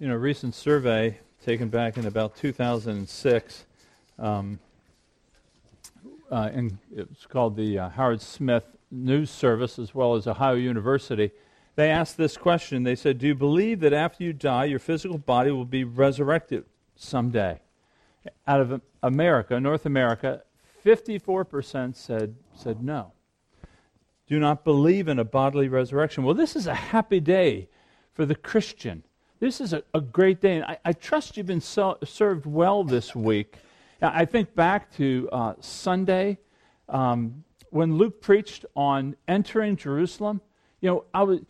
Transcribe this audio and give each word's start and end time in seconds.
you 0.00 0.08
know, 0.08 0.14
a 0.14 0.18
recent 0.18 0.54
survey 0.54 1.18
taken 1.44 1.68
back 1.68 1.98
in 1.98 2.06
about 2.06 2.34
2006, 2.34 3.66
um, 4.18 4.58
uh, 6.30 6.50
and 6.54 6.78
it's 6.96 7.26
called 7.26 7.54
the 7.54 7.78
uh, 7.78 7.88
Howard 7.90 8.22
Smith 8.22 8.64
News 8.90 9.30
Service 9.30 9.78
as 9.78 9.94
well 9.94 10.14
as 10.14 10.26
Ohio 10.26 10.54
University. 10.54 11.30
They 11.76 11.90
asked 11.90 12.16
this 12.16 12.38
question. 12.38 12.82
They 12.82 12.94
said, 12.94 13.18
Do 13.18 13.26
you 13.26 13.34
believe 13.34 13.80
that 13.80 13.92
after 13.92 14.24
you 14.24 14.32
die, 14.32 14.64
your 14.64 14.78
physical 14.78 15.18
body 15.18 15.50
will 15.50 15.66
be 15.66 15.84
resurrected 15.84 16.64
someday? 16.96 17.60
Out 18.46 18.62
of 18.62 18.80
America, 19.02 19.60
North 19.60 19.84
America, 19.84 20.42
54% 20.82 21.94
said, 21.94 22.36
said 22.54 22.82
no. 22.82 23.12
Do 24.26 24.38
not 24.38 24.64
believe 24.64 25.08
in 25.08 25.18
a 25.18 25.24
bodily 25.24 25.68
resurrection. 25.68 26.24
Well, 26.24 26.34
this 26.34 26.56
is 26.56 26.66
a 26.66 26.74
happy 26.74 27.20
day 27.20 27.68
for 28.14 28.24
the 28.24 28.34
Christian. 28.34 29.02
This 29.40 29.62
is 29.62 29.72
a, 29.72 29.82
a 29.94 30.02
great 30.02 30.42
day, 30.42 30.56
and 30.56 30.64
I, 30.66 30.78
I 30.84 30.92
trust 30.92 31.38
you've 31.38 31.46
been 31.46 31.62
so, 31.62 31.96
served 32.04 32.44
well 32.44 32.84
this 32.84 33.14
week. 33.14 33.56
I 34.02 34.26
think 34.26 34.54
back 34.54 34.94
to 34.96 35.30
uh, 35.32 35.54
Sunday 35.60 36.38
um, 36.90 37.42
when 37.70 37.96
Luke 37.96 38.20
preached 38.20 38.66
on 38.76 39.16
entering 39.26 39.76
Jerusalem. 39.76 40.42
You 40.82 40.90
know, 40.90 41.04
I 41.14 41.22
was, 41.22 41.40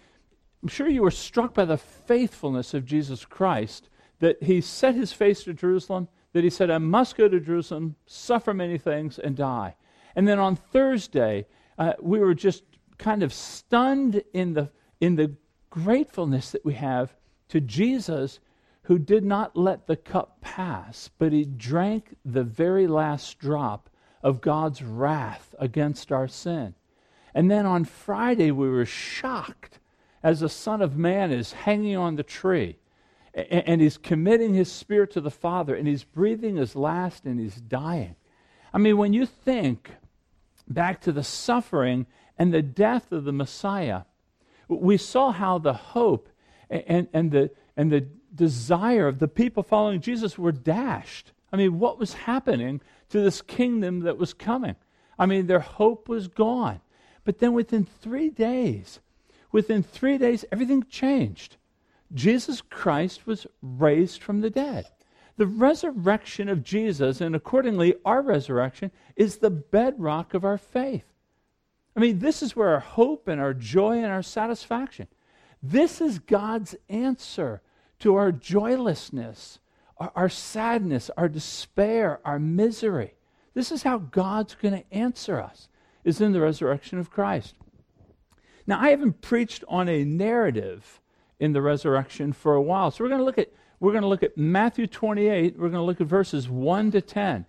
I'm 0.62 0.68
sure 0.68 0.88
you 0.88 1.02
were 1.02 1.10
struck 1.10 1.52
by 1.52 1.64
the 1.64 1.76
faithfulness 1.76 2.74
of 2.74 2.84
Jesus 2.84 3.24
Christ 3.24 3.88
that 4.20 4.40
he 4.40 4.60
set 4.60 4.94
his 4.94 5.12
face 5.12 5.42
to 5.44 5.52
Jerusalem, 5.52 6.06
that 6.32 6.44
he 6.44 6.50
said, 6.50 6.70
I 6.70 6.78
must 6.78 7.16
go 7.16 7.26
to 7.28 7.40
Jerusalem, 7.40 7.96
suffer 8.06 8.54
many 8.54 8.78
things, 8.78 9.18
and 9.18 9.34
die. 9.34 9.74
And 10.14 10.28
then 10.28 10.38
on 10.38 10.54
Thursday, 10.54 11.46
uh, 11.76 11.94
we 12.00 12.20
were 12.20 12.34
just 12.34 12.62
kind 12.98 13.24
of 13.24 13.32
stunned 13.32 14.22
in 14.32 14.54
the, 14.54 14.70
in 15.00 15.16
the 15.16 15.34
gratefulness 15.70 16.52
that 16.52 16.64
we 16.64 16.74
have 16.74 17.14
to 17.50 17.60
Jesus 17.60 18.40
who 18.82 18.98
did 18.98 19.24
not 19.24 19.56
let 19.56 19.86
the 19.86 19.96
cup 19.96 20.40
pass, 20.40 21.10
but 21.18 21.32
he 21.32 21.44
drank 21.44 22.16
the 22.24 22.42
very 22.42 22.86
last 22.86 23.38
drop 23.38 23.88
of 24.22 24.40
God's 24.40 24.82
wrath 24.82 25.54
against 25.58 26.10
our 26.10 26.26
sin. 26.26 26.74
And 27.34 27.50
then 27.50 27.66
on 27.66 27.84
Friday, 27.84 28.50
we 28.50 28.68
were 28.68 28.86
shocked 28.86 29.78
as 30.22 30.40
the 30.40 30.48
Son 30.48 30.82
of 30.82 30.96
Man 30.96 31.30
is 31.30 31.52
hanging 31.52 31.96
on 31.96 32.16
the 32.16 32.22
tree 32.22 32.78
and, 33.32 33.80
he's 33.80 33.96
committing 33.96 34.54
his 34.54 34.70
spirit 34.70 35.12
to 35.12 35.20
the 35.20 35.30
Father 35.30 35.74
and 35.74 35.86
he's 35.86 36.04
breathing 36.04 36.56
his 36.56 36.74
last 36.74 37.24
and 37.24 37.38
he's 37.38 37.56
dying. 37.56 38.16
I 38.72 38.78
mean, 38.78 38.98
when 38.98 39.12
you 39.12 39.24
think 39.24 39.92
back 40.68 41.00
to 41.02 41.12
the 41.12 41.22
suffering 41.22 42.06
and 42.38 42.52
the 42.52 42.62
death 42.62 43.12
of 43.12 43.24
the 43.24 43.32
Messiah, 43.32 44.02
we 44.68 44.96
saw 44.96 45.32
how 45.32 45.58
the 45.58 45.72
hope 45.72 46.28
and, 46.70 47.08
and, 47.12 47.30
the, 47.30 47.50
and 47.76 47.90
the 47.90 48.06
desire 48.34 49.08
of 49.08 49.18
the 49.18 49.28
people 49.28 49.62
following 49.62 50.00
Jesus 50.00 50.38
were 50.38 50.52
dashed. 50.52 51.32
I 51.52 51.56
mean, 51.56 51.78
what 51.78 51.98
was 51.98 52.14
happening 52.14 52.80
to 53.10 53.20
this 53.20 53.42
kingdom 53.42 54.00
that 54.00 54.18
was 54.18 54.32
coming? 54.32 54.76
I 55.18 55.26
mean, 55.26 55.46
their 55.46 55.60
hope 55.60 56.08
was 56.08 56.28
gone. 56.28 56.80
But 57.24 57.38
then 57.38 57.52
within 57.52 57.84
three 57.84 58.30
days, 58.30 59.00
within 59.52 59.82
three 59.82 60.16
days, 60.16 60.44
everything 60.50 60.84
changed. 60.88 61.56
Jesus 62.14 62.60
Christ 62.60 63.26
was 63.26 63.46
raised 63.62 64.22
from 64.22 64.40
the 64.40 64.50
dead. 64.50 64.86
The 65.36 65.46
resurrection 65.46 66.48
of 66.48 66.62
Jesus, 66.62 67.20
and 67.20 67.34
accordingly 67.34 67.94
our 68.04 68.22
resurrection, 68.22 68.90
is 69.16 69.36
the 69.36 69.50
bedrock 69.50 70.34
of 70.34 70.44
our 70.44 70.58
faith. 70.58 71.04
I 71.96 72.00
mean, 72.00 72.18
this 72.18 72.42
is 72.42 72.54
where 72.54 72.70
our 72.70 72.80
hope 72.80 73.26
and 73.26 73.40
our 73.40 73.54
joy 73.54 73.98
and 73.98 74.06
our 74.06 74.22
satisfaction. 74.22 75.08
This 75.62 76.00
is 76.00 76.18
God's 76.18 76.74
answer 76.88 77.60
to 78.00 78.14
our 78.16 78.32
joylessness, 78.32 79.58
our, 79.98 80.12
our 80.16 80.28
sadness, 80.28 81.10
our 81.16 81.28
despair, 81.28 82.20
our 82.24 82.38
misery. 82.38 83.14
This 83.54 83.70
is 83.70 83.82
how 83.82 83.98
God's 83.98 84.54
going 84.54 84.74
to 84.74 84.94
answer 84.94 85.40
us, 85.40 85.68
is 86.04 86.20
in 86.20 86.32
the 86.32 86.40
resurrection 86.40 86.98
of 86.98 87.10
Christ. 87.10 87.54
Now, 88.66 88.80
I 88.80 88.90
haven't 88.90 89.20
preached 89.20 89.64
on 89.68 89.88
a 89.88 90.04
narrative 90.04 91.00
in 91.38 91.52
the 91.52 91.62
resurrection 91.62 92.32
for 92.32 92.54
a 92.54 92.62
while. 92.62 92.90
So 92.90 93.04
we're 93.04 93.08
going 93.08 93.20
to 93.20 93.24
look 93.24 93.38
at 93.38 93.52
we're 93.80 93.92
going 93.92 94.02
to 94.02 94.08
look 94.08 94.22
at 94.22 94.36
Matthew 94.36 94.86
28. 94.86 95.58
We're 95.58 95.70
going 95.70 95.72
to 95.72 95.82
look 95.82 96.02
at 96.02 96.06
verses 96.06 96.50
1 96.50 96.90
to 96.90 97.00
10. 97.00 97.46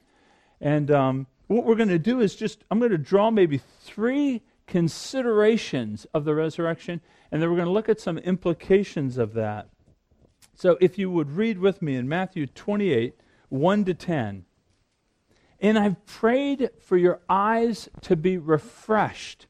And 0.62 0.90
um, 0.90 1.28
what 1.47 1.66
we're 1.66 1.75
going 1.75 1.90
to 1.90 2.00
do 2.00 2.22
is 2.22 2.36
just, 2.36 2.63
I'm 2.72 2.80
going 2.80 2.91
to 2.91 2.97
draw 2.97 3.30
maybe 3.30 3.59
three 3.81 4.41
considerations 4.68 6.06
of 6.14 6.26
the 6.26 6.36
resurrection, 6.36 7.02
and 7.32 7.42
then 7.42 7.50
we're 7.50 7.56
going 7.56 7.68
to 7.68 7.74
look 7.74 7.90
at 7.90 8.00
some 8.00 8.18
implications 8.20 9.18
of 9.18 9.34
that. 9.34 9.70
So 10.56 10.78
if 10.80 10.98
you 10.98 11.10
would 11.10 11.32
read 11.32 11.60
with 11.60 11.82
me 11.82 11.96
in 11.96 12.08
Matthew 12.08 12.46
28, 12.48 13.16
1 13.50 13.86
to 13.86 13.94
10. 13.94 14.46
And 15.60 15.78
I've 15.78 16.06
prayed 16.06 16.70
for 16.80 16.98
your 16.98 17.20
eyes 17.30 17.90
to 18.02 18.16
be 18.16 18.38
refreshed. 18.38 19.48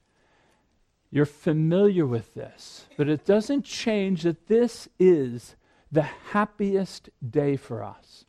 You're 1.10 1.26
familiar 1.26 2.06
with 2.06 2.34
this, 2.34 2.86
but 2.98 3.08
it 3.08 3.26
doesn't 3.26 3.64
change 3.64 4.24
that 4.24 4.48
this 4.48 4.90
is 5.00 5.56
the 5.92 6.02
happiest 6.02 7.10
day 7.28 7.58
for 7.58 7.84
us. 7.84 8.26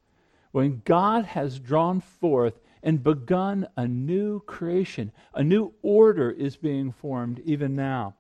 When 0.51 0.83
God 0.85 1.25
has 1.25 1.59
drawn 1.59 2.01
forth 2.01 2.61
and 2.83 3.03
begun 3.03 3.69
a 3.77 3.87
new 3.87 4.41
creation. 4.41 5.13
A 5.35 5.45
new 5.45 5.73
order 5.83 6.31
is 6.31 6.57
being 6.57 6.93
formed 6.93 7.41
even 7.45 7.77
now. 7.77 8.15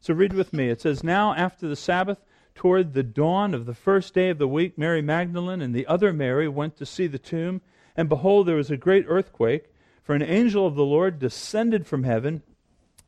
So 0.00 0.12
read 0.12 0.34
with 0.34 0.52
me. 0.52 0.68
It 0.68 0.80
says, 0.80 1.02
Now 1.02 1.34
after 1.34 1.66
the 1.66 1.76
Sabbath, 1.76 2.18
toward 2.54 2.92
the 2.92 3.02
dawn 3.02 3.54
of 3.54 3.66
the 3.66 3.74
first 3.74 4.14
day 4.14 4.30
of 4.30 4.38
the 4.38 4.48
week, 4.48 4.76
Mary 4.76 5.00
Magdalene 5.00 5.62
and 5.62 5.74
the 5.74 5.86
other 5.86 6.12
Mary 6.12 6.48
went 6.48 6.76
to 6.76 6.86
see 6.86 7.06
the 7.06 7.18
tomb. 7.18 7.62
And 7.96 8.08
behold, 8.08 8.46
there 8.46 8.56
was 8.56 8.70
a 8.70 8.76
great 8.76 9.06
earthquake, 9.08 9.66
for 10.02 10.14
an 10.14 10.22
angel 10.22 10.66
of 10.66 10.74
the 10.74 10.84
Lord 10.84 11.18
descended 11.18 11.86
from 11.86 12.04
heaven 12.04 12.42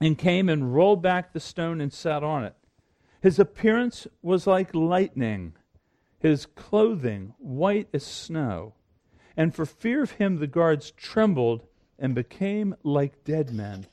and 0.01 0.17
came 0.17 0.49
and 0.49 0.75
rolled 0.75 1.03
back 1.03 1.33
the 1.33 1.41
stone 1.41 1.81
and 1.81 1.93
sat 1.93 2.25
on 2.25 2.45
it. 2.45 2.55
His 3.21 3.39
appearance 3.39 4.07
was 4.23 4.47
like 4.47 4.75
lightning, 4.75 5.55
his 6.19 6.47
clothing 6.47 7.34
white 7.39 7.89
as 7.93 8.05
snow 8.05 8.75
and 9.36 9.54
for 9.54 9.66
fear 9.66 10.02
of 10.02 10.12
him 10.12 10.38
the 10.38 10.47
guards 10.47 10.91
trembled 10.92 11.62
and 11.98 12.14
became 12.14 12.74
like 12.82 13.24
dead 13.24 13.52
men. 13.52 13.86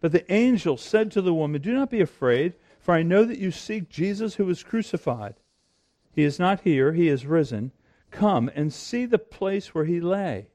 But 0.00 0.12
the 0.12 0.30
angel 0.32 0.76
said 0.76 1.10
to 1.12 1.22
the 1.22 1.34
woman, 1.34 1.60
Do 1.60 1.72
not 1.72 1.90
be 1.90 2.00
afraid, 2.00 2.54
for 2.80 2.92
I 2.92 3.02
know 3.02 3.24
that 3.24 3.38
you 3.38 3.50
seek 3.50 3.88
Jesus 3.88 4.34
who 4.34 4.44
was 4.44 4.64
crucified. 4.64 5.34
He 6.12 6.24
is 6.24 6.38
not 6.38 6.62
here, 6.62 6.92
he 6.92 7.08
is 7.08 7.24
risen. 7.24 7.72
Come 8.10 8.50
and 8.54 8.72
see 8.72 9.06
the 9.06 9.18
place 9.18 9.74
where 9.74 9.84
he 9.84 10.00
lay. 10.00 10.48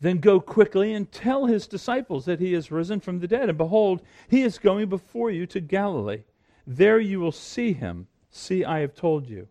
Then 0.00 0.18
go 0.18 0.40
quickly 0.40 0.92
and 0.92 1.10
tell 1.10 1.46
his 1.46 1.66
disciples 1.66 2.24
that 2.24 2.40
he 2.40 2.54
is 2.54 2.70
risen 2.70 3.00
from 3.00 3.20
the 3.20 3.28
dead. 3.28 3.48
And 3.48 3.58
behold, 3.58 4.02
he 4.28 4.42
is 4.42 4.58
going 4.58 4.88
before 4.88 5.30
you 5.30 5.46
to 5.46 5.60
Galilee. 5.60 6.24
There 6.66 6.98
you 6.98 7.20
will 7.20 7.32
see 7.32 7.72
him. 7.72 8.06
See, 8.30 8.64
I 8.64 8.80
have 8.80 8.94
told 8.94 9.28
you. 9.28 9.48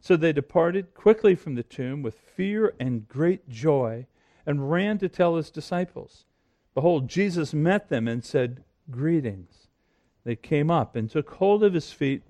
So 0.00 0.16
they 0.16 0.32
departed 0.32 0.94
quickly 0.94 1.34
from 1.34 1.54
the 1.54 1.62
tomb 1.62 2.02
with 2.02 2.18
fear 2.18 2.74
and 2.78 3.08
great 3.08 3.48
joy 3.48 4.06
and 4.44 4.70
ran 4.70 4.98
to 4.98 5.08
tell 5.08 5.36
his 5.36 5.50
disciples. 5.50 6.24
Behold, 6.74 7.08
Jesus 7.08 7.54
met 7.54 7.88
them 7.88 8.06
and 8.06 8.24
said, 8.24 8.62
Greetings. 8.90 9.68
They 10.24 10.36
came 10.36 10.70
up 10.70 10.94
and 10.94 11.10
took 11.10 11.30
hold 11.30 11.64
of 11.64 11.74
his 11.74 11.90
feet 11.92 12.22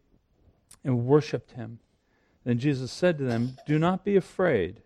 and 0.85 1.07
worshiped 1.07 1.53
him. 1.53 1.81
Then 2.45 2.59
Jesus 2.59 2.93
said 2.93 3.19
to 3.19 3.25
them, 3.25 3.57
Do 3.67 3.79
not 3.79 4.05
be 4.05 4.17
afraid. 4.17 4.83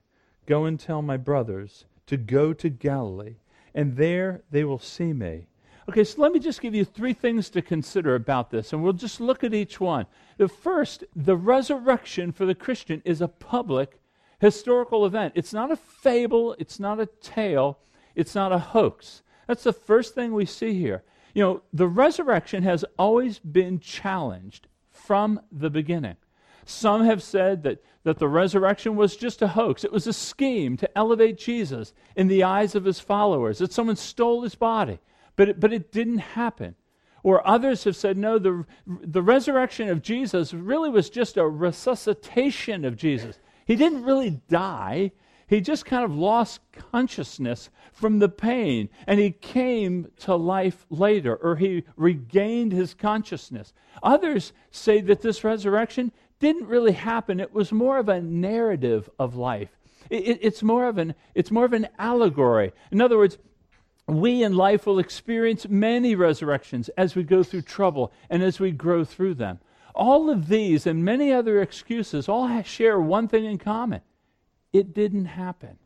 Go 0.47 0.65
and 0.65 0.81
tell 0.81 1.03
my 1.03 1.17
brothers 1.17 1.85
to 2.07 2.17
go 2.17 2.53
to 2.53 2.69
Galilee, 2.69 3.37
and 3.75 3.97
there 3.97 4.43
they 4.51 4.65
will 4.65 4.79
see 4.79 5.13
me. 5.13 5.47
Okay, 5.91 6.05
so 6.05 6.23
let 6.23 6.31
me 6.31 6.39
just 6.39 6.61
give 6.61 6.73
you 6.73 6.85
three 6.85 7.13
things 7.13 7.51
to 7.51 7.61
consider 7.61 8.15
about 8.15 8.49
this, 8.49 8.73
and 8.73 8.81
we'll 8.81 8.93
just 8.93 9.21
look 9.21 9.43
at 9.43 9.53
each 9.53 9.81
one. 9.81 10.07
The 10.37 10.47
first, 10.47 11.03
the 11.17 11.37
resurrection 11.37 12.31
for 12.31 12.47
the 12.47 12.55
Christian 12.55 13.03
is 13.05 13.21
a 13.21 13.27
public 13.27 13.99
historical 14.39 15.05
event. 15.05 15.33
It's 15.35 15.53
not 15.53 15.73
a 15.73 15.77
fable, 15.77 16.55
it's 16.61 16.79
not 16.79 17.01
a 17.01 17.07
tale, 17.21 17.81
it's 18.15 18.37
not 18.37 18.53
a 18.53 18.59
hoax. 18.61 19.23
That's 19.49 19.65
the 19.65 19.73
first 19.73 20.15
thing 20.15 20.33
we 20.33 20.47
see 20.47 20.75
here. 20.75 21.03
You 21.35 21.43
know, 21.43 21.63
the 21.73 21.89
resurrection 21.89 22.63
has 22.63 22.85
always 22.97 23.41
been 23.41 23.81
challenged 23.81 24.69
from 24.93 25.41
the 25.51 25.71
beginning. 25.71 26.19
Some 26.67 27.05
have 27.05 27.21
said 27.21 27.65
that, 27.65 27.83
that 28.05 28.21
the 28.21 28.29
resurrection 28.29 28.95
was 28.95 29.17
just 29.17 29.43
a 29.43 29.49
hoax. 29.49 29.83
It 29.83 29.93
was 29.93 30.07
a 30.07 30.13
scheme 30.13 30.77
to 30.77 30.97
elevate 30.97 31.37
Jesus 31.37 31.93
in 32.15 32.29
the 32.29 32.45
eyes 32.45 32.77
of 32.77 32.85
his 32.85 33.01
followers, 33.01 33.59
that 33.59 33.73
someone 33.73 33.97
stole 33.97 34.43
his 34.43 34.55
body. 34.55 35.01
But 35.41 35.49
it, 35.49 35.59
but 35.59 35.73
it 35.73 35.91
didn't 35.91 36.19
happen. 36.19 36.75
Or 37.23 37.49
others 37.49 37.85
have 37.85 37.97
said, 37.97 38.19
no, 38.19 38.39
the, 38.39 38.67
the 38.87 39.23
resurrection 39.23 39.89
of 39.89 40.03
Jesus 40.03 40.53
really 40.53 40.91
was 40.91 41.09
just 41.09 41.39
a 41.39 41.49
resuscitation 41.49 42.85
of 42.85 42.95
Jesus. 42.95 43.39
He 43.65 43.75
didn't 43.75 44.05
really 44.05 44.43
die, 44.51 45.13
He 45.47 45.63
just 45.63 45.87
kind 45.87 46.05
of 46.05 46.15
lost 46.15 46.61
consciousness 46.93 47.71
from 47.91 48.19
the 48.19 48.29
pain 48.29 48.91
and 49.07 49.19
he 49.19 49.31
came 49.31 50.13
to 50.19 50.37
life 50.37 50.85
later 50.91 51.37
or 51.37 51.57
he 51.57 51.85
regained 51.97 52.73
his 52.73 52.93
consciousness. 52.93 53.73
Others 54.03 54.53
say 54.71 55.01
that 55.01 55.23
this 55.23 55.43
resurrection 55.43 56.13
didn't 56.39 56.69
really 56.69 56.93
happen, 56.93 57.41
it 57.41 57.55
was 57.55 57.73
more 57.73 57.97
of 57.97 58.11
a 58.11 58.21
narrative 58.21 59.09
of 59.19 59.37
life. 59.37 59.71
It, 60.11 60.39
it's, 60.43 60.63
more 60.63 60.87
of 60.87 60.99
an, 60.99 61.15
it's 61.35 61.51
more 61.51 61.65
of 61.65 61.73
an 61.73 61.89
allegory. 61.99 62.73
In 62.91 63.01
other 63.01 63.17
words, 63.17 63.39
we 64.19 64.43
in 64.43 64.55
life 64.55 64.87
will 64.87 64.99
experience 64.99 65.69
many 65.69 66.15
resurrections 66.15 66.89
as 66.91 67.15
we 67.15 67.23
go 67.23 67.43
through 67.43 67.63
trouble 67.63 68.13
and 68.29 68.43
as 68.43 68.59
we 68.59 68.71
grow 68.71 69.05
through 69.05 69.35
them. 69.35 69.59
All 69.95 70.31
of 70.31 70.49
these 70.49 70.87
and 70.87 71.05
many 71.05 71.33
other 71.33 71.61
excuses 71.61 72.29
all 72.29 72.63
share 72.63 73.01
one 73.01 73.29
thing 73.29 73.45
in 73.45 73.59
common 73.59 74.01
it 74.73 74.95
didn't 74.95 75.25
happen. 75.25 75.79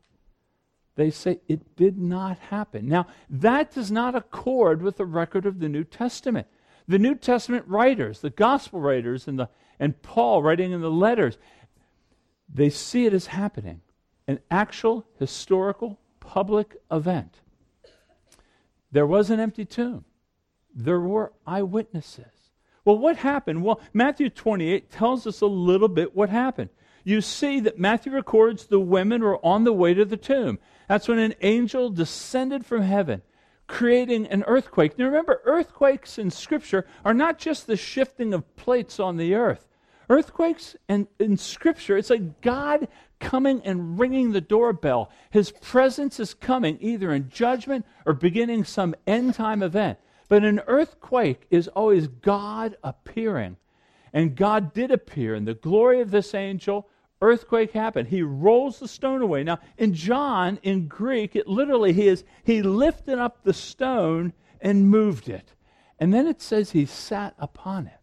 They 0.96 1.10
say 1.10 1.40
it 1.48 1.74
did 1.74 1.98
not 1.98 2.38
happen. 2.38 2.86
Now, 2.86 3.06
that 3.28 3.72
does 3.72 3.90
not 3.90 4.14
accord 4.14 4.82
with 4.82 4.98
the 4.98 5.06
record 5.06 5.46
of 5.46 5.58
the 5.58 5.68
New 5.68 5.84
Testament. 5.84 6.46
The 6.86 6.98
New 6.98 7.14
Testament 7.14 7.66
writers, 7.66 8.20
the 8.20 8.30
gospel 8.30 8.78
writers, 8.80 9.26
and, 9.26 9.38
the, 9.38 9.48
and 9.80 10.00
Paul 10.02 10.42
writing 10.42 10.72
in 10.72 10.82
the 10.82 10.90
letters, 10.90 11.38
they 12.52 12.70
see 12.70 13.06
it 13.06 13.14
as 13.14 13.26
happening 13.26 13.80
an 14.26 14.38
actual 14.50 15.06
historical 15.18 15.98
public 16.20 16.76
event. 16.90 17.40
There 18.94 19.08
was 19.08 19.28
an 19.28 19.40
empty 19.40 19.64
tomb, 19.64 20.04
there 20.72 21.00
were 21.00 21.32
eyewitnesses. 21.44 22.52
Well, 22.84 22.96
what 22.96 23.16
happened? 23.16 23.64
Well, 23.64 23.80
Matthew 23.92 24.30
28 24.30 24.88
tells 24.88 25.26
us 25.26 25.40
a 25.40 25.46
little 25.46 25.88
bit 25.88 26.14
what 26.14 26.28
happened. 26.28 26.70
You 27.02 27.20
see 27.20 27.58
that 27.60 27.76
Matthew 27.76 28.12
records 28.12 28.66
the 28.66 28.78
women 28.78 29.20
were 29.22 29.44
on 29.44 29.64
the 29.64 29.72
way 29.72 29.94
to 29.94 30.04
the 30.04 30.16
tomb. 30.16 30.60
That's 30.88 31.08
when 31.08 31.18
an 31.18 31.34
angel 31.40 31.90
descended 31.90 32.64
from 32.64 32.82
heaven, 32.82 33.22
creating 33.66 34.28
an 34.28 34.44
earthquake. 34.46 34.96
Now 34.96 35.06
remember, 35.06 35.42
earthquakes 35.44 36.16
in 36.16 36.30
Scripture 36.30 36.86
are 37.04 37.14
not 37.14 37.40
just 37.40 37.66
the 37.66 37.76
shifting 37.76 38.32
of 38.32 38.54
plates 38.54 39.00
on 39.00 39.16
the 39.16 39.34
earth. 39.34 39.66
Earthquakes 40.08 40.76
and 40.88 41.06
in 41.18 41.36
Scripture, 41.36 41.96
it's 41.96 42.10
like 42.10 42.40
God 42.40 42.88
coming 43.20 43.62
and 43.64 43.98
ringing 43.98 44.32
the 44.32 44.40
doorbell. 44.40 45.10
His 45.30 45.50
presence 45.50 46.20
is 46.20 46.34
coming 46.34 46.78
either 46.80 47.12
in 47.12 47.30
judgment 47.30 47.86
or 48.04 48.12
beginning 48.12 48.64
some 48.64 48.94
end 49.06 49.34
time 49.34 49.62
event. 49.62 49.98
But 50.28 50.44
an 50.44 50.60
earthquake 50.66 51.46
is 51.50 51.68
always 51.68 52.08
God 52.08 52.76
appearing. 52.82 53.56
And 54.12 54.36
God 54.36 54.72
did 54.72 54.90
appear 54.90 55.34
in 55.34 55.44
the 55.44 55.54
glory 55.54 56.00
of 56.00 56.10
this 56.10 56.34
angel. 56.34 56.88
Earthquake 57.20 57.72
happened. 57.72 58.08
He 58.08 58.22
rolls 58.22 58.78
the 58.78 58.88
stone 58.88 59.22
away. 59.22 59.44
Now, 59.44 59.58
in 59.76 59.94
John, 59.94 60.58
in 60.62 60.86
Greek, 60.88 61.34
it 61.36 61.48
literally 61.48 61.92
he 61.92 62.08
is 62.08 62.24
he 62.44 62.62
lifted 62.62 63.18
up 63.18 63.42
the 63.42 63.52
stone 63.52 64.32
and 64.60 64.88
moved 64.88 65.28
it. 65.28 65.54
And 65.98 66.12
then 66.12 66.26
it 66.26 66.42
says 66.42 66.70
he 66.70 66.86
sat 66.86 67.34
upon 67.38 67.86
it. 67.86 67.98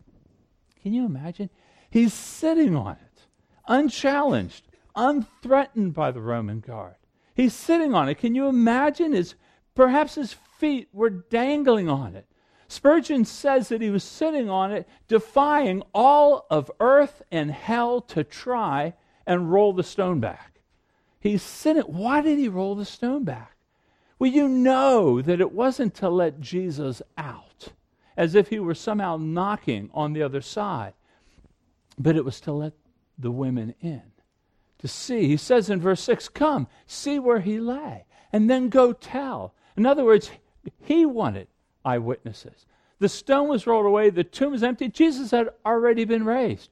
Can 0.81 0.93
you 0.93 1.05
imagine? 1.05 1.49
He's 1.91 2.13
sitting 2.13 2.75
on 2.75 2.93
it, 2.93 3.27
unchallenged, 3.67 4.63
unthreatened 4.95 5.93
by 5.93 6.09
the 6.09 6.21
Roman 6.21 6.59
guard. 6.59 6.95
He's 7.35 7.53
sitting 7.53 7.93
on 7.93 8.09
it. 8.09 8.15
Can 8.15 8.33
you 8.33 8.47
imagine 8.47 9.13
his 9.13 9.35
perhaps 9.75 10.15
his 10.15 10.33
feet 10.33 10.89
were 10.93 11.09
dangling 11.09 11.89
on 11.89 12.15
it. 12.15 12.27
Spurgeon 12.67 13.25
says 13.25 13.69
that 13.69 13.81
he 13.81 13.89
was 13.89 14.03
sitting 14.03 14.49
on 14.49 14.71
it, 14.71 14.87
defying 15.07 15.83
all 15.93 16.45
of 16.49 16.71
earth 16.79 17.21
and 17.31 17.51
hell 17.51 17.99
to 18.01 18.23
try 18.23 18.93
and 19.25 19.51
roll 19.51 19.73
the 19.73 19.83
stone 19.83 20.19
back. 20.19 20.61
He's 21.19 21.41
sitting. 21.41 21.83
Why 21.83 22.21
did 22.21 22.39
he 22.39 22.47
roll 22.47 22.75
the 22.75 22.85
stone 22.85 23.23
back? 23.23 23.57
Well, 24.17 24.31
you 24.31 24.47
know 24.47 25.21
that 25.21 25.41
it 25.41 25.51
wasn't 25.51 25.95
to 25.95 26.09
let 26.09 26.39
Jesus 26.39 27.01
out, 27.17 27.69
as 28.15 28.35
if 28.35 28.49
he 28.49 28.59
were 28.59 28.75
somehow 28.75 29.17
knocking 29.17 29.89
on 29.93 30.13
the 30.13 30.21
other 30.21 30.41
side, 30.41 30.93
but 31.97 32.15
it 32.15 32.25
was 32.25 32.39
to 32.41 32.51
let 32.51 32.73
the 33.17 33.31
women 33.31 33.75
in 33.81 34.03
to 34.79 34.87
see. 34.87 35.27
He 35.27 35.37
says 35.37 35.69
in 35.69 35.79
verse 35.79 36.01
6 36.01 36.29
Come, 36.29 36.67
see 36.85 37.19
where 37.19 37.39
he 37.39 37.59
lay, 37.59 38.05
and 38.31 38.49
then 38.49 38.69
go 38.69 38.93
tell. 38.93 39.53
In 39.77 39.85
other 39.85 40.03
words, 40.03 40.31
he 40.83 41.05
wanted 41.05 41.47
eyewitnesses. 41.85 42.65
The 42.99 43.09
stone 43.09 43.47
was 43.47 43.65
rolled 43.65 43.85
away, 43.85 44.09
the 44.09 44.23
tomb 44.23 44.51
was 44.51 44.63
empty. 44.63 44.87
Jesus 44.87 45.31
had 45.31 45.49
already 45.65 46.05
been 46.05 46.25
raised. 46.25 46.69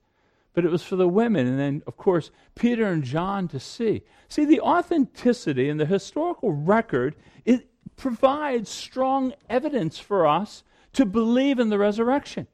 But 0.53 0.65
it 0.65 0.71
was 0.71 0.83
for 0.83 0.95
the 0.95 1.07
women, 1.07 1.47
and 1.47 1.59
then, 1.59 1.83
of 1.87 1.95
course, 1.95 2.31
Peter 2.55 2.85
and 2.85 3.03
John 3.03 3.47
to 3.49 3.59
see. 3.59 4.03
See, 4.27 4.45
the 4.45 4.61
authenticity 4.61 5.69
and 5.69 5.79
the 5.79 5.85
historical 5.85 6.51
record, 6.51 7.15
it 7.45 7.67
provides 7.95 8.69
strong 8.69 9.33
evidence 9.47 9.99
for 9.99 10.25
us 10.27 10.63
to 10.93 11.05
believe 11.05 11.59
in 11.59 11.69
the 11.69 11.77
resurrection. 11.77 12.47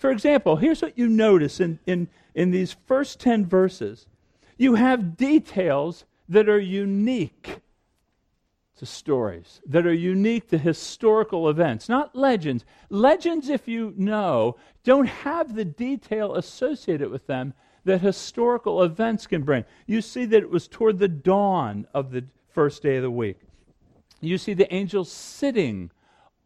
For 0.00 0.10
example, 0.10 0.56
here's 0.56 0.80
what 0.80 0.96
you 0.96 1.08
notice 1.08 1.60
in, 1.60 1.78
in, 1.86 2.08
in 2.34 2.50
these 2.50 2.74
first 2.86 3.20
10 3.20 3.44
verses 3.44 4.06
you 4.56 4.74
have 4.74 5.16
details 5.16 6.06
that 6.28 6.48
are 6.48 6.58
unique 6.58 7.60
to 8.78 8.86
stories 8.86 9.60
that 9.66 9.86
are 9.86 9.92
unique 9.92 10.48
to 10.48 10.56
historical 10.56 11.50
events, 11.50 11.86
not 11.86 12.16
legends. 12.16 12.64
Legends, 12.88 13.50
if 13.50 13.68
you 13.68 13.92
know, 13.94 14.56
don't 14.84 15.06
have 15.06 15.54
the 15.54 15.66
detail 15.66 16.34
associated 16.34 17.10
with 17.10 17.26
them 17.26 17.52
that 17.84 18.00
historical 18.00 18.82
events 18.82 19.26
can 19.26 19.42
bring. 19.42 19.66
You 19.86 20.00
see 20.00 20.24
that 20.24 20.42
it 20.42 20.48
was 20.48 20.66
toward 20.66 20.98
the 20.98 21.08
dawn 21.08 21.86
of 21.92 22.10
the 22.10 22.24
first 22.48 22.82
day 22.82 22.96
of 22.96 23.02
the 23.02 23.10
week. 23.10 23.36
You 24.22 24.38
see 24.38 24.54
the 24.54 24.72
angels 24.72 25.12
sitting 25.12 25.90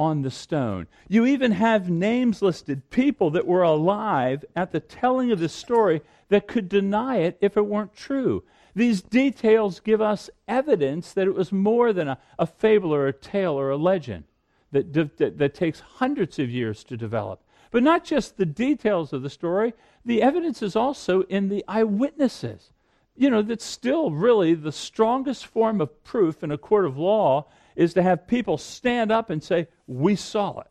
on 0.05 0.23
the 0.23 0.31
stone. 0.31 0.87
You 1.09 1.27
even 1.27 1.53
have 1.53 1.89
names 1.91 2.43
listed, 2.43 2.91
people 2.91 3.31
that 3.31 3.47
were 3.47 3.63
alive 3.63 4.45
at 4.55 4.71
the 4.71 4.81
telling 4.81 5.33
of 5.33 5.41
the 5.41 5.49
story 5.49 6.03
that 6.29 6.47
could 6.47 6.69
deny 6.69 7.17
it 7.17 7.39
if 7.41 7.57
it 7.57 7.67
weren't 7.67 7.95
true. 7.97 8.45
These 8.75 9.03
details 9.03 9.81
give 9.81 10.01
us 10.01 10.31
evidence 10.47 11.13
that 11.13 11.27
it 11.27 11.35
was 11.35 11.53
more 11.53 11.93
than 11.93 12.09
a, 12.09 12.19
a 12.39 12.47
fable 12.47 12.95
or 12.95 13.07
a 13.07 13.13
tale 13.13 13.59
or 13.59 13.71
a 13.71 13.77
legend 13.77 14.25
that, 14.73 14.93
that, 14.93 15.39
that 15.39 15.55
takes 15.55 15.81
hundreds 15.81 16.39
of 16.39 16.51
years 16.51 16.85
to 16.85 16.97
develop. 16.97 17.43
But 17.71 17.83
not 17.83 18.05
just 18.05 18.37
the 18.37 18.47
details 18.47 19.13
of 19.13 19.23
the 19.23 19.31
story, 19.31 19.75
the 20.05 20.23
evidence 20.23 20.63
is 20.63 20.77
also 20.77 21.23
in 21.23 21.49
the 21.49 21.65
eyewitnesses. 21.67 22.73
You 23.17 23.31
know, 23.31 23.43
that's 23.43 23.65
still 23.65 24.11
really 24.11 24.55
the 24.55 24.73
strongest 24.73 25.47
form 25.47 25.81
of 25.81 26.03
proof 26.05 26.43
in 26.43 26.51
a 26.51 26.59
court 26.59 26.85
of 26.85 26.99
law 26.99 27.47
is 27.77 27.95
to 27.95 28.03
have 28.03 28.27
people 28.27 28.59
stand 28.59 29.11
up 29.13 29.31
and 29.31 29.43
say, 29.43 29.69
We 29.87 30.17
saw 30.17 30.61
it. 30.61 30.71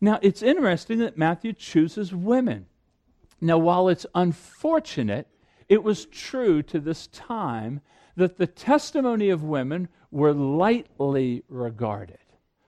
Now, 0.00 0.18
it's 0.22 0.42
interesting 0.42 0.98
that 0.98 1.18
Matthew 1.18 1.52
chooses 1.52 2.14
women. 2.14 2.66
Now, 3.40 3.58
while 3.58 3.88
it's 3.88 4.06
unfortunate 4.14 5.28
it 5.72 5.82
was 5.82 6.04
true 6.04 6.62
to 6.64 6.78
this 6.78 7.06
time 7.06 7.80
that 8.14 8.36
the 8.36 8.46
testimony 8.46 9.30
of 9.30 9.42
women 9.42 9.88
were 10.10 10.34
lightly 10.34 11.44
regarded. 11.48 12.18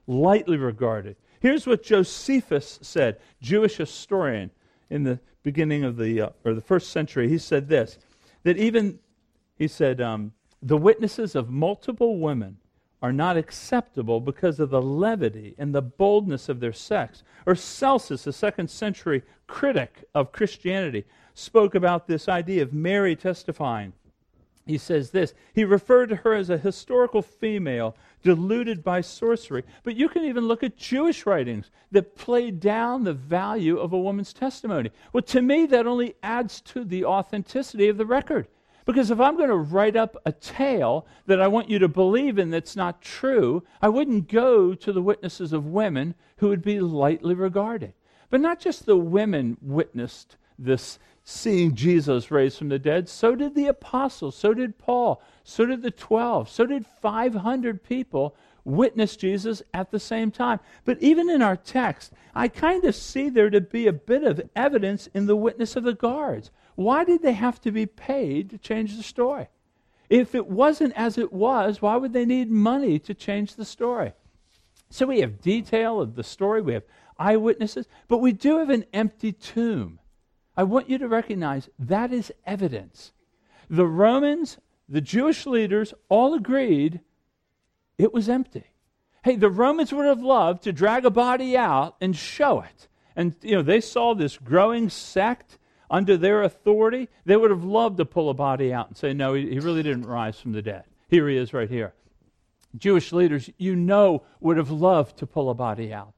Lightly 0.07 0.57
regarded. 0.57 1.15
Here's 1.39 1.67
what 1.67 1.83
Josephus 1.83 2.79
said, 2.81 3.19
Jewish 3.43 3.77
historian 3.77 4.49
in 4.89 5.03
the 5.03 5.19
beginning 5.43 5.83
of 5.83 5.97
the, 5.97 6.19
uh, 6.19 6.29
or 6.43 6.55
the 6.55 6.61
first 6.61 6.89
century. 6.89 7.29
He 7.29 7.37
said 7.37 7.69
this 7.69 7.99
that 8.41 8.57
even, 8.57 8.97
he 9.55 9.67
said, 9.67 10.01
um, 10.01 10.33
the 10.63 10.77
witnesses 10.77 11.35
of 11.35 11.47
multiple 11.47 12.17
women 12.17 12.57
are 13.05 13.13
not 13.13 13.37
acceptable 13.37 14.19
because 14.19 14.59
of 14.59 14.71
the 14.71 14.81
levity 14.81 15.53
and 15.59 15.75
the 15.75 15.81
boldness 15.83 16.49
of 16.49 16.59
their 16.59 16.73
sex. 16.73 17.21
Or 17.45 17.53
Celsus, 17.53 18.25
a 18.25 18.33
second 18.33 18.67
century 18.67 19.21
critic 19.45 20.05
of 20.15 20.31
Christianity, 20.31 21.05
spoke 21.35 21.75
about 21.75 22.07
this 22.07 22.27
idea 22.27 22.63
of 22.63 22.73
Mary 22.73 23.15
testifying. 23.15 23.93
He 24.65 24.79
says 24.79 25.11
this 25.11 25.35
He 25.53 25.63
referred 25.63 26.09
to 26.09 26.15
her 26.15 26.33
as 26.33 26.49
a 26.49 26.57
historical 26.57 27.21
female 27.21 27.95
deluded 28.23 28.83
by 28.83 29.01
sorcery. 29.01 29.63
But 29.83 29.95
you 29.95 30.09
can 30.09 30.23
even 30.23 30.47
look 30.47 30.63
at 30.63 30.75
Jewish 30.75 31.27
writings 31.27 31.69
that 31.91 32.15
play 32.15 32.49
down 32.49 33.03
the 33.03 33.13
value 33.13 33.77
of 33.77 33.93
a 33.93 33.99
woman's 33.99 34.33
testimony. 34.33 34.89
Well, 35.13 35.21
to 35.21 35.43
me, 35.43 35.67
that 35.67 35.85
only 35.85 36.15
adds 36.23 36.59
to 36.61 36.83
the 36.83 37.05
authenticity 37.05 37.87
of 37.87 37.97
the 37.97 38.05
record. 38.07 38.47
Because 38.85 39.09
if 39.09 39.19
I'm 39.19 39.35
going 39.35 39.49
to 39.49 39.55
write 39.55 39.95
up 39.95 40.15
a 40.25 40.31
tale 40.31 41.07
that 41.25 41.41
I 41.41 41.47
want 41.47 41.69
you 41.69 41.79
to 41.79 41.87
believe 41.87 42.37
in 42.37 42.51
that's 42.51 42.75
not 42.75 43.01
true, 43.01 43.63
I 43.81 43.89
wouldn't 43.89 44.29
go 44.29 44.75
to 44.75 44.93
the 44.93 45.01
witnesses 45.01 45.53
of 45.53 45.65
women 45.65 46.13
who 46.37 46.49
would 46.49 46.61
be 46.61 46.79
lightly 46.79 47.33
regarded. 47.33 47.93
But 48.29 48.41
not 48.41 48.59
just 48.59 48.85
the 48.85 48.97
women 48.97 49.57
witnessed 49.61 50.37
this 50.57 50.99
seeing 51.23 51.73
Jesus 51.73 52.29
raised 52.29 52.59
from 52.59 52.69
the 52.69 52.77
dead, 52.77 53.09
so 53.09 53.35
did 53.35 53.55
the 53.55 53.65
apostles, 53.65 54.35
so 54.35 54.53
did 54.53 54.77
Paul, 54.77 55.21
so 55.43 55.65
did 55.65 55.81
the 55.81 55.89
12, 55.89 56.47
so 56.47 56.67
did 56.67 56.85
500 56.85 57.83
people 57.83 58.35
witness 58.65 59.15
Jesus 59.15 59.61
at 59.73 59.91
the 59.91 59.99
same 59.99 60.31
time. 60.31 60.59
But 60.83 61.01
even 61.01 61.29
in 61.29 61.41
our 61.41 61.55
text, 61.55 62.11
I 62.33 62.49
kind 62.49 62.83
of 62.83 62.95
see 62.95 63.29
there 63.29 63.49
to 63.49 63.61
be 63.61 63.87
a 63.87 63.93
bit 63.93 64.23
of 64.23 64.49
evidence 64.55 65.07
in 65.13 65.27
the 65.27 65.35
witness 65.35 65.75
of 65.75 65.83
the 65.83 65.93
guards. 65.93 66.51
Why 66.75 67.05
did 67.05 67.21
they 67.21 67.33
have 67.33 67.61
to 67.61 67.71
be 67.71 67.85
paid 67.85 68.49
to 68.49 68.57
change 68.57 68.97
the 68.97 69.03
story? 69.03 69.47
If 70.09 70.35
it 70.35 70.47
wasn't 70.47 70.93
as 70.95 71.17
it 71.17 71.31
was, 71.31 71.81
why 71.81 71.95
would 71.95 72.13
they 72.13 72.25
need 72.25 72.51
money 72.51 72.99
to 72.99 73.13
change 73.13 73.55
the 73.55 73.65
story? 73.65 74.13
So 74.89 75.07
we 75.07 75.21
have 75.21 75.41
detail 75.41 76.01
of 76.01 76.15
the 76.15 76.23
story, 76.23 76.61
we 76.61 76.73
have 76.73 76.83
eyewitnesses, 77.17 77.87
but 78.07 78.17
we 78.17 78.33
do 78.33 78.59
have 78.59 78.69
an 78.69 78.85
empty 78.93 79.31
tomb. 79.31 79.99
I 80.57 80.63
want 80.63 80.89
you 80.89 80.97
to 80.97 81.07
recognize 81.07 81.69
that 81.79 82.13
is 82.13 82.31
evidence. 82.45 83.11
The 83.69 83.87
Romans, 83.87 84.57
the 84.87 85.01
Jewish 85.01 85.45
leaders, 85.45 85.93
all 86.07 86.33
agreed 86.33 87.01
it 87.97 88.13
was 88.13 88.29
empty. 88.29 88.65
Hey, 89.23 89.35
the 89.35 89.49
Romans 89.49 89.91
would 89.91 90.05
have 90.05 90.21
loved 90.21 90.63
to 90.63 90.73
drag 90.73 91.05
a 91.05 91.09
body 91.09 91.57
out 91.57 91.95
and 91.99 92.15
show 92.15 92.61
it. 92.61 92.87
And, 93.15 93.35
you 93.41 93.55
know, 93.55 93.61
they 93.61 93.81
saw 93.81 94.13
this 94.13 94.37
growing 94.37 94.89
sect 94.89 95.57
under 95.89 96.17
their 96.17 96.43
authority. 96.43 97.09
They 97.25 97.37
would 97.37 97.51
have 97.51 97.63
loved 97.63 97.97
to 97.97 98.05
pull 98.05 98.29
a 98.29 98.33
body 98.33 98.73
out 98.73 98.87
and 98.87 98.97
say, 98.97 99.13
no, 99.13 99.33
he, 99.33 99.49
he 99.49 99.59
really 99.59 99.83
didn't 99.83 100.05
rise 100.05 100.39
from 100.39 100.51
the 100.51 100.61
dead. 100.61 100.83
Here 101.07 101.27
he 101.27 101.37
is 101.37 101.53
right 101.53 101.69
here. 101.69 101.93
Jewish 102.77 103.13
leaders, 103.13 103.49
you 103.57 103.75
know, 103.75 104.23
would 104.41 104.57
have 104.57 104.71
loved 104.71 105.17
to 105.17 105.27
pull 105.27 105.49
a 105.49 105.53
body 105.53 105.93
out. 105.93 106.13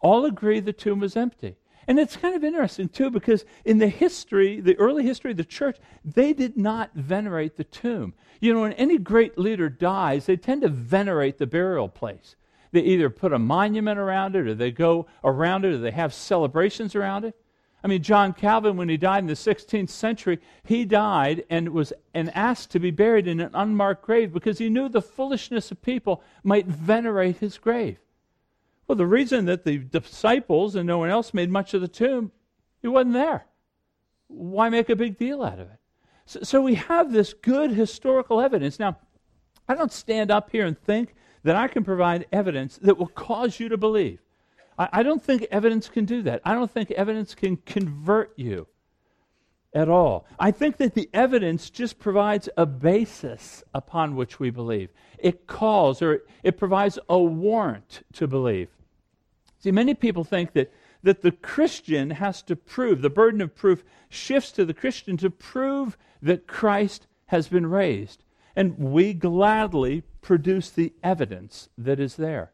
All 0.00 0.24
agree 0.24 0.60
the 0.60 0.72
tomb 0.72 1.00
was 1.00 1.16
empty. 1.16 1.56
And 1.90 1.98
it's 1.98 2.16
kind 2.16 2.36
of 2.36 2.44
interesting, 2.44 2.88
too, 2.88 3.10
because 3.10 3.44
in 3.64 3.78
the 3.78 3.88
history, 3.88 4.60
the 4.60 4.78
early 4.78 5.02
history 5.02 5.32
of 5.32 5.36
the 5.36 5.44
church, 5.44 5.76
they 6.04 6.32
did 6.32 6.56
not 6.56 6.94
venerate 6.94 7.56
the 7.56 7.64
tomb. 7.64 8.14
You 8.38 8.54
know, 8.54 8.60
when 8.60 8.74
any 8.74 8.96
great 8.96 9.36
leader 9.36 9.68
dies, 9.68 10.26
they 10.26 10.36
tend 10.36 10.62
to 10.62 10.68
venerate 10.68 11.38
the 11.38 11.48
burial 11.48 11.88
place. 11.88 12.36
They 12.70 12.82
either 12.82 13.10
put 13.10 13.32
a 13.32 13.40
monument 13.40 13.98
around 13.98 14.36
it, 14.36 14.46
or 14.46 14.54
they 14.54 14.70
go 14.70 15.08
around 15.24 15.64
it, 15.64 15.74
or 15.74 15.78
they 15.78 15.90
have 15.90 16.14
celebrations 16.14 16.94
around 16.94 17.24
it. 17.24 17.34
I 17.82 17.88
mean, 17.88 18.04
John 18.04 18.34
Calvin, 18.34 18.76
when 18.76 18.88
he 18.88 18.96
died 18.96 19.24
in 19.24 19.26
the 19.26 19.32
16th 19.32 19.90
century, 19.90 20.38
he 20.62 20.84
died 20.84 21.42
and 21.50 21.70
was 21.70 21.92
and 22.14 22.30
asked 22.36 22.70
to 22.70 22.78
be 22.78 22.92
buried 22.92 23.26
in 23.26 23.40
an 23.40 23.50
unmarked 23.52 24.04
grave 24.04 24.32
because 24.32 24.58
he 24.58 24.68
knew 24.68 24.88
the 24.88 25.02
foolishness 25.02 25.72
of 25.72 25.82
people 25.82 26.22
might 26.44 26.68
venerate 26.68 27.38
his 27.38 27.58
grave. 27.58 27.98
Well, 28.90 28.96
the 28.96 29.06
reason 29.06 29.44
that 29.44 29.62
the 29.62 29.78
disciples 29.78 30.74
and 30.74 30.84
no 30.84 30.98
one 30.98 31.10
else 31.10 31.32
made 31.32 31.48
much 31.48 31.74
of 31.74 31.80
the 31.80 31.86
tomb, 31.86 32.32
he 32.82 32.88
wasn't 32.88 33.14
there. 33.14 33.46
Why 34.26 34.68
make 34.68 34.88
a 34.88 34.96
big 34.96 35.16
deal 35.16 35.44
out 35.44 35.60
of 35.60 35.70
it? 35.70 35.78
So, 36.26 36.40
so 36.42 36.60
we 36.60 36.74
have 36.74 37.12
this 37.12 37.32
good 37.32 37.70
historical 37.70 38.40
evidence. 38.40 38.80
Now, 38.80 38.98
I 39.68 39.76
don't 39.76 39.92
stand 39.92 40.32
up 40.32 40.50
here 40.50 40.66
and 40.66 40.76
think 40.76 41.14
that 41.44 41.54
I 41.54 41.68
can 41.68 41.84
provide 41.84 42.26
evidence 42.32 42.80
that 42.82 42.98
will 42.98 43.06
cause 43.06 43.60
you 43.60 43.68
to 43.68 43.76
believe. 43.76 44.18
I, 44.76 44.88
I 44.92 45.02
don't 45.04 45.22
think 45.22 45.46
evidence 45.52 45.88
can 45.88 46.04
do 46.04 46.22
that. 46.22 46.40
I 46.44 46.54
don't 46.54 46.68
think 46.68 46.90
evidence 46.90 47.36
can 47.36 47.58
convert 47.58 48.36
you 48.36 48.66
at 49.72 49.88
all. 49.88 50.26
I 50.36 50.50
think 50.50 50.78
that 50.78 50.94
the 50.94 51.08
evidence 51.14 51.70
just 51.70 52.00
provides 52.00 52.48
a 52.56 52.66
basis 52.66 53.62
upon 53.72 54.16
which 54.16 54.40
we 54.40 54.50
believe. 54.50 54.88
It 55.16 55.46
calls 55.46 56.02
or 56.02 56.24
it 56.42 56.58
provides 56.58 56.98
a 57.08 57.20
warrant 57.20 58.02
to 58.14 58.26
believe. 58.26 58.68
See, 59.60 59.70
many 59.70 59.94
people 59.94 60.24
think 60.24 60.52
that, 60.54 60.72
that 61.02 61.22
the 61.22 61.32
Christian 61.32 62.10
has 62.10 62.42
to 62.42 62.56
prove, 62.56 63.02
the 63.02 63.10
burden 63.10 63.40
of 63.40 63.54
proof 63.54 63.84
shifts 64.08 64.52
to 64.52 64.64
the 64.64 64.74
Christian 64.74 65.16
to 65.18 65.30
prove 65.30 65.96
that 66.22 66.46
Christ 66.46 67.06
has 67.26 67.48
been 67.48 67.66
raised. 67.66 68.24
And 68.56 68.78
we 68.78 69.12
gladly 69.14 70.02
produce 70.22 70.70
the 70.70 70.92
evidence 71.02 71.68
that 71.78 72.00
is 72.00 72.16
there. 72.16 72.52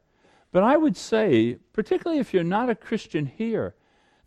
But 0.53 0.63
I 0.63 0.77
would 0.77 0.97
say, 0.97 1.59
particularly 1.73 2.21
if 2.21 2.35
you're 2.35 2.45
not 2.45 2.71
a 2.71 2.75
Christian 2.75 3.27
here, 3.27 3.75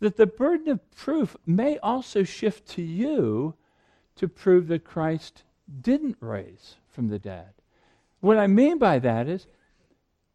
that 0.00 0.16
the 0.16 0.26
burden 0.26 0.68
of 0.68 0.90
proof 0.92 1.36
may 1.46 1.78
also 1.78 2.22
shift 2.24 2.66
to 2.70 2.82
you 2.82 3.54
to 4.16 4.28
prove 4.28 4.68
that 4.68 4.84
Christ 4.84 5.44
didn't 5.80 6.16
raise 6.20 6.76
from 6.88 7.08
the 7.08 7.18
dead. 7.18 7.52
What 8.20 8.38
I 8.38 8.46
mean 8.46 8.78
by 8.78 8.98
that 8.98 9.28
is, 9.28 9.46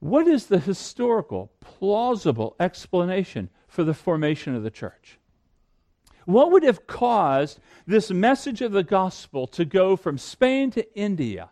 what 0.05 0.27
is 0.27 0.45
the 0.45 0.59
historical, 0.59 1.51
plausible 1.61 2.55
explanation 2.59 3.49
for 3.67 3.83
the 3.83 3.93
formation 3.95 4.53
of 4.53 4.61
the 4.61 4.69
church? 4.69 5.17
What 6.25 6.51
would 6.51 6.61
have 6.61 6.85
caused 6.85 7.59
this 7.87 8.11
message 8.11 8.61
of 8.61 8.71
the 8.71 8.83
gospel 8.83 9.47
to 9.47 9.65
go 9.65 9.95
from 9.95 10.19
Spain 10.19 10.69
to 10.71 10.95
India 10.95 11.49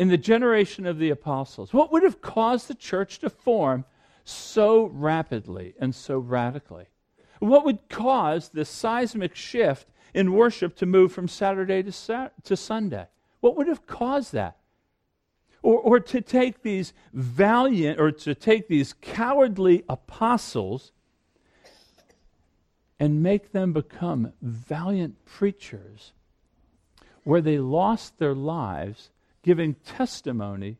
in 0.00 0.08
the 0.08 0.18
generation 0.18 0.84
of 0.84 0.98
the 0.98 1.10
apostles? 1.10 1.72
What 1.72 1.92
would 1.92 2.02
have 2.02 2.20
caused 2.20 2.66
the 2.66 2.74
church 2.74 3.20
to 3.20 3.30
form 3.30 3.84
so 4.24 4.86
rapidly 4.86 5.74
and 5.78 5.94
so 5.94 6.18
radically? 6.18 6.86
What 7.38 7.64
would 7.64 7.88
cause 7.88 8.48
this 8.48 8.68
seismic 8.68 9.36
shift 9.36 9.86
in 10.12 10.32
worship 10.32 10.74
to 10.78 10.86
move 10.86 11.12
from 11.12 11.28
Saturday 11.28 11.84
to, 11.84 12.32
to 12.42 12.56
Sunday? 12.56 13.06
What 13.38 13.56
would 13.56 13.68
have 13.68 13.86
caused 13.86 14.32
that? 14.32 14.56
Or, 15.62 15.78
or 15.78 16.00
to 16.00 16.20
take 16.20 16.62
these 16.62 16.92
valiant, 17.12 18.00
or 18.00 18.10
to 18.12 18.34
take 18.34 18.68
these 18.68 18.94
cowardly 19.00 19.84
apostles 19.88 20.92
and 22.98 23.22
make 23.22 23.52
them 23.52 23.72
become 23.72 24.32
valiant 24.42 25.24
preachers 25.24 26.12
where 27.24 27.40
they 27.40 27.58
lost 27.58 28.18
their 28.18 28.34
lives 28.34 29.10
giving 29.42 29.74
testimony 29.74 30.76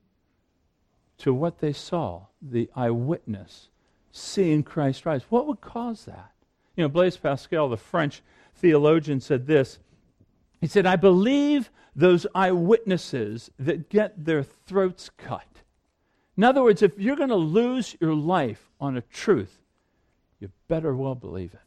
to 1.18 1.32
what 1.34 1.58
they 1.58 1.72
saw, 1.72 2.22
the 2.40 2.70
eyewitness, 2.74 3.68
seeing 4.12 4.62
Christ 4.62 5.04
rise. 5.04 5.22
What 5.28 5.46
would 5.46 5.60
cause 5.60 6.04
that? 6.06 6.32
You 6.76 6.84
know, 6.84 6.88
Blaise 6.88 7.16
Pascal, 7.16 7.68
the 7.68 7.76
French 7.76 8.22
theologian, 8.54 9.20
said 9.20 9.46
this. 9.46 9.78
He 10.60 10.66
said, 10.66 10.86
I 10.86 10.96
believe 10.96 11.70
those 11.96 12.26
eyewitnesses 12.34 13.50
that 13.58 13.88
get 13.88 14.24
their 14.24 14.42
throats 14.42 15.10
cut. 15.16 15.46
In 16.36 16.44
other 16.44 16.62
words, 16.62 16.82
if 16.82 16.98
you're 16.98 17.16
going 17.16 17.30
to 17.30 17.36
lose 17.36 17.96
your 18.00 18.14
life 18.14 18.70
on 18.80 18.96
a 18.96 19.02
truth, 19.02 19.58
you 20.38 20.50
better 20.68 20.94
well 20.94 21.14
believe 21.14 21.54
it. 21.54 21.60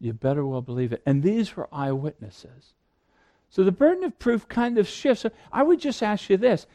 You 0.00 0.12
better 0.12 0.44
well 0.46 0.60
believe 0.60 0.92
it. 0.92 1.02
And 1.06 1.22
these 1.22 1.56
were 1.56 1.68
eyewitnesses. 1.72 2.74
So 3.50 3.64
the 3.64 3.72
burden 3.72 4.04
of 4.04 4.18
proof 4.18 4.48
kind 4.48 4.78
of 4.78 4.86
shifts. 4.86 5.24
I 5.52 5.62
would 5.62 5.80
just 5.80 6.02
ask 6.02 6.28
you 6.28 6.36
this 6.36 6.66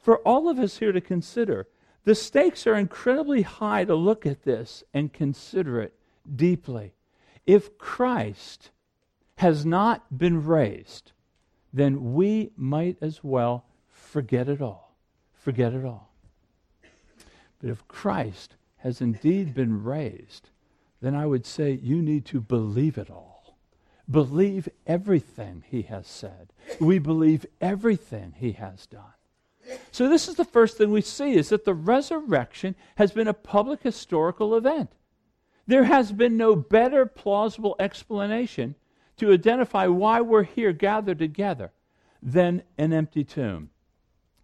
for 0.00 0.18
all 0.18 0.48
of 0.48 0.58
us 0.58 0.78
here 0.78 0.92
to 0.92 1.00
consider, 1.00 1.68
the 2.04 2.14
stakes 2.14 2.66
are 2.66 2.74
incredibly 2.74 3.42
high 3.42 3.84
to 3.84 3.94
look 3.94 4.26
at 4.26 4.42
this 4.42 4.82
and 4.92 5.12
consider 5.12 5.80
it 5.80 5.94
deeply. 6.34 6.94
If 7.46 7.78
Christ 7.78 8.70
has 9.36 9.64
not 9.64 10.16
been 10.16 10.44
raised, 10.44 11.12
then 11.72 12.12
we 12.14 12.50
might 12.56 12.96
as 13.00 13.24
well 13.24 13.64
forget 13.88 14.48
it 14.48 14.60
all. 14.60 14.94
Forget 15.34 15.72
it 15.72 15.84
all. 15.84 16.12
But 17.60 17.70
if 17.70 17.86
Christ 17.88 18.56
has 18.78 19.00
indeed 19.00 19.54
been 19.54 19.82
raised, 19.82 20.50
then 21.00 21.14
I 21.14 21.26
would 21.26 21.46
say 21.46 21.72
you 21.72 22.02
need 22.02 22.24
to 22.26 22.40
believe 22.40 22.98
it 22.98 23.10
all 23.10 23.32
believe 24.10 24.68
everything 24.86 25.64
he 25.68 25.82
has 25.82 26.06
said. 26.06 26.52
We 26.80 26.98
believe 26.98 27.46
everything 27.60 28.34
he 28.36 28.52
has 28.52 28.86
done. 28.86 29.14
So 29.90 30.08
this 30.08 30.28
is 30.28 30.34
the 30.34 30.44
first 30.44 30.76
thing 30.76 30.90
we 30.90 31.00
see 31.00 31.34
is 31.34 31.48
that 31.48 31.64
the 31.64 31.74
resurrection 31.74 32.74
has 32.96 33.12
been 33.12 33.28
a 33.28 33.34
public 33.34 33.82
historical 33.82 34.54
event. 34.54 34.90
There 35.66 35.84
has 35.84 36.12
been 36.12 36.36
no 36.36 36.56
better 36.56 37.06
plausible 37.06 37.76
explanation 37.78 38.74
to 39.16 39.32
identify 39.32 39.86
why 39.86 40.20
we're 40.20 40.42
here 40.42 40.72
gathered 40.72 41.18
together 41.18 41.72
than 42.22 42.62
an 42.78 42.92
empty 42.92 43.24
tomb 43.24 43.70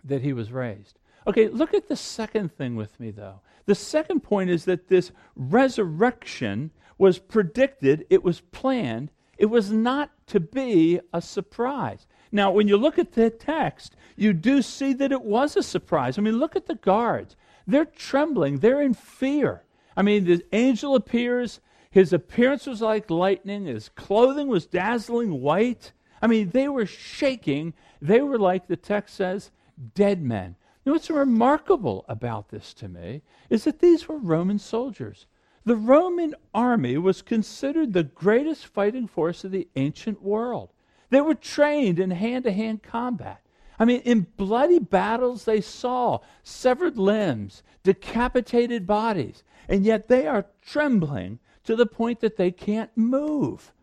that 0.05 0.23
he 0.23 0.33
was 0.33 0.53
raised. 0.53 0.99
Okay, 1.27 1.49
look 1.49 1.75
at 1.75 1.89
the 1.89 1.97
second 1.97 2.53
thing 2.53 2.77
with 2.77 2.99
me 2.99 3.11
though. 3.11 3.41
The 3.67 3.75
second 3.75 4.21
point 4.21 4.51
is 4.51 4.65
that 4.65 4.89
this 4.89 5.13
resurrection 5.37 6.71
was 6.97 7.19
predicted, 7.19 8.07
it 8.09 8.25
was 8.25 8.41
planned, 8.41 9.11
it 9.37 9.47
was 9.47 9.71
not 9.71 10.11
to 10.29 10.41
be 10.41 11.01
a 11.13 11.21
surprise. 11.23 12.07
Now, 12.33 12.51
when 12.51 12.67
you 12.67 12.77
look 12.77 12.99
at 12.99 13.13
the 13.13 13.31
text, 13.31 13.95
you 14.17 14.33
do 14.33 14.63
see 14.63 14.93
that 14.95 15.13
it 15.13 15.23
was 15.23 15.57
a 15.57 15.63
surprise. 15.63 16.19
I 16.19 16.23
mean, 16.23 16.39
look 16.39 16.57
at 16.57 16.67
the 16.67 16.75
guards. 16.75 17.37
They're 17.67 17.85
trembling, 17.85 18.59
they're 18.59 18.83
in 18.83 18.95
fear. 18.95 19.65
I 19.97 20.03
mean, 20.03 20.25
the 20.25 20.45
angel 20.53 20.95
appears, 20.95 21.61
his 21.91 22.13
appearance 22.13 22.67
was 22.67 22.83
like 22.83 23.11
lightning, 23.11 23.65
his 23.65 23.89
clothing 23.89 24.49
was 24.49 24.67
dazzling 24.67 25.41
white. 25.41 25.93
I 26.21 26.27
mean, 26.27 26.51
they 26.51 26.69
were 26.69 26.87
shaking. 26.87 27.75
They 28.01 28.21
were 28.21 28.39
like 28.39 28.67
the 28.67 28.77
text 28.77 29.15
says, 29.15 29.51
dead 29.95 30.23
men. 30.23 30.57
Know 30.85 30.93
what's 30.93 31.11
remarkable 31.11 32.05
about 32.09 32.49
this 32.49 32.75
to 32.75 32.89
me 32.89 33.23
is 33.51 33.65
that 33.65 33.81
these 33.81 34.09
were 34.09 34.19
Roman 34.19 34.59
soldiers. 34.59 35.27
The 35.65 35.77
Roman 35.77 36.35
army 36.55 36.97
was 36.97 37.21
considered 37.21 37.93
the 37.93 38.05
greatest 38.05 38.67
fighting 38.67 39.07
force 39.07 39.45
of 39.45 39.51
the 39.51 39.69
ancient 39.77 40.23
world. 40.23 40.71
They 41.11 41.21
were 41.21 41.35
trained 41.35 41.99
in 41.99 42.11
hand 42.11 42.45
to 42.45 42.53
hand 42.53 42.83
combat. 42.83 43.43
I 43.79 43.85
mean, 43.85 44.01
in 44.01 44.27
bloody 44.37 44.79
battles, 44.79 45.45
they 45.45 45.61
saw 45.61 46.21
severed 46.43 46.99
limbs, 46.99 47.63
decapitated 47.83 48.87
bodies, 48.87 49.45
and 49.69 49.85
yet 49.85 50.09
they 50.09 50.27
are 50.27 50.47
trembling 50.63 51.39
to 51.69 51.77
the 51.77 51.85
point 51.85 52.21
that 52.21 52.39
they 52.39 52.51
can't 52.51 52.97
move. 52.97 53.75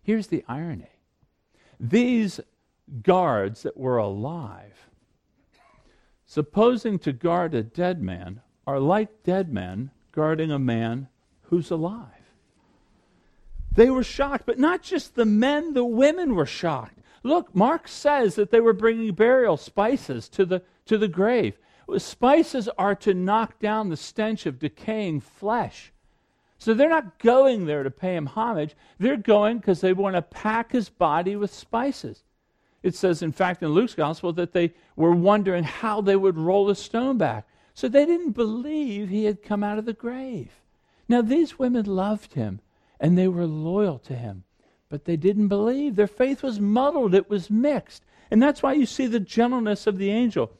Here's 0.00 0.28
the 0.28 0.44
irony 0.46 0.92
these 1.80 2.38
guards 3.02 3.64
that 3.64 3.76
were 3.76 3.96
alive, 3.96 4.86
supposing 6.24 7.00
to 7.00 7.12
guard 7.12 7.52
a 7.52 7.64
dead 7.64 8.00
man, 8.00 8.42
are 8.64 8.78
like 8.78 9.24
dead 9.24 9.52
men 9.52 9.90
guarding 10.12 10.52
a 10.52 10.58
man 10.60 11.08
who's 11.42 11.72
alive. 11.72 12.30
They 13.72 13.90
were 13.90 14.04
shocked, 14.04 14.46
but 14.46 14.60
not 14.60 14.80
just 14.80 15.16
the 15.16 15.26
men, 15.26 15.74
the 15.74 15.84
women 15.84 16.36
were 16.36 16.46
shocked. 16.46 17.00
Look, 17.24 17.56
Mark 17.56 17.88
says 17.88 18.36
that 18.36 18.52
they 18.52 18.60
were 18.60 18.72
bringing 18.72 19.12
burial 19.14 19.56
spices 19.56 20.28
to 20.28 20.46
the, 20.46 20.62
to 20.86 20.96
the 20.96 21.08
grave. 21.08 21.58
Spices 21.96 22.68
are 22.78 22.94
to 22.94 23.14
knock 23.14 23.58
down 23.58 23.88
the 23.88 23.96
stench 23.96 24.46
of 24.46 24.60
decaying 24.60 25.18
flesh. 25.22 25.92
So 26.58 26.74
they're 26.74 26.88
not 26.88 27.18
going 27.20 27.66
there 27.66 27.84
to 27.84 27.90
pay 27.90 28.16
him 28.16 28.26
homage. 28.26 28.74
They're 28.98 29.16
going 29.16 29.58
because 29.58 29.80
they 29.80 29.92
want 29.92 30.16
to 30.16 30.22
pack 30.22 30.72
his 30.72 30.88
body 30.88 31.36
with 31.36 31.54
spices. 31.54 32.24
It 32.82 32.94
says, 32.94 33.22
in 33.22 33.32
fact, 33.32 33.62
in 33.62 33.70
Luke's 33.70 33.94
gospel, 33.94 34.32
that 34.34 34.52
they 34.52 34.74
were 34.96 35.12
wondering 35.12 35.64
how 35.64 36.00
they 36.00 36.16
would 36.16 36.36
roll 36.36 36.66
the 36.66 36.74
stone 36.74 37.18
back. 37.18 37.46
So 37.74 37.88
they 37.88 38.04
didn't 38.04 38.32
believe 38.32 39.08
he 39.08 39.24
had 39.24 39.42
come 39.42 39.62
out 39.62 39.78
of 39.78 39.84
the 39.84 39.92
grave. 39.92 40.50
Now, 41.08 41.22
these 41.22 41.58
women 41.58 41.86
loved 41.86 42.34
him 42.34 42.60
and 43.00 43.16
they 43.16 43.28
were 43.28 43.46
loyal 43.46 43.98
to 44.00 44.14
him, 44.14 44.44
but 44.88 45.04
they 45.04 45.16
didn't 45.16 45.48
believe. 45.48 45.94
Their 45.94 46.08
faith 46.08 46.42
was 46.42 46.60
muddled, 46.60 47.14
it 47.14 47.30
was 47.30 47.50
mixed. 47.50 48.04
And 48.30 48.42
that's 48.42 48.62
why 48.62 48.74
you 48.74 48.84
see 48.84 49.06
the 49.06 49.20
gentleness 49.20 49.86
of 49.86 49.98
the 49.98 50.10
angel. 50.10 50.50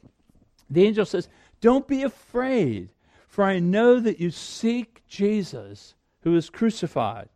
The 0.69 0.85
angel 0.85 1.05
says, 1.05 1.27
Don't 1.61 1.87
be 1.87 2.03
afraid, 2.03 2.89
for 3.29 3.43
I 3.43 3.59
know 3.59 3.99
that 3.99 4.19
you 4.19 4.31
seek 4.31 5.03
Jesus 5.07 5.93
who 6.23 6.35
is 6.35 6.49
crucified. 6.49 7.29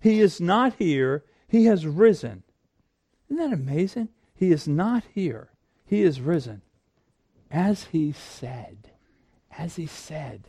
He 0.00 0.20
is 0.20 0.40
not 0.40 0.74
here, 0.78 1.24
he 1.48 1.66
has 1.66 1.84
risen. 1.84 2.44
Isn't 3.28 3.50
that 3.50 3.52
amazing? 3.52 4.08
He 4.34 4.52
is 4.52 4.68
not 4.68 5.02
here, 5.12 5.50
he 5.84 6.02
is 6.02 6.20
risen. 6.20 6.62
As 7.50 7.84
he 7.84 8.12
said, 8.12 8.92
as 9.58 9.76
he 9.76 9.84
said. 9.84 10.48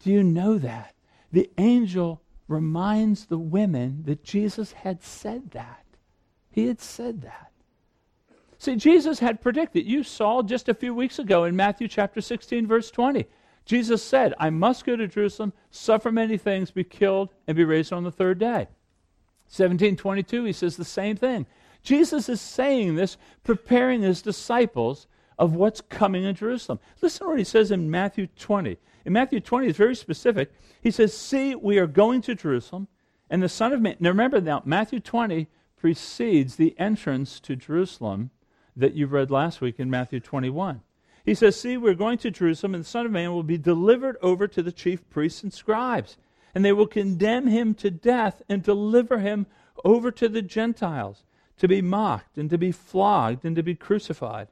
Do 0.00 0.10
you 0.10 0.22
know 0.22 0.58
that? 0.58 0.94
The 1.32 1.50
angel 1.58 2.22
reminds 2.46 3.24
the 3.24 3.38
women 3.38 4.02
that 4.04 4.22
Jesus 4.22 4.72
had 4.72 5.02
said 5.02 5.50
that. 5.52 5.84
He 6.50 6.66
had 6.66 6.80
said 6.80 7.22
that. 7.22 7.50
See, 8.58 8.76
Jesus 8.76 9.18
had 9.18 9.40
predicted. 9.40 9.86
You 9.86 10.02
saw 10.02 10.42
just 10.42 10.68
a 10.68 10.74
few 10.74 10.94
weeks 10.94 11.18
ago 11.18 11.44
in 11.44 11.56
Matthew 11.56 11.88
chapter 11.88 12.20
16, 12.20 12.66
verse 12.66 12.90
20. 12.90 13.26
Jesus 13.64 14.02
said, 14.02 14.34
I 14.38 14.50
must 14.50 14.84
go 14.84 14.96
to 14.96 15.08
Jerusalem, 15.08 15.52
suffer 15.70 16.12
many 16.12 16.36
things, 16.36 16.70
be 16.70 16.84
killed, 16.84 17.30
and 17.46 17.56
be 17.56 17.64
raised 17.64 17.92
on 17.92 18.04
the 18.04 18.12
third 18.12 18.38
day. 18.38 18.68
1722, 19.48 20.44
he 20.44 20.52
says 20.52 20.76
the 20.76 20.84
same 20.84 21.16
thing. 21.16 21.46
Jesus 21.82 22.28
is 22.28 22.40
saying 22.40 22.94
this, 22.94 23.16
preparing 23.42 24.02
his 24.02 24.22
disciples 24.22 25.06
of 25.38 25.54
what's 25.54 25.80
coming 25.80 26.24
in 26.24 26.34
Jerusalem. 26.34 26.78
Listen 27.00 27.26
to 27.26 27.30
what 27.30 27.38
he 27.38 27.44
says 27.44 27.70
in 27.70 27.90
Matthew 27.90 28.26
20. 28.38 28.78
In 29.04 29.12
Matthew 29.12 29.40
20, 29.40 29.68
it's 29.68 29.78
very 29.78 29.96
specific. 29.96 30.52
He 30.80 30.90
says, 30.90 31.16
See, 31.16 31.54
we 31.54 31.78
are 31.78 31.86
going 31.86 32.22
to 32.22 32.34
Jerusalem, 32.34 32.88
and 33.30 33.42
the 33.42 33.48
Son 33.48 33.72
of 33.72 33.80
Man. 33.80 33.96
Now 34.00 34.10
remember 34.10 34.40
now, 34.40 34.62
Matthew 34.64 35.00
20 35.00 35.48
precedes 35.76 36.56
the 36.56 36.74
entrance 36.78 37.40
to 37.40 37.56
Jerusalem 37.56 38.30
that 38.76 38.94
you 38.94 39.06
read 39.06 39.30
last 39.30 39.60
week 39.60 39.78
in 39.78 39.90
Matthew 39.90 40.20
21. 40.20 40.80
He 41.24 41.34
says, 41.34 41.58
See, 41.58 41.76
we're 41.76 41.94
going 41.94 42.18
to 42.18 42.30
Jerusalem, 42.30 42.74
and 42.74 42.84
the 42.84 42.88
Son 42.88 43.06
of 43.06 43.12
Man 43.12 43.32
will 43.32 43.42
be 43.42 43.58
delivered 43.58 44.16
over 44.20 44.46
to 44.46 44.62
the 44.62 44.72
chief 44.72 45.08
priests 45.08 45.42
and 45.42 45.52
scribes, 45.52 46.18
and 46.54 46.64
they 46.64 46.72
will 46.72 46.86
condemn 46.86 47.46
him 47.46 47.74
to 47.74 47.90
death 47.90 48.42
and 48.48 48.62
deliver 48.62 49.18
him 49.18 49.46
over 49.84 50.10
to 50.10 50.28
the 50.28 50.42
Gentiles 50.42 51.24
to 51.58 51.68
be 51.68 51.80
mocked 51.80 52.36
and 52.36 52.50
to 52.50 52.58
be 52.58 52.72
flogged 52.72 53.44
and 53.44 53.56
to 53.56 53.62
be 53.62 53.74
crucified. 53.74 54.48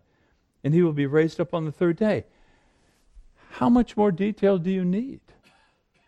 And 0.65 0.73
he 0.73 0.83
will 0.83 0.93
be 0.93 1.07
raised 1.07 1.41
up 1.41 1.53
on 1.53 1.65
the 1.65 1.73
third 1.73 1.97
day. 1.97 2.25
How 3.53 3.69
much 3.69 3.97
more 3.97 4.13
detail 4.13 4.59
do 4.59 4.71
you 4.71 4.85
need? 4.85 5.21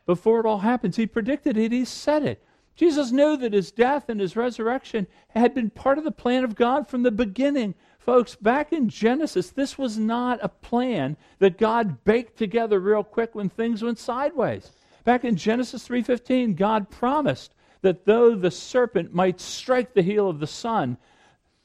Before 0.06 0.40
it 0.40 0.46
all 0.46 0.58
happens, 0.58 0.96
he 0.96 1.06
predicted 1.06 1.56
it, 1.56 1.72
he 1.72 1.84
said 1.84 2.24
it. 2.24 2.42
Jesus 2.76 3.12
knew 3.12 3.36
that 3.36 3.52
his 3.52 3.70
death 3.70 4.08
and 4.08 4.20
his 4.20 4.36
resurrection 4.36 5.06
had 5.28 5.54
been 5.54 5.70
part 5.70 5.98
of 5.98 6.04
the 6.04 6.10
plan 6.10 6.42
of 6.42 6.56
God 6.56 6.88
from 6.88 7.02
the 7.02 7.12
beginning. 7.12 7.74
Folks, 8.04 8.34
back 8.34 8.72
in 8.72 8.90
Genesis, 8.90 9.50
this 9.50 9.78
was 9.78 9.98
not 9.98 10.38
a 10.42 10.48
plan 10.48 11.16
that 11.38 11.56
God 11.56 12.04
baked 12.04 12.36
together 12.36 12.78
real 12.78 13.02
quick 13.02 13.34
when 13.34 13.48
things 13.48 13.82
went 13.82 13.98
sideways. 13.98 14.72
Back 15.04 15.24
in 15.24 15.36
Genesis 15.36 15.86
3:15, 15.86 16.54
God 16.54 16.90
promised 16.90 17.54
that 17.80 18.04
though 18.04 18.34
the 18.34 18.50
serpent 18.50 19.14
might 19.14 19.40
strike 19.40 19.94
the 19.94 20.02
heel 20.02 20.28
of 20.28 20.38
the 20.38 20.46
son, 20.46 20.98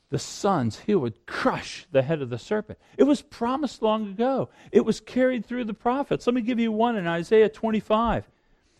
the 0.09 0.19
son's 0.19 0.79
heel 0.79 0.99
would 0.99 1.25
crush 1.25 1.85
the 1.91 2.01
head 2.01 2.21
of 2.21 2.29
the 2.29 2.37
serpent. 2.37 2.79
It 2.97 3.03
was 3.03 3.21
promised 3.21 3.81
long 3.81 4.07
ago. 4.07 4.49
It 4.71 4.85
was 4.85 5.01
carried 5.01 5.45
through 5.45 5.65
the 5.65 5.73
prophets. 5.73 6.25
Let 6.25 6.33
me 6.33 6.41
give 6.41 6.59
you 6.59 6.71
one 6.71 6.95
in 6.95 7.05
Isaiah 7.05 7.49
25. 7.49 8.29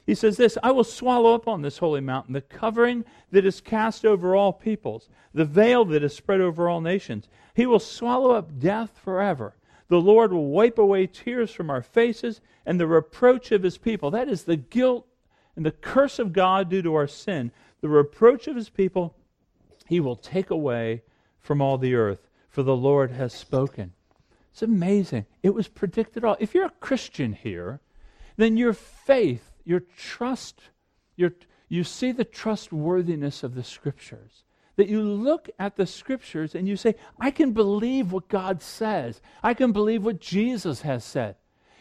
He 0.10 0.15
says 0.15 0.38
this 0.38 0.58
I 0.63 0.72
will 0.72 0.84
swallow 0.84 1.36
up 1.36 1.48
on 1.48 1.62
this 1.62 1.78
holy 1.78 2.02
mountain 2.02 2.34
the 2.34 2.41
covering 2.41 3.06
that 3.30 3.45
is 3.45 3.62
cast 3.62 4.04
over 4.04 4.36
all 4.36 4.52
peoples, 4.52 5.08
the 5.36 5.45
veil 5.45 5.86
that 5.86 6.02
is 6.02 6.15
spread 6.15 6.41
over 6.41 6.67
all 6.67 6.82
nations. 6.82 7.28
He 7.54 7.67
will 7.67 7.78
swallow 7.78 8.32
up 8.32 8.58
death 8.60 8.98
forever. 9.04 9.54
The 9.88 10.02
Lord 10.02 10.34
will 10.34 10.48
wipe 10.48 10.80
away 10.80 11.06
tears 11.06 11.52
from 11.52 11.69
our 11.69 11.84
faces 11.84 12.41
and 12.65 12.80
the 12.80 12.88
reproach 12.88 13.52
of 13.52 13.62
his 13.62 13.78
people. 13.78 14.10
That 14.10 14.28
is 14.28 14.45
the 14.45 14.56
guilt 14.56 15.06
and 15.56 15.63
the 15.63 15.69
curse 15.69 16.17
of 16.17 16.34
God 16.34 16.72
due 16.72 16.82
to 16.82 16.95
our 16.95 17.08
sin. 17.08 17.52
The 17.82 17.89
reproach 17.89 18.48
of 18.48 18.56
his 18.56 18.69
people, 18.69 19.13
he 19.86 20.00
will 20.00 20.15
take 20.15 20.50
away 20.50 21.04
from 21.39 21.62
all 21.62 21.78
the 21.78 21.93
earth, 21.93 22.28
for 22.50 22.63
the 22.63 22.76
Lord 22.76 23.12
has 23.12 23.32
spoken. 23.32 23.93
It's 24.54 24.63
amazing. 24.63 25.28
It 25.43 25.54
was 25.54 25.67
predicted 25.67 26.26
all. 26.26 26.36
If 26.39 26.56
you're 26.56 26.65
a 26.65 26.72
Christian 26.80 27.34
here, 27.34 27.80
then 28.38 28.58
your 28.58 28.74
faith 28.74 29.50
your 29.69 29.84
trust, 29.95 30.62
your, 31.15 31.32
you 31.67 31.84
see 31.84 32.12
the 32.12 32.25
trustworthiness 32.25 33.43
of 33.43 33.53
the 33.53 33.63
scriptures. 33.63 34.43
That 34.77 34.89
you 34.89 35.03
look 35.03 35.47
at 35.60 35.75
the 35.75 35.86
scriptures 35.86 36.55
and 36.55 36.67
you 36.67 36.75
say, 36.75 36.95
I 37.19 37.29
can 37.29 37.51
believe 37.51 38.12
what 38.12 38.29
God 38.29 38.63
says. 38.63 39.21
I 39.43 39.53
can 39.53 39.71
believe 39.71 40.03
what 40.03 40.19
Jesus 40.19 40.82
has 40.82 41.05
said. 41.05 41.36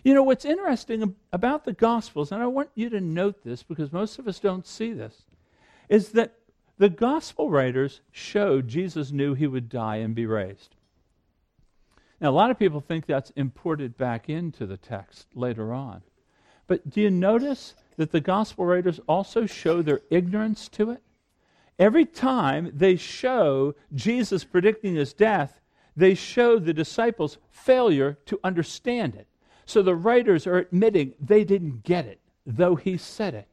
You 0.05 0.13
know, 0.13 0.23
what's 0.23 0.45
interesting 0.45 1.17
about 1.33 1.65
the 1.65 1.73
Gospels, 1.73 2.31
and 2.31 2.43
I 2.43 2.47
want 2.47 2.69
you 2.75 2.91
to 2.91 3.01
note 3.01 3.43
this 3.43 3.63
because 3.63 3.91
most 3.91 4.19
of 4.19 4.29
us 4.29 4.39
don't 4.39 4.67
see 4.67 4.93
this, 4.93 5.25
is 5.89 6.11
that 6.11 6.35
the 6.77 6.91
Gospel 6.91 7.49
writers 7.49 8.03
showed 8.13 8.69
Jesus 8.69 9.13
knew 9.13 9.33
he 9.33 9.47
would 9.47 9.71
die 9.71 9.97
and 9.97 10.15
be 10.15 10.27
raised. 10.27 10.77
Now, 12.21 12.31
a 12.31 12.33
lot 12.33 12.51
of 12.51 12.59
people 12.59 12.81
think 12.81 13.07
that's 13.07 13.31
imported 13.31 13.97
back 13.97 14.29
into 14.29 14.67
the 14.67 14.77
text 14.77 15.29
later 15.35 15.73
on. 15.73 16.03
But 16.69 16.89
do 16.89 17.01
you 17.01 17.11
notice 17.11 17.75
that 17.97 18.13
the 18.13 18.21
gospel 18.21 18.65
writers 18.65 19.01
also 19.09 19.47
show 19.47 19.83
their 19.83 20.03
ignorance 20.11 20.69
to 20.69 20.93
it? 20.93 21.03
Every 21.79 22.05
time 22.05 22.71
they 22.75 22.97
show 22.97 23.75
Jesus 23.95 24.45
predicting 24.45 24.95
his 24.95 25.13
death, 25.13 25.61
they 25.97 26.15
show 26.15 26.59
the 26.59 26.73
disciples' 26.73 27.39
failure 27.51 28.19
to 28.27 28.39
understand 28.45 29.17
it. 29.17 29.27
So 29.67 29.83
the 29.83 29.95
writers 29.95 30.47
are 30.47 30.59
admitting 30.59 31.15
they 31.21 31.43
didn't 31.43 31.83
get 31.83 32.07
it, 32.07 32.21
though 32.47 32.77
he 32.77 32.97
said 32.97 33.35
it. 33.35 33.49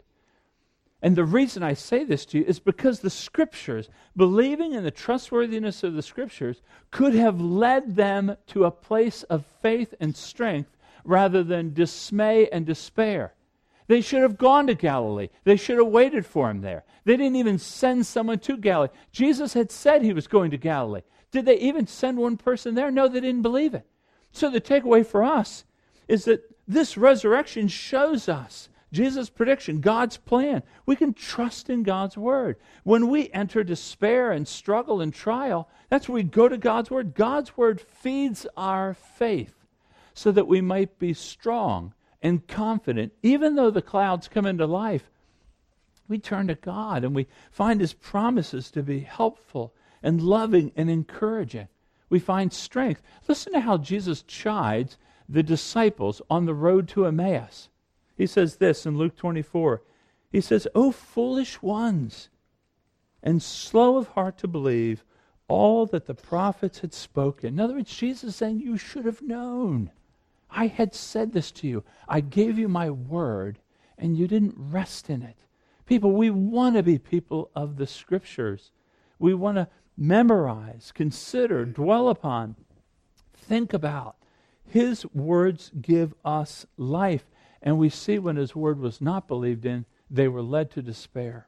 And 1.01 1.15
the 1.15 1.25
reason 1.25 1.61
I 1.61 1.73
say 1.73 2.03
this 2.03 2.25
to 2.27 2.39
you 2.39 2.45
is 2.45 2.59
because 2.59 2.99
the 2.99 3.09
scriptures, 3.09 3.89
believing 4.15 4.73
in 4.73 4.83
the 4.83 4.91
trustworthiness 4.91 5.83
of 5.83 5.93
the 5.93 6.01
scriptures, 6.01 6.61
could 6.89 7.13
have 7.13 7.39
led 7.39 7.95
them 7.95 8.37
to 8.47 8.65
a 8.65 8.71
place 8.71 9.23
of 9.23 9.45
faith 9.61 9.93
and 9.99 10.15
strength 10.15 10.74
rather 11.05 11.43
than 11.43 11.73
dismay 11.73 12.47
and 12.49 12.65
despair. 12.65 13.33
They 13.87 14.01
should 14.01 14.21
have 14.21 14.37
gone 14.37 14.67
to 14.67 14.73
Galilee. 14.73 15.29
They 15.43 15.57
should 15.57 15.77
have 15.77 15.87
waited 15.87 16.25
for 16.25 16.49
him 16.49 16.61
there. 16.61 16.83
They 17.03 17.17
didn't 17.17 17.35
even 17.35 17.59
send 17.59 18.05
someone 18.05 18.39
to 18.39 18.57
Galilee. 18.57 18.89
Jesus 19.11 19.53
had 19.53 19.71
said 19.71 20.01
he 20.01 20.13
was 20.13 20.27
going 20.27 20.51
to 20.51 20.57
Galilee. 20.57 21.01
Did 21.31 21.45
they 21.45 21.59
even 21.59 21.85
send 21.85 22.17
one 22.17 22.37
person 22.37 22.73
there? 22.73 22.89
No, 22.89 23.07
they 23.07 23.19
didn't 23.19 23.43
believe 23.43 23.73
it. 23.73 23.85
So 24.31 24.49
the 24.49 24.59
takeaway 24.59 25.05
for 25.05 25.23
us 25.23 25.65
is 26.07 26.25
that 26.25 26.41
this 26.67 26.97
resurrection 26.97 27.67
shows 27.67 28.27
us 28.27 28.69
Jesus' 28.91 29.29
prediction, 29.29 29.81
God's 29.81 30.17
plan. 30.17 30.63
We 30.85 30.95
can 30.95 31.13
trust 31.13 31.69
in 31.69 31.83
God's 31.83 32.17
word. 32.17 32.55
When 32.83 33.09
we 33.09 33.29
enter 33.31 33.63
despair 33.63 34.31
and 34.31 34.47
struggle 34.47 35.01
and 35.01 35.13
trial, 35.13 35.69
that's 35.89 36.07
where 36.07 36.15
we 36.15 36.23
go 36.23 36.47
to 36.47 36.57
God's 36.57 36.89
word. 36.89 37.13
God's 37.13 37.57
word 37.57 37.81
feeds 37.81 38.47
our 38.55 38.93
faith 38.93 39.64
so 40.15 40.31
that 40.31 40.47
we 40.47 40.61
might 40.61 40.97
be 40.97 41.13
strong 41.13 41.93
and 42.21 42.47
confident. 42.47 43.13
Even 43.21 43.55
though 43.55 43.69
the 43.69 43.81
clouds 43.81 44.27
come 44.27 44.47
into 44.47 44.65
life, 44.65 45.11
we 46.07 46.17
turn 46.17 46.47
to 46.47 46.55
God 46.55 47.03
and 47.03 47.13
we 47.13 47.27
find 47.51 47.81
His 47.81 47.93
promises 47.93 48.71
to 48.71 48.81
be 48.81 49.01
helpful 49.01 49.73
and 50.01 50.21
loving 50.21 50.71
and 50.75 50.89
encouraging. 50.89 51.67
We 52.09 52.19
find 52.19 52.53
strength. 52.53 53.01
Listen 53.27 53.53
to 53.53 53.59
how 53.59 53.77
Jesus 53.77 54.23
chides 54.23 54.97
the 55.27 55.43
disciples 55.43 56.21
on 56.29 56.45
the 56.45 56.53
road 56.53 56.87
to 56.89 57.05
Emmaus. 57.05 57.69
He 58.15 58.25
says 58.25 58.55
this 58.55 58.85
in 58.85 58.97
Luke 58.97 59.17
24. 59.17 59.81
He 60.31 60.39
says, 60.39 60.67
O 60.73 60.91
foolish 60.91 61.61
ones, 61.61 62.29
and 63.21 63.41
slow 63.41 63.97
of 63.97 64.09
heart 64.09 64.37
to 64.37 64.47
believe 64.47 65.03
all 65.47 65.85
that 65.87 66.05
the 66.05 66.13
prophets 66.13 66.79
had 66.79 66.93
spoken. 66.93 67.55
In 67.55 67.59
other 67.59 67.73
words, 67.73 67.95
Jesus 67.95 68.29
is 68.29 68.35
saying, 68.35 68.59
You 68.59 68.77
should 68.77 69.05
have 69.05 69.21
known. 69.21 69.91
I 70.49 70.67
had 70.67 70.93
said 70.93 71.33
this 71.33 71.51
to 71.51 71.67
you. 71.67 71.83
I 72.07 72.21
gave 72.21 72.57
you 72.57 72.67
my 72.67 72.89
word, 72.89 73.59
and 73.97 74.17
you 74.17 74.27
didn't 74.27 74.55
rest 74.57 75.09
in 75.09 75.21
it. 75.21 75.37
People, 75.85 76.11
we 76.11 76.29
want 76.29 76.75
to 76.75 76.83
be 76.83 76.97
people 76.97 77.51
of 77.55 77.77
the 77.77 77.87
scriptures. 77.87 78.71
We 79.19 79.33
want 79.33 79.57
to 79.57 79.67
memorize, 79.97 80.91
consider, 80.93 81.65
dwell 81.65 82.09
upon, 82.09 82.55
think 83.33 83.73
about. 83.73 84.15
His 84.67 85.05
words 85.13 85.71
give 85.79 86.13
us 86.23 86.65
life. 86.77 87.25
And 87.61 87.77
we 87.77 87.89
see 87.89 88.19
when 88.19 88.35
his 88.35 88.55
word 88.55 88.79
was 88.79 88.99
not 88.99 89.27
believed 89.27 89.65
in, 89.65 89.85
they 90.09 90.27
were 90.27 90.41
led 90.41 90.71
to 90.71 90.81
despair. 90.81 91.47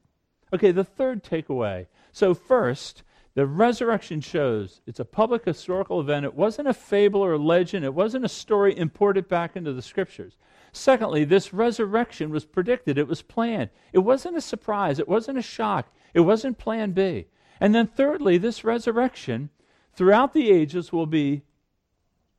Okay, 0.53 0.71
the 0.71 0.83
third 0.83 1.23
takeaway. 1.23 1.87
So, 2.11 2.33
first, 2.33 3.03
the 3.37 3.45
resurrection 3.45 4.19
shows 4.19 4.81
it's 4.87 4.99
a 4.99 5.05
public 5.05 5.45
historical 5.45 6.01
event. 6.01 6.25
It 6.25 6.33
wasn't 6.33 6.69
a 6.69 6.73
fable 6.73 7.21
or 7.21 7.33
a 7.33 7.37
legend, 7.37 7.85
it 7.85 7.93
wasn't 7.93 8.25
a 8.25 8.29
story 8.29 8.75
imported 8.75 9.27
back 9.27 9.55
into 9.55 9.73
the 9.73 9.83
scriptures. 9.83 10.37
Secondly, 10.71 11.23
this 11.23 11.53
resurrection 11.53 12.31
was 12.31 12.45
predicted, 12.45 12.97
it 12.97 13.07
was 13.07 13.21
planned. 13.21 13.69
It 13.93 13.99
wasn't 13.99 14.37
a 14.37 14.41
surprise, 14.41 14.97
it 14.97 15.07
wasn't 15.07 15.37
a 15.37 15.43
shock, 15.43 15.93
it 16.15 16.21
wasn't 16.21 16.57
plan 16.57 16.93
B. 16.93 17.27
And 17.61 17.75
then, 17.75 17.85
thirdly, 17.85 18.39
this 18.39 18.63
resurrection 18.63 19.51
throughout 19.93 20.33
the 20.33 20.49
ages 20.49 20.91
will 20.91 21.05
be 21.05 21.43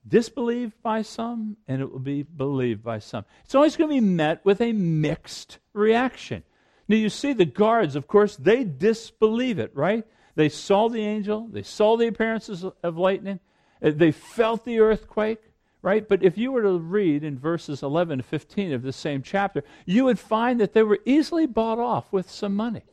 disbelieved 0.07 0.83
by 0.83 1.03
some 1.03 1.59
and 1.69 1.81
it 1.81 1.93
will 1.93 2.01
be 2.01 2.25
believed 2.25 2.83
by 2.83 2.99
some. 2.99 3.25
It's 3.45 3.55
always 3.55 3.77
going 3.77 3.91
to 3.91 3.95
be 3.95 4.01
met 4.01 4.45
with 4.45 4.61
a 4.61 4.73
mixed 4.73 5.61
reaction. 5.75 6.43
Now, 6.89 6.97
you 6.97 7.09
see, 7.09 7.35
the 7.35 7.45
guards, 7.45 7.95
of 7.95 8.09
course, 8.09 8.35
they 8.35 8.65
disbelieve 8.65 9.61
it, 9.61 9.71
right? 9.77 10.05
They 10.39 10.49
saw 10.49 10.89
the 10.89 11.05
angel, 11.05 11.49
they 11.51 11.65
saw 11.65 11.97
the 11.97 12.07
appearances 12.07 12.65
of 12.85 12.97
lightning, 12.97 13.41
uh, 13.83 13.91
they 13.93 14.13
felt 14.13 14.65
the 14.65 14.79
earthquake, 14.79 15.41
right? 15.83 16.09
But 16.09 16.23
if 16.23 16.39
you 16.39 16.53
were 16.53 16.63
to 16.63 16.79
read 16.79 17.25
in 17.25 17.37
verses 17.37 17.83
11 17.83 18.19
to 18.19 18.23
15 18.23 18.73
of 18.73 18.83
the 18.83 18.93
same 18.93 19.21
chapter, 19.21 19.65
you 19.85 20.05
would 20.05 20.21
find 20.21 20.61
that 20.61 20.75
they 20.75 20.85
were 20.85 21.01
easily 21.05 21.47
bought 21.47 21.81
off 21.81 22.13
with 22.13 22.31
some 22.31 22.55
money. 22.55 22.85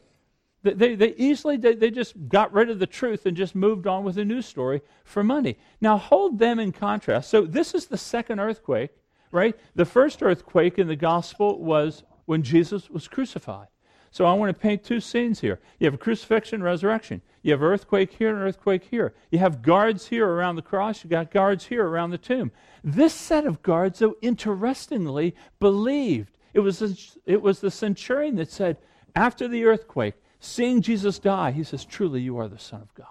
They, 0.64 0.96
they 0.96 1.14
easily, 1.18 1.58
they, 1.58 1.76
they 1.76 1.92
just 1.92 2.16
got 2.30 2.52
rid 2.52 2.72
of 2.72 2.80
the 2.80 2.88
truth 2.88 3.28
and 3.28 3.38
just 3.38 3.54
moved 3.54 3.86
on 3.86 4.04
with 4.04 4.18
a 4.18 4.26
new 4.26 4.42
story 4.42 4.82
for 5.04 5.24
money. 5.24 5.60
Now, 5.80 6.00
hold 6.00 6.40
them 6.40 6.60
in 6.60 6.72
contrast. 6.72 7.30
So, 7.30 7.46
this 7.46 7.76
is 7.76 7.86
the 7.86 7.98
second 8.00 8.40
earthquake, 8.40 8.90
right? 9.30 9.56
The 9.76 9.86
first 9.86 10.24
earthquake 10.24 10.80
in 10.80 10.88
the 10.88 10.96
gospel 10.96 11.64
was 11.64 12.02
when 12.26 12.42
Jesus 12.42 12.90
was 12.90 13.08
crucified. 13.08 13.68
So, 14.16 14.24
I 14.24 14.32
want 14.32 14.50
to 14.56 14.58
paint 14.58 14.82
two 14.82 15.02
scenes 15.02 15.42
here. 15.42 15.60
You 15.78 15.88
have 15.88 15.94
a 15.94 15.98
crucifixion, 15.98 16.64
resurrection. 16.64 17.22
You 17.42 17.52
have 17.52 17.62
earthquake 17.62 18.14
here 18.14 18.30
and 18.30 18.42
earthquake 18.42 18.86
here. 18.86 19.14
You 19.30 19.40
have 19.40 19.62
guards 19.62 20.08
here 20.08 20.26
around 20.26 20.56
the 20.56 20.62
cross. 20.62 21.04
You 21.04 21.10
got 21.10 21.32
guards 21.32 21.66
here 21.66 21.86
around 21.86 22.12
the 22.12 22.18
tomb. 22.18 22.54
This 22.82 23.14
set 23.14 23.46
of 23.46 23.62
guards, 23.62 24.00
though, 24.00 24.16
interestingly, 24.22 25.36
believed. 25.60 26.38
It 26.54 26.62
was, 26.62 27.18
it 27.26 27.42
was 27.42 27.60
the 27.60 27.70
centurion 27.70 28.38
that 28.38 28.50
said, 28.50 28.78
after 29.18 29.50
the 29.50 29.66
earthquake, 29.66 30.14
seeing 30.40 30.82
Jesus 30.82 31.20
die, 31.20 31.52
he 31.52 31.66
says, 31.66 31.84
Truly, 31.84 32.22
you 32.22 32.38
are 32.38 32.48
the 32.48 32.58
Son 32.58 32.82
of 32.82 32.94
God. 32.94 33.08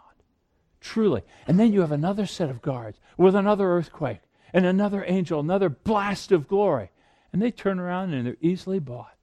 Truly. 0.81 1.21
And 1.47 1.61
then 1.61 1.71
you 1.75 1.83
have 1.83 1.93
another 1.93 2.25
set 2.25 2.49
of 2.49 2.62
guards 2.62 2.99
with 3.19 3.35
another 3.35 3.71
earthquake 3.71 4.21
and 4.55 4.64
another 4.64 5.05
angel, 5.07 5.40
another 5.40 5.69
blast 5.69 6.33
of 6.33 6.49
glory. 6.49 6.93
And 7.31 7.43
they 7.43 7.51
turn 7.51 7.79
around 7.79 8.14
and 8.14 8.27
they're 8.27 8.37
easily 8.40 8.79
bought. 8.79 9.13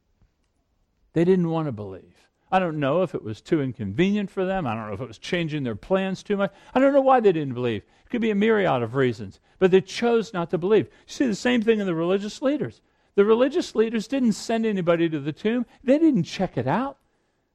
They 1.13 1.25
didn't 1.25 1.49
want 1.49 1.67
to 1.67 1.71
believe. 1.71 2.27
I 2.51 2.59
don't 2.59 2.79
know 2.79 3.01
if 3.01 3.15
it 3.15 3.23
was 3.23 3.41
too 3.41 3.61
inconvenient 3.61 4.29
for 4.29 4.45
them. 4.45 4.67
I 4.67 4.75
don't 4.75 4.87
know 4.87 4.93
if 4.93 5.01
it 5.01 5.07
was 5.07 5.17
changing 5.17 5.63
their 5.63 5.75
plans 5.75 6.21
too 6.21 6.35
much. 6.35 6.53
I 6.73 6.79
don't 6.79 6.93
know 6.93 7.01
why 7.01 7.21
they 7.21 7.31
didn't 7.31 7.53
believe. 7.53 7.83
It 8.05 8.09
could 8.09 8.21
be 8.21 8.31
a 8.31 8.35
myriad 8.35 8.83
of 8.83 8.95
reasons. 8.95 9.39
But 9.57 9.71
they 9.71 9.81
chose 9.81 10.33
not 10.33 10.49
to 10.49 10.57
believe. 10.57 10.87
You 10.87 11.13
see 11.13 11.27
the 11.27 11.35
same 11.35 11.61
thing 11.61 11.79
in 11.79 11.85
the 11.85 11.95
religious 11.95 12.41
leaders. 12.41 12.81
The 13.15 13.25
religious 13.25 13.73
leaders 13.75 14.07
didn't 14.07 14.33
send 14.33 14.65
anybody 14.65 15.07
to 15.09 15.19
the 15.19 15.33
tomb, 15.33 15.65
they 15.83 15.97
didn't 15.97 16.23
check 16.23 16.57
it 16.57 16.67
out. 16.67 16.97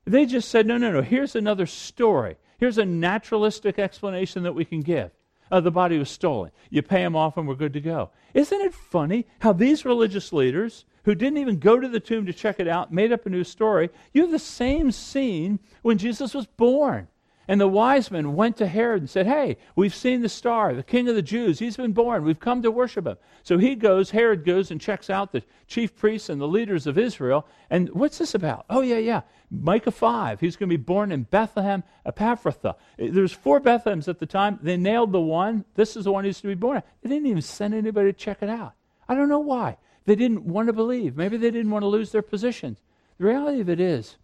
They 0.05 0.25
just 0.25 0.49
said, 0.49 0.66
no, 0.66 0.79
no, 0.79 0.92
no, 0.92 1.03
here's 1.03 1.35
another 1.35 1.66
story. 1.66 2.37
Here's 2.59 2.79
a 2.79 2.85
naturalistic 2.85 3.79
explanation 3.79 4.45
that 4.45 4.55
we 4.55 4.64
can 4.64 4.81
give. 4.81 5.11
Uh, 5.51 5.61
the 5.61 5.71
body 5.71 5.99
was 5.99 6.11
stolen. 6.11 6.51
You 6.71 6.83
pay 6.83 7.03
them 7.03 7.16
off 7.16 7.37
and 7.37 7.47
we're 7.47 7.55
good 7.55 7.73
to 7.75 7.81
go. 7.81 8.11
Isn't 8.35 8.61
it 8.61 8.75
funny 8.75 9.27
how 9.40 9.53
these 9.53 9.85
religious 9.85 10.33
leaders, 10.33 10.85
who 11.07 11.14
didn't 11.14 11.38
even 11.38 11.59
go 11.59 11.79
to 11.79 11.88
the 11.88 12.01
tomb 12.01 12.27
to 12.27 12.33
check 12.33 12.61
it 12.61 12.69
out, 12.69 12.92
made 12.92 13.12
up 13.12 13.25
a 13.25 13.31
new 13.31 13.45
story? 13.45 13.90
You 14.12 14.23
have 14.23 14.33
the 14.33 14.38
same 14.38 14.90
scene 14.90 15.61
when 15.83 15.99
Jesus 15.99 16.35
was 16.35 16.47
born. 16.47 17.09
And 17.49 17.61
the 17.61 17.69
wise 17.69 18.11
men 18.11 18.35
went 18.35 18.57
to 18.57 18.66
Herod 18.66 19.03
and 19.03 19.11
said, 19.11 19.27
Hey, 19.27 19.57
we've 19.77 19.95
seen 19.95 20.23
the 20.23 20.29
star, 20.29 20.75
the 20.75 20.83
king 20.83 21.09
of 21.09 21.14
the 21.14 21.23
Jews. 21.23 21.61
He's 21.61 21.77
been 21.77 21.92
born. 21.92 22.25
We've 22.25 22.40
come 22.40 22.61
to 22.62 22.73
worship 22.73 23.07
him. 23.07 23.19
So 23.45 23.57
he 23.57 23.77
goes, 23.77 24.11
Herod 24.11 24.45
goes 24.45 24.73
and 24.73 24.81
checks 24.81 25.09
out 25.09 25.31
the 25.31 25.45
chief 25.69 25.95
priests 25.95 26.29
and 26.29 26.40
the 26.40 26.49
leaders 26.49 26.88
of 26.88 26.99
Israel. 26.99 27.47
And 27.71 27.88
what's 27.90 28.19
this 28.19 28.35
about? 28.35 28.66
Oh, 28.69 28.81
yeah, 28.81 28.99
yeah. 28.99 29.21
Micah 29.49 29.92
5. 29.92 30.40
He's 30.40 30.57
going 30.57 30.69
to 30.69 30.77
be 30.77 30.83
born 30.83 31.12
in 31.12 31.23
Bethlehem, 31.23 31.85
Ephrathah. 32.05 32.75
There's 32.99 33.33
four 33.33 33.61
Bethlehems 33.61 34.09
at 34.09 34.19
the 34.19 34.27
time. 34.27 34.59
They 34.61 34.77
nailed 34.77 35.12
the 35.12 35.21
one. 35.21 35.64
This 35.77 35.97
is 35.97 36.05
the 36.05 36.12
one 36.12 36.25
who's 36.25 36.40
to 36.40 36.49
be 36.49 36.55
born. 36.55 36.83
They 37.03 37.09
didn't 37.09 37.27
even 37.27 37.42
send 37.42 37.75
anybody 37.75 38.12
to 38.12 38.19
check 38.19 38.42
it 38.42 38.49
out. 38.49 38.73
I 39.09 39.14
don't 39.14 39.29
know 39.29 39.38
why. 39.38 39.77
They 40.07 40.14
didn't 40.14 40.45
want 40.45 40.69
to 40.69 40.73
believe. 40.73 41.16
Maybe 41.16 41.37
they 41.37 41.51
didn't 41.51 41.71
want 41.71 41.83
to 41.83 41.88
lose 41.88 42.12
their 42.12 42.23
positions. 42.23 42.81
The 43.19 43.27
reality 43.27 43.61
of 43.61 43.69
it 43.69 43.81
is, 43.81 44.16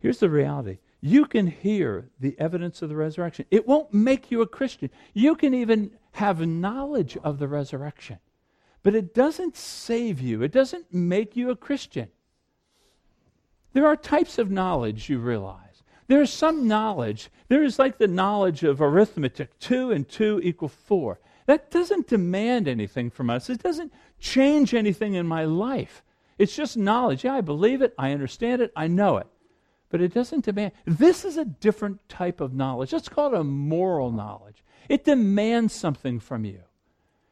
here's 0.00 0.20
the 0.20 0.30
reality 0.30 0.78
you 1.00 1.26
can 1.26 1.46
hear 1.48 2.08
the 2.18 2.34
evidence 2.38 2.80
of 2.80 2.88
the 2.88 2.96
resurrection. 2.96 3.44
It 3.50 3.68
won't 3.68 3.92
make 3.92 4.30
you 4.30 4.40
a 4.40 4.46
Christian. 4.46 4.88
You 5.12 5.34
can 5.34 5.52
even 5.52 5.90
have 6.12 6.46
knowledge 6.46 7.18
of 7.22 7.38
the 7.38 7.46
resurrection, 7.46 8.20
but 8.82 8.94
it 8.94 9.12
doesn't 9.12 9.54
save 9.54 10.18
you, 10.22 10.42
it 10.42 10.50
doesn't 10.50 10.94
make 10.94 11.36
you 11.36 11.50
a 11.50 11.56
Christian. 11.56 12.08
There 13.74 13.86
are 13.86 13.96
types 13.96 14.38
of 14.38 14.50
knowledge 14.50 15.10
you 15.10 15.18
realize. 15.18 15.82
There 16.06 16.22
is 16.22 16.32
some 16.32 16.66
knowledge, 16.66 17.28
there 17.48 17.62
is 17.62 17.78
like 17.78 17.98
the 17.98 18.08
knowledge 18.08 18.62
of 18.62 18.80
arithmetic 18.80 19.58
2 19.58 19.90
and 19.90 20.08
2 20.08 20.40
equal 20.42 20.68
4. 20.68 21.18
That 21.46 21.70
doesn't 21.70 22.08
demand 22.08 22.68
anything 22.68 23.10
from 23.10 23.30
us, 23.30 23.50
it 23.50 23.62
doesn't 23.62 23.92
change 24.18 24.74
anything 24.74 25.14
in 25.14 25.26
my 25.26 25.44
life. 25.44 26.02
It's 26.38 26.56
just 26.56 26.76
knowledge. 26.76 27.24
Yeah, 27.24 27.34
I 27.34 27.40
believe 27.42 27.82
it, 27.82 27.94
I 27.98 28.12
understand 28.12 28.62
it, 28.62 28.72
I 28.74 28.86
know 28.88 29.18
it 29.18 29.26
but 29.94 30.00
it 30.00 30.12
doesn't 30.12 30.44
demand. 30.44 30.72
This 30.86 31.24
is 31.24 31.36
a 31.36 31.44
different 31.44 32.08
type 32.08 32.40
of 32.40 32.52
knowledge. 32.52 32.92
Let's 32.92 33.08
call 33.08 33.32
it 33.32 33.38
a 33.38 33.44
moral 33.44 34.10
knowledge. 34.10 34.64
It 34.88 35.04
demands 35.04 35.72
something 35.72 36.18
from 36.18 36.44
you. 36.44 36.62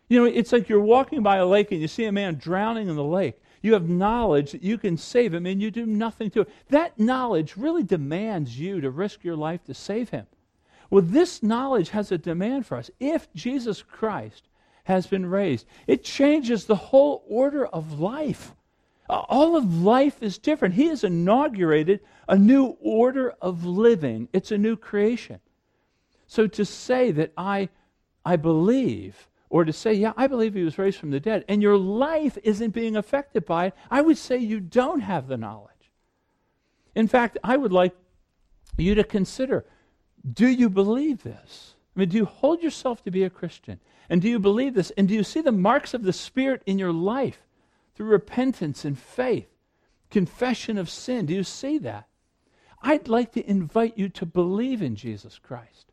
You 0.09 0.20
know, 0.20 0.25
it's 0.27 0.53
like 0.53 0.68
you're 0.68 0.79
walking 0.79 1.25
by 1.25 1.38
a 1.38 1.44
lake 1.44 1.72
and 1.72 1.81
you 1.81 1.88
see 1.88 2.05
a 2.05 2.12
man 2.12 2.37
drowning 2.37 2.88
in 2.88 2.94
the 2.94 3.03
lake. 3.03 3.42
You 3.62 3.72
have 3.72 3.88
knowledge 3.88 4.53
that 4.53 4.62
you 4.62 4.79
can 4.79 4.96
save 4.96 5.35
him 5.35 5.44
and 5.44 5.61
you 5.61 5.72
do 5.72 5.87
nothing 5.87 6.31
to 6.31 6.42
it. 6.42 6.51
That 6.68 7.01
knowledge 7.01 7.57
really 7.57 7.83
demands 7.83 8.57
you 8.57 8.81
to 8.81 8.90
risk 8.92 9.25
your 9.25 9.35
life 9.35 9.64
to 9.64 9.75
save 9.75 10.11
him. 10.11 10.27
Well, 10.93 11.01
this 11.01 11.43
knowledge 11.43 11.89
has 11.89 12.13
a 12.13 12.19
demand 12.19 12.67
for 12.67 12.77
us. 12.77 12.91
If 13.01 13.33
Jesus 13.33 13.81
Christ 13.81 14.47
has 14.85 15.07
been 15.07 15.25
raised, 15.25 15.67
it 15.87 16.05
changes 16.05 16.67
the 16.67 16.77
whole 16.77 17.25
order 17.27 17.65
of 17.65 17.99
life. 17.99 18.55
All 19.09 19.57
of 19.57 19.81
life 19.83 20.23
is 20.23 20.37
different. 20.37 20.75
He 20.75 20.89
has 20.89 21.03
inaugurated 21.03 22.01
a 22.29 22.37
new 22.37 22.77
order 22.83 23.33
of 23.41 23.65
living, 23.65 24.29
it's 24.35 24.53
a 24.53 24.59
new 24.59 24.77
creation. 24.77 25.41
So 26.27 26.47
to 26.47 26.65
say 26.67 27.11
that 27.11 27.33
I, 27.39 27.71
I 28.23 28.37
believe, 28.37 29.31
or 29.49 29.65
to 29.65 29.73
say, 29.73 29.95
yeah, 29.95 30.13
I 30.19 30.27
believe 30.27 30.53
he 30.53 30.63
was 30.63 30.77
raised 30.77 30.99
from 30.99 31.11
the 31.11 31.21
dead, 31.21 31.47
and 31.49 31.63
your 31.63 31.79
life 31.79 32.37
isn't 32.45 32.75
being 32.75 32.97
affected 32.97 33.47
by 33.47 33.69
it, 33.69 33.75
I 33.91 34.03
would 34.03 34.19
say 34.19 34.37
you 34.37 34.61
don't 34.61 35.01
have 35.01 35.27
the 35.27 35.39
knowledge. 35.39 35.71
In 36.95 37.09
fact, 37.09 37.39
I 37.43 37.57
would 37.57 37.73
like 37.73 37.95
you 38.77 38.95
to 38.95 39.05
consider 39.05 39.65
do 40.31 40.49
you 40.49 40.69
believe 40.69 41.23
this? 41.23 41.75
I 41.95 42.01
mean, 42.01 42.09
do 42.09 42.17
you 42.17 42.25
hold 42.25 42.63
yourself 42.63 43.03
to 43.05 43.11
be 43.11 43.25
a 43.25 43.31
Christian? 43.31 43.81
And 44.09 44.21
do 44.21 44.29
you 44.29 44.39
believe 44.39 44.75
this? 44.75 44.91
And 44.97 45.09
do 45.09 45.15
you 45.15 45.25
see 45.25 45.41
the 45.41 45.53
marks 45.53 45.95
of 45.95 46.03
the 46.03 46.13
Spirit 46.13 46.63
in 46.67 46.79
your 46.79 46.93
life? 46.93 47.39
through 47.95 48.07
repentance 48.07 48.85
and 48.85 48.99
faith, 48.99 49.49
confession 50.11 50.79
of 50.79 50.91
sin. 50.91 51.27
Do 51.27 51.35
you 51.35 51.45
see 51.45 51.79
that? 51.79 52.07
I'd 52.83 53.09
like 53.09 53.33
to 53.33 53.49
invite 53.49 53.97
you 53.97 54.09
to 54.11 54.27
believe 54.27 54.83
in 54.83 54.97
Jesus 54.97 55.39
Christ. 55.39 55.93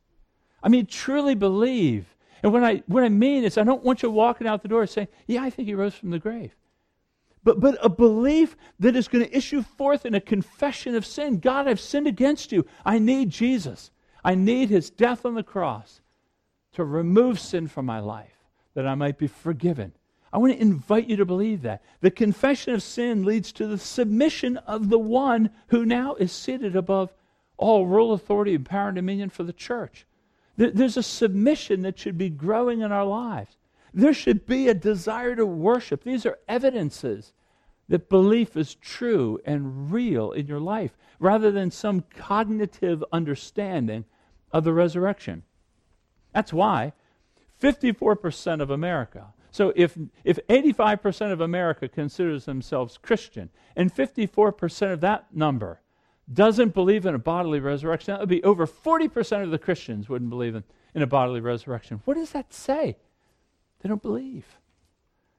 I 0.64 0.70
mean, 0.70 0.86
truly 0.86 1.36
believe. 1.36 2.16
And 2.42 2.52
what 2.52 2.64
I, 2.64 2.84
what 2.88 3.04
I 3.04 3.10
mean 3.10 3.44
is, 3.44 3.58
I 3.58 3.64
don't 3.64 3.84
want 3.84 4.02
you 4.02 4.10
walking 4.10 4.48
out 4.48 4.62
the 4.62 4.68
door 4.68 4.88
saying, 4.88 5.10
Yeah, 5.28 5.44
I 5.44 5.50
think 5.50 5.68
he 5.68 5.76
rose 5.76 5.94
from 5.94 6.10
the 6.10 6.20
grave. 6.20 6.56
But, 7.44 7.60
but 7.60 7.78
a 7.82 7.90
belief 7.90 8.58
that 8.80 8.96
is 8.96 9.08
going 9.08 9.26
to 9.26 9.38
issue 9.38 9.62
forth 9.62 10.06
in 10.06 10.16
a 10.16 10.22
confession 10.22 10.96
of 10.96 11.06
sin 11.06 11.40
God, 11.40 11.68
I've 11.68 11.80
sinned 11.80 12.08
against 12.08 12.52
you. 12.52 12.66
I 12.86 13.00
need 13.00 13.30
Jesus. 13.30 13.92
I 14.24 14.36
need 14.36 14.70
his 14.70 14.90
death 14.90 15.26
on 15.26 15.36
the 15.36 15.44
cross 15.44 16.02
to 16.74 16.84
remove 16.84 17.40
sin 17.40 17.68
from 17.68 17.86
my 17.86 18.00
life, 18.00 18.38
that 18.74 18.88
I 18.88 18.96
might 18.96 19.18
be 19.18 19.28
forgiven 19.28 19.94
I 20.32 20.38
want 20.38 20.54
to 20.54 20.62
invite 20.62 21.10
you 21.10 21.18
to 21.18 21.26
believe 21.26 21.64
that. 21.64 21.84
The 22.02 22.12
confession 22.12 22.74
of 22.74 22.84
sin 22.84 23.24
leads 23.24 23.52
to 23.54 23.68
the 23.68 23.78
submission 23.78 24.58
of 24.58 24.90
the 24.90 25.00
one 25.00 25.50
who 25.68 25.86
now 25.86 26.16
is 26.16 26.32
seated 26.32 26.76
above 26.76 27.12
all 27.58 27.88
rule, 27.88 28.14
authority, 28.14 28.56
and 28.56 28.66
power 28.66 28.90
and 28.90 28.96
dominion 28.96 29.30
for 29.30 29.44
the 29.44 29.54
church. 29.54 30.06
There's 30.56 30.98
a 30.98 31.04
submission 31.04 31.82
that 31.84 31.98
should 31.98 32.18
be 32.18 32.30
growing 32.30 32.82
in 32.82 32.92
our 32.92 33.06
lives. 33.06 33.58
There 33.94 34.14
should 34.14 34.46
be 34.46 34.68
a 34.68 34.74
desire 34.74 35.36
to 35.36 35.46
worship. 35.46 36.04
These 36.04 36.26
are 36.26 36.38
evidences 36.48 37.34
that 37.88 38.10
belief 38.10 38.56
is 38.56 38.76
true 38.76 39.40
and 39.46 39.92
real 39.92 40.32
in 40.32 40.48
your 40.48 40.60
life 40.60 40.96
rather 41.20 41.52
than 41.52 41.70
some 41.70 42.04
cognitive 42.16 43.04
understanding 43.12 44.06
of 44.52 44.64
the 44.64 44.74
resurrection. 44.74 45.44
That's 46.34 46.54
why 46.54 46.94
54% 47.62 48.62
of 48.62 48.70
America, 48.70 49.34
so 49.52 49.74
if, 49.76 49.98
if 50.24 50.40
85% 50.48 51.32
of 51.32 51.42
America 51.42 51.88
considers 51.88 52.46
themselves 52.46 52.98
Christian 52.98 53.50
and 53.76 53.94
54% 53.94 54.94
of 54.94 55.02
that 55.02 55.34
number 55.34 55.82
doesn't 56.32 56.74
believe 56.74 57.06
in 57.06 57.16
a 57.16 57.20
bodily 57.20 57.60
resurrection, 57.60 58.14
that 58.14 58.20
would 58.20 58.30
be 58.30 58.44
over 58.44 58.68
40% 58.68 59.44
of 59.44 59.52
the 59.52 59.58
Christians 59.58 60.08
wouldn't 60.08 60.30
believe 60.30 60.56
in, 60.56 60.64
in 60.94 61.02
a 61.02 61.08
bodily 61.08 61.42
resurrection. 61.42 62.02
What 62.06 62.16
does 62.16 62.32
that 62.32 62.54
say? 62.54 62.98
They 63.82 63.90
don't 63.90 64.02
believe. 64.02 64.46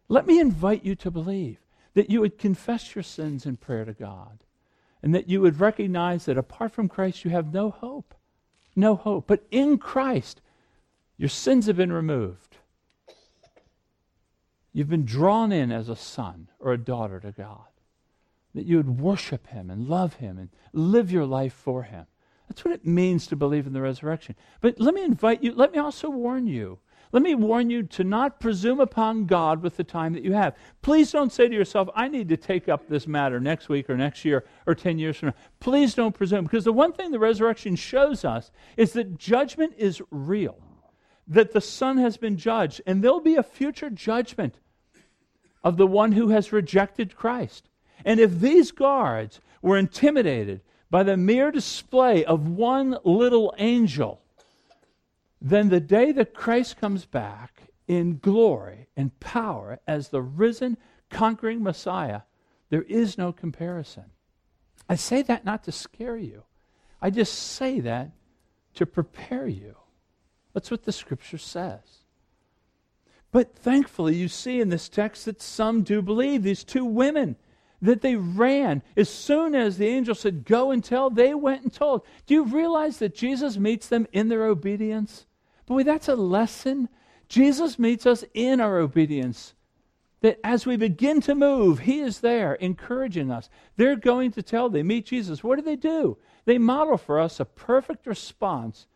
Let 0.08 0.26
me 0.26 0.40
invite 0.40 0.84
you 0.84 0.96
to 0.96 1.10
believe 1.10 1.58
that 1.94 2.10
you 2.10 2.20
would 2.20 2.38
confess 2.38 2.94
your 2.94 3.04
sins 3.04 3.46
in 3.46 3.56
prayer 3.56 3.84
to 3.84 3.92
God 3.92 4.40
and 5.02 5.14
that 5.14 5.28
you 5.28 5.40
would 5.40 5.60
recognize 5.60 6.24
that 6.24 6.38
apart 6.38 6.72
from 6.72 6.88
Christ 6.88 7.24
you 7.24 7.30
have 7.30 7.52
no 7.52 7.70
hope. 7.70 8.14
No 8.76 8.96
hope. 8.96 9.26
But 9.26 9.44
in 9.50 9.78
Christ, 9.78 10.40
your 11.16 11.28
sins 11.28 11.66
have 11.66 11.76
been 11.76 11.92
removed. 11.92 12.56
You've 14.72 14.88
been 14.88 15.04
drawn 15.04 15.52
in 15.52 15.72
as 15.72 15.88
a 15.88 15.96
son 15.96 16.48
or 16.58 16.72
a 16.72 16.78
daughter 16.78 17.18
to 17.20 17.32
God. 17.32 17.66
That 18.54 18.66
you 18.66 18.76
would 18.76 19.00
worship 19.00 19.48
Him 19.48 19.70
and 19.70 19.88
love 19.88 20.14
Him 20.14 20.38
and 20.38 20.48
live 20.72 21.10
your 21.10 21.26
life 21.26 21.52
for 21.52 21.84
Him. 21.84 22.06
That's 22.48 22.64
what 22.64 22.74
it 22.74 22.86
means 22.86 23.26
to 23.28 23.36
believe 23.36 23.66
in 23.66 23.72
the 23.72 23.80
resurrection. 23.80 24.34
But 24.60 24.80
let 24.80 24.94
me 24.94 25.04
invite 25.04 25.42
you, 25.42 25.54
let 25.54 25.72
me 25.72 25.78
also 25.78 26.10
warn 26.10 26.46
you. 26.46 26.78
Let 27.12 27.25
me 27.25 27.35
warn 27.35 27.70
you 27.70 27.83
to 27.83 28.05
not 28.05 28.38
presume 28.38 28.79
upon 28.79 29.27
God 29.27 29.62
with 29.62 29.77
the 29.77 29.85
time 29.85 30.12
that 30.12 30.23
you 30.23 30.33
have. 30.33 30.55
Please 30.81 31.11
don't 31.11 31.33
say 31.33 31.49
to 31.49 31.55
yourself, 31.55 31.88
I 31.94 32.07
need 32.07 32.29
to 32.29 32.37
take 32.37 32.68
up 32.68 32.88
this 32.88 33.09
matter 33.09 33.40
next 33.40 33.68
week 33.68 33.90
or 33.90 33.96
next 33.96 34.25
year 34.25 34.44
or 34.66 34.77
10 34.77 34.99
years 34.99 35.16
from 35.16 35.31
now. 35.31 35.35
Please 35.59 35.94
don't 35.94 36.14
presume, 36.14 36.44
because 36.44 36.64
the 36.64 36.73
one 36.73 36.92
thing 36.92 37.11
the 37.11 37.18
resurrection 37.18 37.75
shows 37.75 38.25
us 38.25 38.53
is 38.77 38.92
that 38.92 39.18
judgment 39.18 39.75
is 39.77 40.01
real, 40.11 40.57
that 41.27 41.53
the 41.53 41.61
Son 41.61 41.99
has 41.99 42.16
been 42.16 42.37
judged, 42.37 42.81
and 42.87 43.03
there'll 43.03 43.20
be 43.20 43.37
a 43.37 43.42
future 43.42 43.90
judgment 43.90 44.61
of 45.64 45.77
the 45.77 45.87
one 45.87 46.12
who 46.12 46.29
has 46.29 46.53
rejected 46.53 47.16
Christ. 47.16 47.68
And 48.05 48.20
if 48.20 48.38
these 48.38 48.70
guards 48.70 49.40
were 49.62 49.77
intimidated 49.77 50.61
by 50.90 51.03
the 51.03 51.16
mere 51.16 51.51
display 51.51 52.25
of 52.25 52.49
one 52.49 52.96
little 53.05 53.55
angel, 53.59 54.19
then 55.40 55.68
the 55.68 55.81
day 55.81 56.12
that 56.12 56.35
Christ 56.35 56.76
comes 56.76 57.07
back 57.07 57.62
in 57.88 58.18
glory 58.18 58.88
and 58.96 59.18
power 59.20 59.81
as 59.87 60.09
the 60.09 60.22
risen, 60.22 60.76
conquering 61.09 61.62
Messiah, 61.62 62.22
there 62.68 62.83
is 62.83 63.16
no 63.16 63.33
comparison. 63.33 64.05
I 64.88 64.96
say 64.96 65.22
that 65.22 65.44
not 65.44 65.64
to 65.64 65.72
scare 65.72 66.16
you, 66.16 66.44
I 67.00 67.11
just 67.11 67.35
say 67.35 67.81
that 67.81 68.11
to 68.74 68.87
prepare 68.87 69.48
you. 69.48 69.76
That's 70.53 70.70
what 70.70 70.85
the 70.85 70.92
scripture 70.92 71.38
says. 71.38 72.05
But 73.33 73.55
thankfully, 73.55 74.16
you 74.16 74.29
see 74.29 74.61
in 74.61 74.68
this 74.68 74.88
text 74.88 75.24
that 75.24 75.40
some 75.40 75.83
do 75.83 76.03
believe. 76.03 76.42
These 76.42 76.64
two 76.64 76.85
women, 76.85 77.37
that 77.81 78.03
they 78.03 78.16
ran. 78.16 78.83
As 78.96 79.09
soon 79.09 79.55
as 79.55 79.79
the 79.79 79.87
angel 79.87 80.14
said, 80.14 80.44
Go 80.44 80.70
and 80.70 80.83
tell, 80.83 81.11
they 81.11 81.35
went 81.35 81.62
and 81.62 81.72
told. 81.72 82.03
Do 82.26 82.35
you 82.35 82.44
realize 82.44 82.98
that 82.98 83.14
Jesus 83.14 83.57
meets 83.57 83.87
them 83.87 84.07
in 84.12 84.29
their 84.29 84.44
obedience? 84.44 85.26
Boy, 85.70 85.85
that's 85.85 86.09
a 86.09 86.16
lesson. 86.16 86.88
Jesus 87.28 87.78
meets 87.78 88.04
us 88.04 88.24
in 88.35 88.61
our 88.61 88.78
obedience. 88.78 89.54
That 90.20 90.40
as 90.42 90.66
we 90.66 90.76
begin 90.76 91.20
to 91.20 91.35
move, 91.37 91.78
He 91.78 92.00
is 92.00 92.18
there 92.18 92.56
encouraging 92.56 93.30
us. 93.30 93.48
They're 93.76 93.94
going 93.94 94.33
to 94.33 94.42
tell, 94.42 94.68
they 94.68 94.83
meet 94.83 95.06
Jesus. 95.06 95.44
What 95.44 95.54
do 95.54 95.62
they 95.62 95.76
do? 95.76 96.18
They 96.44 96.59
model 96.59 96.98
for 96.98 97.20
us 97.20 97.38
a 97.38 97.44
perfect 97.44 98.04
response 98.09 98.88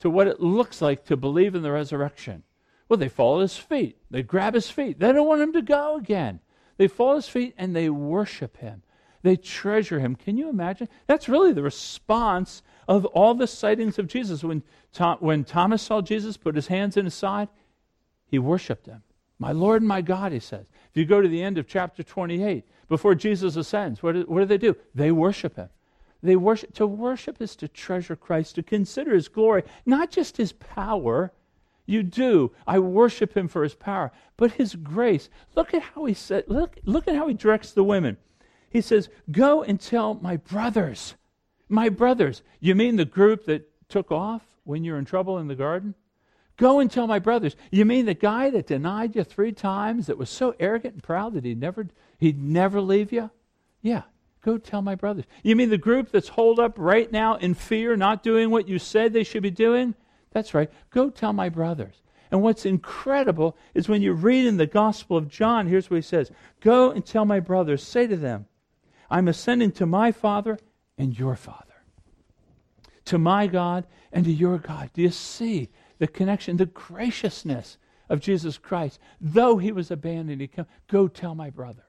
to 0.00 0.10
what 0.10 0.26
it 0.26 0.40
looks 0.40 0.82
like 0.82 1.04
to 1.04 1.16
believe 1.16 1.54
in 1.54 1.62
the 1.62 1.70
resurrection. 1.70 2.42
Well, 2.88 2.96
they 2.96 3.08
fall 3.08 3.38
at 3.38 3.42
His 3.42 3.56
feet, 3.56 3.98
they 4.10 4.24
grab 4.24 4.54
His 4.54 4.68
feet, 4.68 4.98
they 4.98 5.12
don't 5.12 5.28
want 5.28 5.40
Him 5.40 5.52
to 5.52 5.62
go 5.62 5.94
again. 5.94 6.40
They 6.78 6.88
fall 6.88 7.12
at 7.12 7.16
his 7.18 7.28
feet 7.28 7.54
and 7.56 7.76
they 7.76 7.90
worship 7.90 8.56
him. 8.56 8.82
They 9.22 9.36
treasure 9.36 10.00
him. 10.00 10.16
Can 10.16 10.36
you 10.36 10.48
imagine? 10.48 10.88
That's 11.06 11.28
really 11.28 11.52
the 11.52 11.62
response 11.62 12.62
of 12.88 13.04
all 13.06 13.34
the 13.34 13.46
sightings 13.46 13.98
of 13.98 14.08
Jesus. 14.08 14.42
When, 14.42 14.62
Tom, 14.92 15.18
when 15.20 15.44
Thomas 15.44 15.82
saw 15.82 16.00
Jesus 16.00 16.36
put 16.36 16.56
his 16.56 16.66
hands 16.66 16.96
in 16.96 17.04
his 17.04 17.14
side, 17.14 17.48
he 18.26 18.38
worshiped 18.38 18.86
him. 18.86 19.02
My 19.38 19.52
Lord 19.52 19.82
and 19.82 19.88
my 19.88 20.00
God, 20.00 20.32
he 20.32 20.40
says. 20.40 20.66
If 20.90 20.96
you 20.96 21.04
go 21.04 21.20
to 21.20 21.28
the 21.28 21.42
end 21.42 21.58
of 21.58 21.68
chapter 21.68 22.02
28, 22.02 22.64
before 22.88 23.14
Jesus 23.14 23.54
ascends, 23.54 24.02
what 24.02 24.14
do, 24.14 24.22
what 24.22 24.40
do 24.40 24.46
they 24.46 24.58
do? 24.58 24.74
They 24.94 25.12
worship 25.12 25.56
him. 25.56 25.68
They 26.22 26.34
worship. 26.34 26.74
To 26.74 26.86
worship 26.86 27.40
is 27.40 27.54
to 27.56 27.68
treasure 27.68 28.16
Christ, 28.16 28.56
to 28.56 28.62
consider 28.64 29.14
his 29.14 29.28
glory, 29.28 29.62
not 29.86 30.10
just 30.10 30.36
his 30.36 30.52
power, 30.52 31.32
you 31.86 32.02
do. 32.02 32.52
I 32.66 32.80
worship 32.80 33.36
him 33.36 33.46
for 33.46 33.62
his 33.62 33.74
power. 33.74 34.10
But 34.36 34.52
his 34.52 34.74
grace, 34.74 35.28
look 35.54 35.72
at 35.72 35.82
how 35.82 36.06
he 36.06 36.14
said, 36.14 36.44
look, 36.48 36.76
look 36.84 37.06
at 37.06 37.14
how 37.14 37.28
he 37.28 37.34
directs 37.34 37.72
the 37.72 37.84
women. 37.84 38.16
He 38.70 38.80
says, 38.80 39.08
Go 39.30 39.62
and 39.62 39.80
tell 39.80 40.14
my 40.14 40.36
brothers. 40.36 41.14
My 41.68 41.88
brothers. 41.88 42.42
You 42.60 42.74
mean 42.74 42.96
the 42.96 43.04
group 43.04 43.44
that 43.46 43.68
took 43.88 44.10
off 44.10 44.42
when 44.64 44.84
you're 44.84 44.98
in 44.98 45.04
trouble 45.04 45.38
in 45.38 45.48
the 45.48 45.54
garden? 45.54 45.94
Go 46.56 46.80
and 46.80 46.90
tell 46.90 47.06
my 47.06 47.20
brothers. 47.20 47.56
You 47.70 47.84
mean 47.84 48.06
the 48.06 48.14
guy 48.14 48.50
that 48.50 48.66
denied 48.66 49.14
you 49.14 49.22
three 49.22 49.52
times, 49.52 50.06
that 50.06 50.18
was 50.18 50.28
so 50.28 50.54
arrogant 50.58 50.94
and 50.94 51.02
proud 51.02 51.34
that 51.34 51.44
he'd 51.44 51.60
never 51.60 51.86
he'd 52.18 52.42
never 52.42 52.80
leave 52.80 53.12
you? 53.12 53.30
Yeah. 53.80 54.02
Go 54.42 54.56
tell 54.58 54.82
my 54.82 54.94
brothers. 54.94 55.24
You 55.42 55.56
mean 55.56 55.70
the 55.70 55.78
group 55.78 56.10
that's 56.10 56.28
holed 56.28 56.60
up 56.60 56.74
right 56.78 57.10
now 57.10 57.36
in 57.36 57.54
fear, 57.54 57.96
not 57.96 58.22
doing 58.22 58.50
what 58.50 58.68
you 58.68 58.78
said 58.78 59.12
they 59.12 59.24
should 59.24 59.42
be 59.42 59.50
doing? 59.50 59.94
That's 60.32 60.54
right. 60.54 60.70
Go 60.90 61.10
tell 61.10 61.32
my 61.32 61.48
brothers. 61.48 62.02
And 62.30 62.42
what's 62.42 62.66
incredible 62.66 63.56
is 63.74 63.88
when 63.88 64.02
you 64.02 64.12
read 64.12 64.46
in 64.46 64.56
the 64.56 64.66
Gospel 64.66 65.16
of 65.16 65.28
John, 65.28 65.66
here's 65.66 65.90
what 65.90 65.96
he 65.96 66.02
says 66.02 66.30
Go 66.60 66.90
and 66.90 67.04
tell 67.04 67.24
my 67.24 67.40
brothers, 67.40 67.82
say 67.82 68.06
to 68.06 68.16
them, 68.16 68.46
I'm 69.10 69.28
ascending 69.28 69.72
to 69.72 69.86
my 69.86 70.12
Father 70.12 70.58
and 70.98 71.18
your 71.18 71.36
Father, 71.36 71.64
to 73.06 73.18
my 73.18 73.46
God 73.46 73.86
and 74.12 74.24
to 74.24 74.32
your 74.32 74.58
God. 74.58 74.90
Do 74.92 75.02
you 75.02 75.10
see 75.10 75.68
the 75.98 76.06
connection, 76.06 76.56
the 76.56 76.66
graciousness 76.66 77.78
of 78.08 78.20
Jesus 78.20 78.58
Christ? 78.58 78.98
Though 79.20 79.56
he 79.56 79.72
was 79.72 79.90
abandoned, 79.90 80.40
he 80.40 80.48
came, 80.48 80.66
Go 80.88 81.08
tell 81.08 81.34
my 81.34 81.50
brothers. 81.50 81.84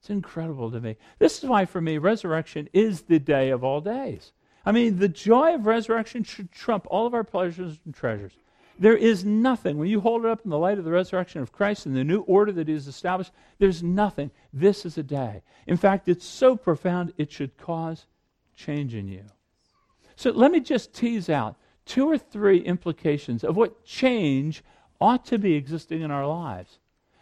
It's 0.00 0.10
incredible 0.10 0.70
to 0.70 0.80
me. 0.80 0.96
This 1.18 1.38
is 1.38 1.48
why, 1.48 1.64
for 1.64 1.80
me, 1.80 1.98
resurrection 1.98 2.68
is 2.72 3.02
the 3.02 3.18
day 3.18 3.50
of 3.50 3.64
all 3.64 3.80
days. 3.80 4.32
I 4.64 4.72
mean, 4.72 4.98
the 4.98 5.08
joy 5.08 5.54
of 5.54 5.66
resurrection 5.66 6.24
should 6.24 6.52
trump 6.52 6.86
all 6.88 7.06
of 7.06 7.14
our 7.14 7.24
pleasures 7.24 7.78
and 7.84 7.94
treasures. 7.94 8.32
There 8.78 8.96
is 8.96 9.24
nothing, 9.24 9.76
when 9.76 9.88
you 9.88 10.00
hold 10.00 10.24
it 10.24 10.30
up 10.30 10.42
in 10.44 10.50
the 10.50 10.58
light 10.58 10.78
of 10.78 10.84
the 10.84 10.92
resurrection 10.92 11.40
of 11.40 11.50
Christ 11.50 11.86
and 11.86 11.96
the 11.96 12.04
new 12.04 12.20
order 12.20 12.52
that 12.52 12.68
is 12.68 12.86
established, 12.86 13.32
there's 13.58 13.82
nothing. 13.82 14.30
This 14.52 14.86
is 14.86 14.96
a 14.96 15.02
day. 15.02 15.42
In 15.66 15.76
fact, 15.76 16.08
it's 16.08 16.24
so 16.24 16.54
profound, 16.54 17.12
it 17.18 17.32
should 17.32 17.56
cause 17.56 18.06
change 18.58 18.94
in 18.94 19.08
you. 19.08 19.24
So 20.16 20.30
let 20.30 20.50
me 20.50 20.60
just 20.60 20.92
tease 20.92 21.30
out 21.30 21.56
two 21.86 22.06
or 22.10 22.18
three 22.18 22.58
implications 22.58 23.44
of 23.44 23.56
what 23.56 23.84
change 23.84 24.62
ought 25.00 25.24
to 25.26 25.38
be 25.38 25.54
existing 25.54 26.02
in 26.02 26.10
our 26.10 26.26
lives 26.26 26.78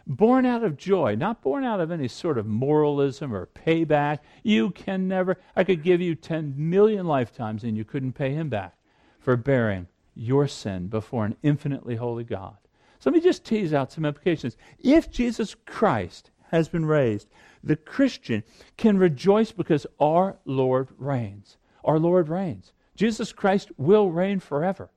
born 0.07 0.45
out 0.45 0.63
of 0.63 0.77
joy, 0.77 1.15
not 1.15 1.41
born 1.41 1.63
out 1.63 1.81
of 1.81 1.91
any 1.91 2.07
sort 2.07 2.37
of 2.37 2.45
moralism 2.45 3.33
or 3.33 3.47
payback. 3.47 4.19
You 4.41 4.71
can 4.71 5.07
never, 5.07 5.37
I 5.55 5.63
could 5.63 5.83
give 5.83 6.01
you 6.01 6.15
10 6.15 6.53
million 6.57 7.05
lifetimes 7.05 7.63
and 7.63 7.75
you 7.75 7.83
couldn't 7.83 8.13
pay 8.13 8.33
him 8.33 8.49
back 8.49 8.75
for 9.19 9.35
bearing 9.35 9.87
your 10.15 10.47
sin 10.47 10.87
before 10.87 11.25
an 11.25 11.35
infinitely 11.43 11.97
holy 11.97 12.23
God. 12.23 12.57
So 12.99 13.09
let 13.09 13.15
me 13.15 13.21
just 13.21 13.45
tease 13.45 13.73
out 13.73 13.91
some 13.91 14.05
implications. 14.05 14.57
If 14.79 15.11
Jesus 15.11 15.55
Christ 15.65 16.31
has 16.51 16.69
been 16.69 16.85
raised, 16.85 17.27
the 17.67 17.75
Christian 17.75 18.43
can 18.77 18.97
rejoice 18.97 19.51
because 19.51 19.85
our 19.99 20.37
Lord 20.45 20.89
reigns. 20.97 21.57
Our 21.83 21.99
Lord 21.99 22.29
reigns. 22.29 22.73
Jesus 22.95 23.31
Christ 23.31 23.71
will 23.77 24.11
reign 24.11 24.39
forever 24.39 24.89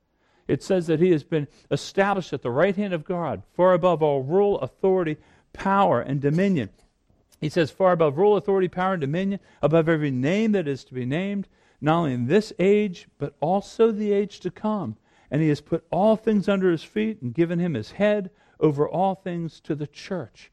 it 0.51 0.61
says 0.61 0.87
that 0.87 0.99
he 0.99 1.11
has 1.11 1.23
been 1.23 1.47
established 1.71 2.33
at 2.33 2.41
the 2.41 2.51
right 2.51 2.75
hand 2.75 2.93
of 2.93 3.05
God, 3.05 3.43
far 3.55 3.73
above 3.73 4.03
all 4.03 4.21
rule, 4.21 4.59
authority, 4.59 5.15
power, 5.53 6.01
and 6.01 6.19
dominion. 6.19 6.69
He 7.39 7.47
says, 7.47 7.71
far 7.71 7.93
above 7.93 8.17
rule, 8.17 8.35
authority, 8.35 8.67
power, 8.67 8.93
and 8.93 9.01
dominion, 9.01 9.39
above 9.61 9.87
every 9.87 10.11
name 10.11 10.51
that 10.51 10.67
is 10.67 10.83
to 10.85 10.93
be 10.93 11.05
named, 11.05 11.47
not 11.79 11.99
only 11.99 12.13
in 12.13 12.27
this 12.27 12.51
age, 12.59 13.07
but 13.17 13.33
also 13.39 13.91
the 13.91 14.11
age 14.11 14.41
to 14.41 14.51
come. 14.51 14.97
And 15.31 15.41
he 15.41 15.47
has 15.47 15.61
put 15.61 15.85
all 15.89 16.17
things 16.17 16.49
under 16.49 16.69
his 16.69 16.83
feet 16.83 17.21
and 17.21 17.33
given 17.33 17.57
him 17.57 17.73
his 17.73 17.91
head 17.91 18.29
over 18.59 18.87
all 18.87 19.15
things 19.15 19.61
to 19.61 19.73
the 19.73 19.87
church. 19.87 20.51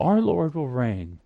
Our 0.00 0.20
Lord 0.20 0.54
will 0.54 0.68
reign, 0.68 1.20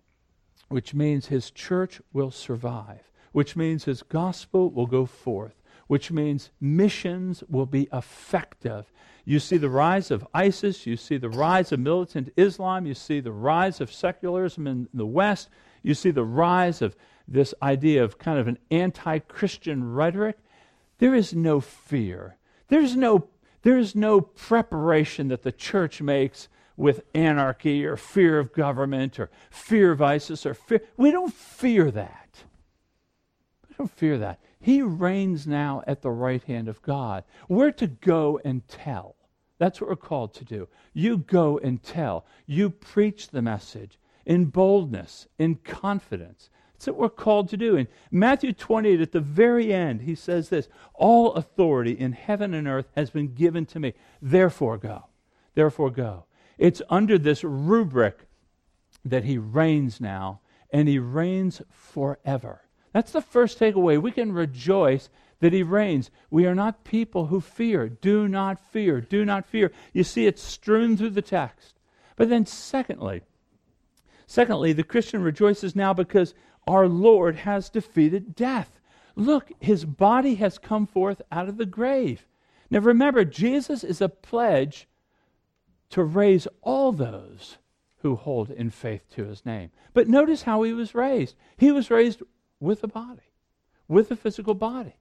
which 0.69 0.93
means 0.93 1.27
his 1.27 1.51
church 1.51 2.01
will 2.11 2.31
survive 2.31 3.11
which 3.33 3.55
means 3.55 3.83
his 3.83 4.03
gospel 4.03 4.69
will 4.69 4.85
go 4.85 5.05
forth, 5.05 5.61
which 5.87 6.11
means 6.11 6.51
missions 6.61 7.43
will 7.49 7.65
be 7.65 7.89
effective. 7.91 8.93
You 9.25 9.39
see 9.39 9.57
the 9.57 9.69
rise 9.69 10.11
of 10.11 10.25
ISIS, 10.33 10.85
you 10.85 10.95
see 10.95 11.17
the 11.17 11.29
rise 11.29 11.71
of 11.71 11.79
militant 11.79 12.31
Islam, 12.37 12.85
you 12.85 12.93
see 12.93 13.19
the 13.19 13.31
rise 13.31 13.81
of 13.81 13.91
secularism 13.91 14.67
in 14.67 14.87
the 14.93 15.05
West, 15.05 15.49
you 15.81 15.93
see 15.93 16.11
the 16.11 16.23
rise 16.23 16.81
of 16.81 16.95
this 17.27 17.53
idea 17.61 18.03
of 18.03 18.19
kind 18.19 18.37
of 18.37 18.47
an 18.47 18.59
anti 18.69 19.19
Christian 19.19 19.93
rhetoric. 19.93 20.37
There 20.99 21.15
is 21.15 21.33
no 21.33 21.59
fear. 21.59 22.37
There's 22.67 22.95
no, 22.95 23.27
there's 23.63 23.95
no 23.95 24.21
preparation 24.21 25.29
that 25.29 25.41
the 25.41 25.51
church 25.51 26.01
makes 26.01 26.47
with 26.75 27.03
anarchy 27.13 27.85
or 27.85 27.97
fear 27.97 28.39
of 28.39 28.53
government 28.53 29.19
or 29.19 29.29
fear 29.49 29.91
of 29.91 30.01
ISIS 30.01 30.45
or 30.45 30.53
fear. 30.53 30.81
We 30.97 31.11
don't 31.11 31.33
fear 31.33 31.91
that. 31.91 32.43
We 33.69 33.75
don't 33.77 33.91
fear 33.91 34.17
that. 34.17 34.39
He 34.59 34.81
reigns 34.81 35.45
now 35.45 35.83
at 35.87 36.01
the 36.01 36.11
right 36.11 36.43
hand 36.43 36.67
of 36.67 36.81
God. 36.81 37.23
We're 37.49 37.71
to 37.71 37.87
go 37.87 38.39
and 38.45 38.67
tell. 38.67 39.15
That's 39.57 39.79
what 39.79 39.89
we're 39.89 39.95
called 39.95 40.33
to 40.35 40.45
do. 40.45 40.67
You 40.93 41.17
go 41.17 41.57
and 41.57 41.81
tell. 41.83 42.25
You 42.45 42.69
preach 42.69 43.29
the 43.29 43.41
message 43.41 43.99
in 44.25 44.45
boldness, 44.45 45.27
in 45.37 45.55
confidence. 45.55 46.49
That's 46.73 46.87
what 46.87 46.97
we're 46.97 47.09
called 47.09 47.49
to 47.49 47.57
do. 47.57 47.75
In 47.75 47.87
Matthew 48.11 48.51
28, 48.51 48.99
at 48.99 49.11
the 49.11 49.19
very 49.19 49.73
end, 49.73 50.01
he 50.01 50.15
says 50.15 50.49
this 50.49 50.67
All 50.93 51.33
authority 51.33 51.91
in 51.91 52.13
heaven 52.13 52.53
and 52.53 52.67
earth 52.67 52.87
has 52.95 53.09
been 53.09 53.33
given 53.33 53.65
to 53.67 53.79
me. 53.79 53.93
Therefore, 54.21 54.77
go. 54.77 55.05
Therefore, 55.55 55.91
go. 55.91 56.25
It's 56.57 56.81
under 56.89 57.17
this 57.17 57.43
rubric 57.43 58.27
that 59.05 59.23
he 59.23 59.37
reigns 59.37 59.99
now, 59.99 60.41
and 60.71 60.87
he 60.87 60.99
reigns 60.99 61.61
forever. 61.69 62.61
That's 62.93 63.11
the 63.11 63.21
first 63.21 63.59
takeaway. 63.59 64.01
We 64.01 64.11
can 64.11 64.31
rejoice 64.31 65.09
that 65.39 65.53
he 65.53 65.63
reigns. 65.63 66.09
We 66.29 66.45
are 66.45 66.55
not 66.55 66.83
people 66.83 67.27
who 67.27 67.41
fear. 67.41 67.89
Do 67.89 68.27
not 68.27 68.59
fear. 68.59 69.01
Do 69.01 69.25
not 69.25 69.45
fear. 69.45 69.71
You 69.91 70.03
see, 70.03 70.25
it's 70.25 70.41
strewn 70.41 70.95
through 70.95 71.09
the 71.11 71.21
text. 71.21 71.75
But 72.15 72.29
then, 72.29 72.45
secondly, 72.45 73.23
secondly, 74.27 74.73
the 74.73 74.83
Christian 74.83 75.21
rejoices 75.21 75.75
now 75.75 75.93
because 75.93 76.33
our 76.67 76.87
Lord 76.87 77.35
has 77.37 77.69
defeated 77.69 78.35
death. 78.35 78.79
Look, 79.15 79.51
his 79.59 79.85
body 79.85 80.35
has 80.35 80.57
come 80.57 80.87
forth 80.87 81.21
out 81.31 81.49
of 81.49 81.57
the 81.57 81.65
grave. 81.65 82.27
Now 82.69 82.79
remember, 82.79 83.25
Jesus 83.25 83.83
is 83.83 84.01
a 84.01 84.09
pledge 84.09 84.87
to 85.93 86.03
raise 86.03 86.47
all 86.63 86.91
those 86.91 87.59
who 87.97 88.15
hold 88.15 88.49
in 88.49 88.71
faith 88.71 89.03
to 89.11 89.25
his 89.25 89.45
name. 89.45 89.69
But 89.93 90.07
notice 90.07 90.41
how 90.41 90.63
he 90.63 90.73
was 90.73 90.95
raised. 90.95 91.35
He 91.55 91.71
was 91.71 91.91
raised 91.91 92.23
with 92.59 92.83
a 92.83 92.87
body, 92.87 93.31
with 93.87 94.09
a 94.09 94.15
physical 94.15 94.55
body. 94.55 94.95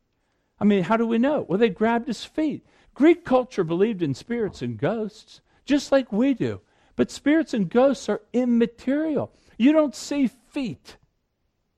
I 0.61 0.65
mean, 0.65 0.83
how 0.83 0.99
do 0.99 1.07
we 1.07 1.17
know? 1.17 1.47
Well, 1.49 1.57
they 1.57 1.71
grabbed 1.71 2.09
his 2.09 2.27
feet. 2.27 2.67
Greek 2.93 3.25
culture 3.25 3.65
believed 3.65 4.03
in 4.03 4.13
spirits 4.13 4.61
and 4.61 4.77
ghosts, 4.77 5.41
just 5.65 5.93
like 5.93 6.13
we 6.13 6.35
do. 6.35 6.61
But 6.95 7.11
spirits 7.11 7.55
and 7.55 7.71
ghosts 7.71 8.11
are 8.11 8.21
immaterial. 8.35 9.33
You 9.57 9.73
don't 9.73 9.97
see 9.97 10.27
feet 10.27 10.99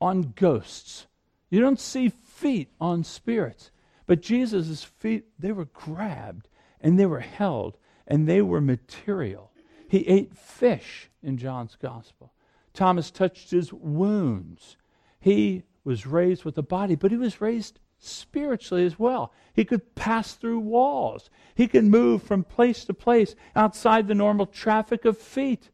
on 0.01 0.33
ghosts, 0.35 1.07
you 1.51 1.61
don't 1.61 1.79
see 1.79 2.09
feet 2.09 2.69
on 2.81 3.05
spirits. 3.05 3.71
But 4.07 4.23
Jesus' 4.23 4.83
feet, 4.83 5.27
they 5.39 5.53
were 5.53 5.67
grabbed 5.67 6.49
and 6.81 6.99
they 6.99 7.07
were 7.07 7.21
held 7.21 7.79
and 8.07 8.29
they 8.29 8.43
were 8.43 8.61
material. 8.61 9.51
He 9.89 10.07
ate 10.09 10.37
fish 10.37 11.11
in 11.23 11.37
John's 11.37 11.77
gospel. 11.81 12.33
Thomas 12.73 13.11
touched 13.11 13.51
his 13.51 13.73
wounds. 13.73 14.77
He 15.21 15.63
was 15.85 16.07
raised 16.07 16.45
with 16.45 16.59
a 16.59 16.63
body, 16.63 16.97
but 16.97 17.11
he 17.11 17.17
was 17.17 17.41
raised 17.41 17.79
spiritually 17.99 18.85
as 18.85 18.99
well. 18.99 19.33
He 19.55 19.65
could 19.65 19.95
pass 19.95 20.35
through 20.35 20.59
walls. 20.61 21.31
He 21.55 21.69
could 21.69 21.85
move 21.85 22.23
from 22.23 22.45
place 22.45 22.85
to 22.87 22.95
place 22.95 23.35
outside 23.55 24.09
the 24.09 24.15
normal 24.15 24.47
traffic 24.47 25.05
of 25.05 25.17
feet. 25.17 25.71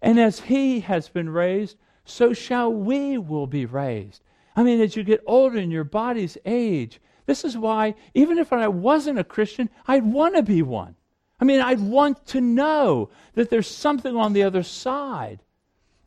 And 0.00 0.18
as 0.18 0.40
he 0.40 0.80
has 0.80 1.08
been 1.08 1.28
raised, 1.28 1.76
so 2.04 2.32
shall 2.32 2.72
we 2.72 3.18
will 3.18 3.46
be 3.46 3.66
raised. 3.66 4.22
I 4.56 4.62
mean, 4.62 4.80
as 4.80 4.96
you 4.96 5.04
get 5.04 5.22
older 5.26 5.58
in 5.58 5.70
your 5.70 5.84
body's 5.84 6.38
age, 6.44 7.00
this 7.26 7.44
is 7.44 7.56
why, 7.56 7.94
even 8.12 8.38
if 8.38 8.52
I 8.52 8.68
wasn't 8.68 9.18
a 9.18 9.24
Christian, 9.24 9.70
I'd 9.86 10.04
want 10.04 10.36
to 10.36 10.42
be 10.42 10.62
one. 10.62 10.96
I 11.40 11.44
mean, 11.44 11.60
I'd 11.60 11.80
want 11.80 12.26
to 12.28 12.40
know 12.40 13.10
that 13.34 13.50
there's 13.50 13.66
something 13.66 14.16
on 14.16 14.32
the 14.32 14.42
other 14.42 14.62
side. 14.62 15.40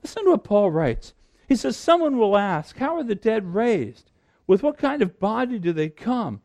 Listen 0.01 0.23
to 0.25 0.31
what 0.31 0.43
Paul 0.43 0.71
writes. 0.71 1.13
He 1.47 1.55
says, 1.55 1.75
Someone 1.77 2.17
will 2.17 2.37
ask, 2.37 2.77
How 2.77 2.95
are 2.95 3.03
the 3.03 3.15
dead 3.15 3.53
raised? 3.53 4.11
With 4.45 4.63
what 4.63 4.77
kind 4.77 5.01
of 5.01 5.19
body 5.19 5.59
do 5.59 5.73
they 5.73 5.89
come? 5.89 6.41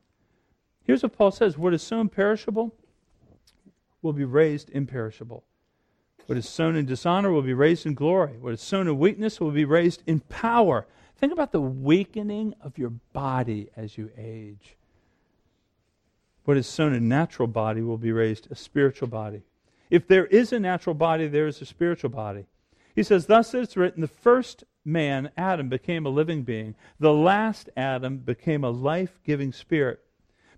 Here's 0.85 1.03
what 1.03 1.17
Paul 1.17 1.31
says 1.31 1.57
What 1.57 1.75
is 1.75 1.83
sown 1.83 2.09
perishable 2.09 2.75
will 4.03 4.13
be 4.13 4.25
raised 4.25 4.71
imperishable. 4.71 5.45
What 6.27 6.39
is 6.39 6.49
sown 6.49 6.77
in 6.77 6.87
dishonor 6.87 7.31
will 7.31 7.43
be 7.43 7.55
raised 7.55 7.87
in 7.87 7.95
glory. 7.95 8.39
What 8.39 8.53
is 8.53 8.61
sown 8.61 8.89
in 8.89 8.99
weakness 8.99 9.41
will 9.41 9.51
be 9.51 9.65
raised 9.65 10.03
in 10.07 10.21
power. 10.21 10.87
Think 11.17 11.33
about 11.33 11.53
the 11.53 11.61
weakening 11.61 12.55
of 12.61 12.79
your 12.79 12.91
body 13.13 13.69
as 13.77 13.97
you 13.97 14.11
age. 14.17 14.77
What 16.45 16.57
is 16.57 16.67
sown 16.67 16.95
in 16.95 17.09
natural 17.09 17.49
body 17.49 17.83
will 17.83 17.99
be 17.99 18.13
raised 18.13 18.51
a 18.51 18.55
spiritual 18.55 19.09
body. 19.09 19.43
If 19.91 20.09
there 20.09 20.27
is 20.27 20.53
a 20.53 20.59
natural 20.59 20.95
body, 20.95 21.29
there 21.29 21.47
is 21.47 21.61
a 21.61 21.67
spiritual 21.67 22.11
body. 22.11 22.47
He 22.95 23.03
says, 23.03 23.27
Thus 23.27 23.55
it's 23.55 23.77
written, 23.77 24.01
the 24.01 24.09
first 24.09 24.65
man, 24.85 25.31
Adam, 25.37 25.69
became 25.69 26.07
a 26.07 26.11
living 26.11 26.43
being. 26.43 26.75
The 26.99 27.13
last 27.13 27.71
Adam 27.77 28.19
became 28.19 28.65
a 28.65 28.71
life 28.71 29.21
giving 29.25 29.53
spirit. 29.53 30.01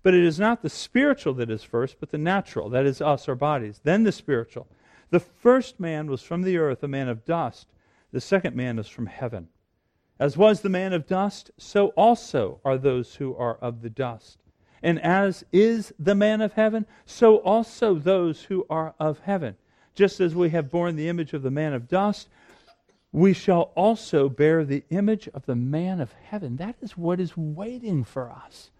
But 0.03 0.13
it 0.13 0.23
is 0.23 0.39
not 0.39 0.61
the 0.61 0.69
spiritual 0.69 1.33
that 1.35 1.49
is 1.49 1.63
first, 1.63 1.97
but 1.99 2.11
the 2.11 2.17
natural, 2.17 2.69
that 2.69 2.85
is 2.85 3.01
us, 3.01 3.27
our 3.27 3.35
bodies, 3.35 3.81
then 3.83 4.03
the 4.03 4.11
spiritual. 4.11 4.67
The 5.09 5.19
first 5.19 5.79
man 5.79 6.07
was 6.07 6.21
from 6.21 6.41
the 6.41 6.57
earth, 6.57 6.83
a 6.83 6.87
man 6.87 7.09
of 7.09 7.25
dust. 7.25 7.67
The 8.11 8.21
second 8.21 8.55
man 8.55 8.79
is 8.79 8.87
from 8.87 9.07
heaven. 9.07 9.49
As 10.19 10.37
was 10.37 10.61
the 10.61 10.69
man 10.69 10.93
of 10.93 11.07
dust, 11.07 11.51
so 11.57 11.87
also 11.89 12.61
are 12.63 12.77
those 12.77 13.15
who 13.15 13.35
are 13.35 13.57
of 13.57 13.81
the 13.81 13.89
dust. 13.89 14.39
And 14.83 15.01
as 15.01 15.43
is 15.51 15.93
the 15.97 16.15
man 16.15 16.41
of 16.41 16.53
heaven, 16.53 16.85
so 17.05 17.37
also 17.37 17.95
those 17.95 18.43
who 18.43 18.65
are 18.69 18.93
of 18.99 19.19
heaven. 19.19 19.55
Just 19.95 20.19
as 20.19 20.35
we 20.35 20.49
have 20.49 20.69
borne 20.69 20.95
the 20.95 21.09
image 21.09 21.33
of 21.33 21.41
the 21.41 21.51
man 21.51 21.73
of 21.73 21.87
dust, 21.87 22.27
we 23.11 23.33
shall 23.33 23.71
also 23.75 24.27
bear 24.27 24.65
the 24.65 24.83
image 24.89 25.29
of 25.33 25.45
the 25.45 25.55
man 25.55 26.01
of 26.01 26.11
heaven. 26.11 26.57
That 26.57 26.75
is 26.81 26.97
what 26.97 27.19
is 27.19 27.37
waiting 27.37 28.03
for 28.03 28.29
us. 28.29 28.71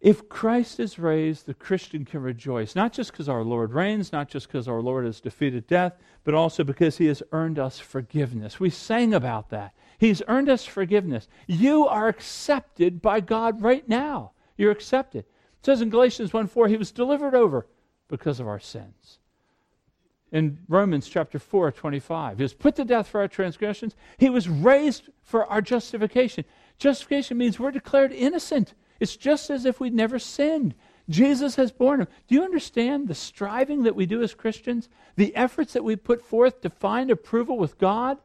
If 0.00 0.30
Christ 0.30 0.80
is 0.80 0.98
raised, 0.98 1.44
the 1.44 1.52
Christian 1.52 2.06
can 2.06 2.22
rejoice, 2.22 2.74
not 2.74 2.94
just 2.94 3.12
because 3.12 3.28
our 3.28 3.44
Lord 3.44 3.74
reigns, 3.74 4.12
not 4.12 4.30
just 4.30 4.46
because 4.46 4.66
our 4.66 4.80
Lord 4.80 5.04
has 5.04 5.20
defeated 5.20 5.66
death, 5.66 5.92
but 6.24 6.32
also 6.32 6.64
because 6.64 6.96
he 6.96 7.04
has 7.06 7.22
earned 7.32 7.58
us 7.58 7.78
forgiveness. 7.78 8.58
We 8.58 8.70
sang 8.70 9.12
about 9.12 9.50
that. 9.50 9.74
He's 10.00 10.22
earned 10.28 10.48
us 10.48 10.64
forgiveness. 10.64 11.28
You 11.46 11.86
are 11.86 12.08
accepted 12.08 13.02
by 13.02 13.20
God 13.20 13.60
right 13.60 13.86
now. 13.86 14.32
You're 14.56 14.70
accepted. 14.70 15.26
It 15.26 15.66
says 15.66 15.82
in 15.82 15.90
Galatians 15.90 16.32
1 16.32 16.46
4, 16.46 16.68
he 16.68 16.78
was 16.78 16.90
delivered 16.90 17.34
over 17.34 17.66
because 18.08 18.40
of 18.40 18.48
our 18.48 18.58
sins. 18.58 19.18
In 20.32 20.60
Romans 20.68 21.06
chapter 21.06 21.38
4, 21.38 21.72
25, 21.72 22.38
he 22.38 22.42
was 22.42 22.54
put 22.54 22.76
to 22.76 22.84
death 22.86 23.08
for 23.08 23.20
our 23.20 23.28
transgressions. 23.28 23.94
He 24.16 24.30
was 24.30 24.48
raised 24.48 25.10
for 25.22 25.44
our 25.44 25.60
justification. 25.60 26.46
Justification 26.78 27.36
means 27.36 27.60
we're 27.60 27.70
declared 27.70 28.10
innocent. 28.10 28.72
It's 29.00 29.16
just 29.16 29.50
as 29.50 29.66
if 29.66 29.80
we'd 29.80 29.92
never 29.92 30.18
sinned. 30.18 30.74
Jesus 31.10 31.56
has 31.56 31.72
borne 31.72 32.00
him. 32.00 32.08
Do 32.26 32.36
you 32.36 32.42
understand 32.42 33.06
the 33.06 33.14
striving 33.14 33.82
that 33.82 33.96
we 33.96 34.06
do 34.06 34.22
as 34.22 34.32
Christians? 34.32 34.88
The 35.16 35.36
efforts 35.36 35.74
that 35.74 35.84
we 35.84 35.96
put 35.96 36.22
forth 36.22 36.62
to 36.62 36.70
find 36.70 37.10
approval 37.10 37.58
with 37.58 37.76
God? 37.76 38.16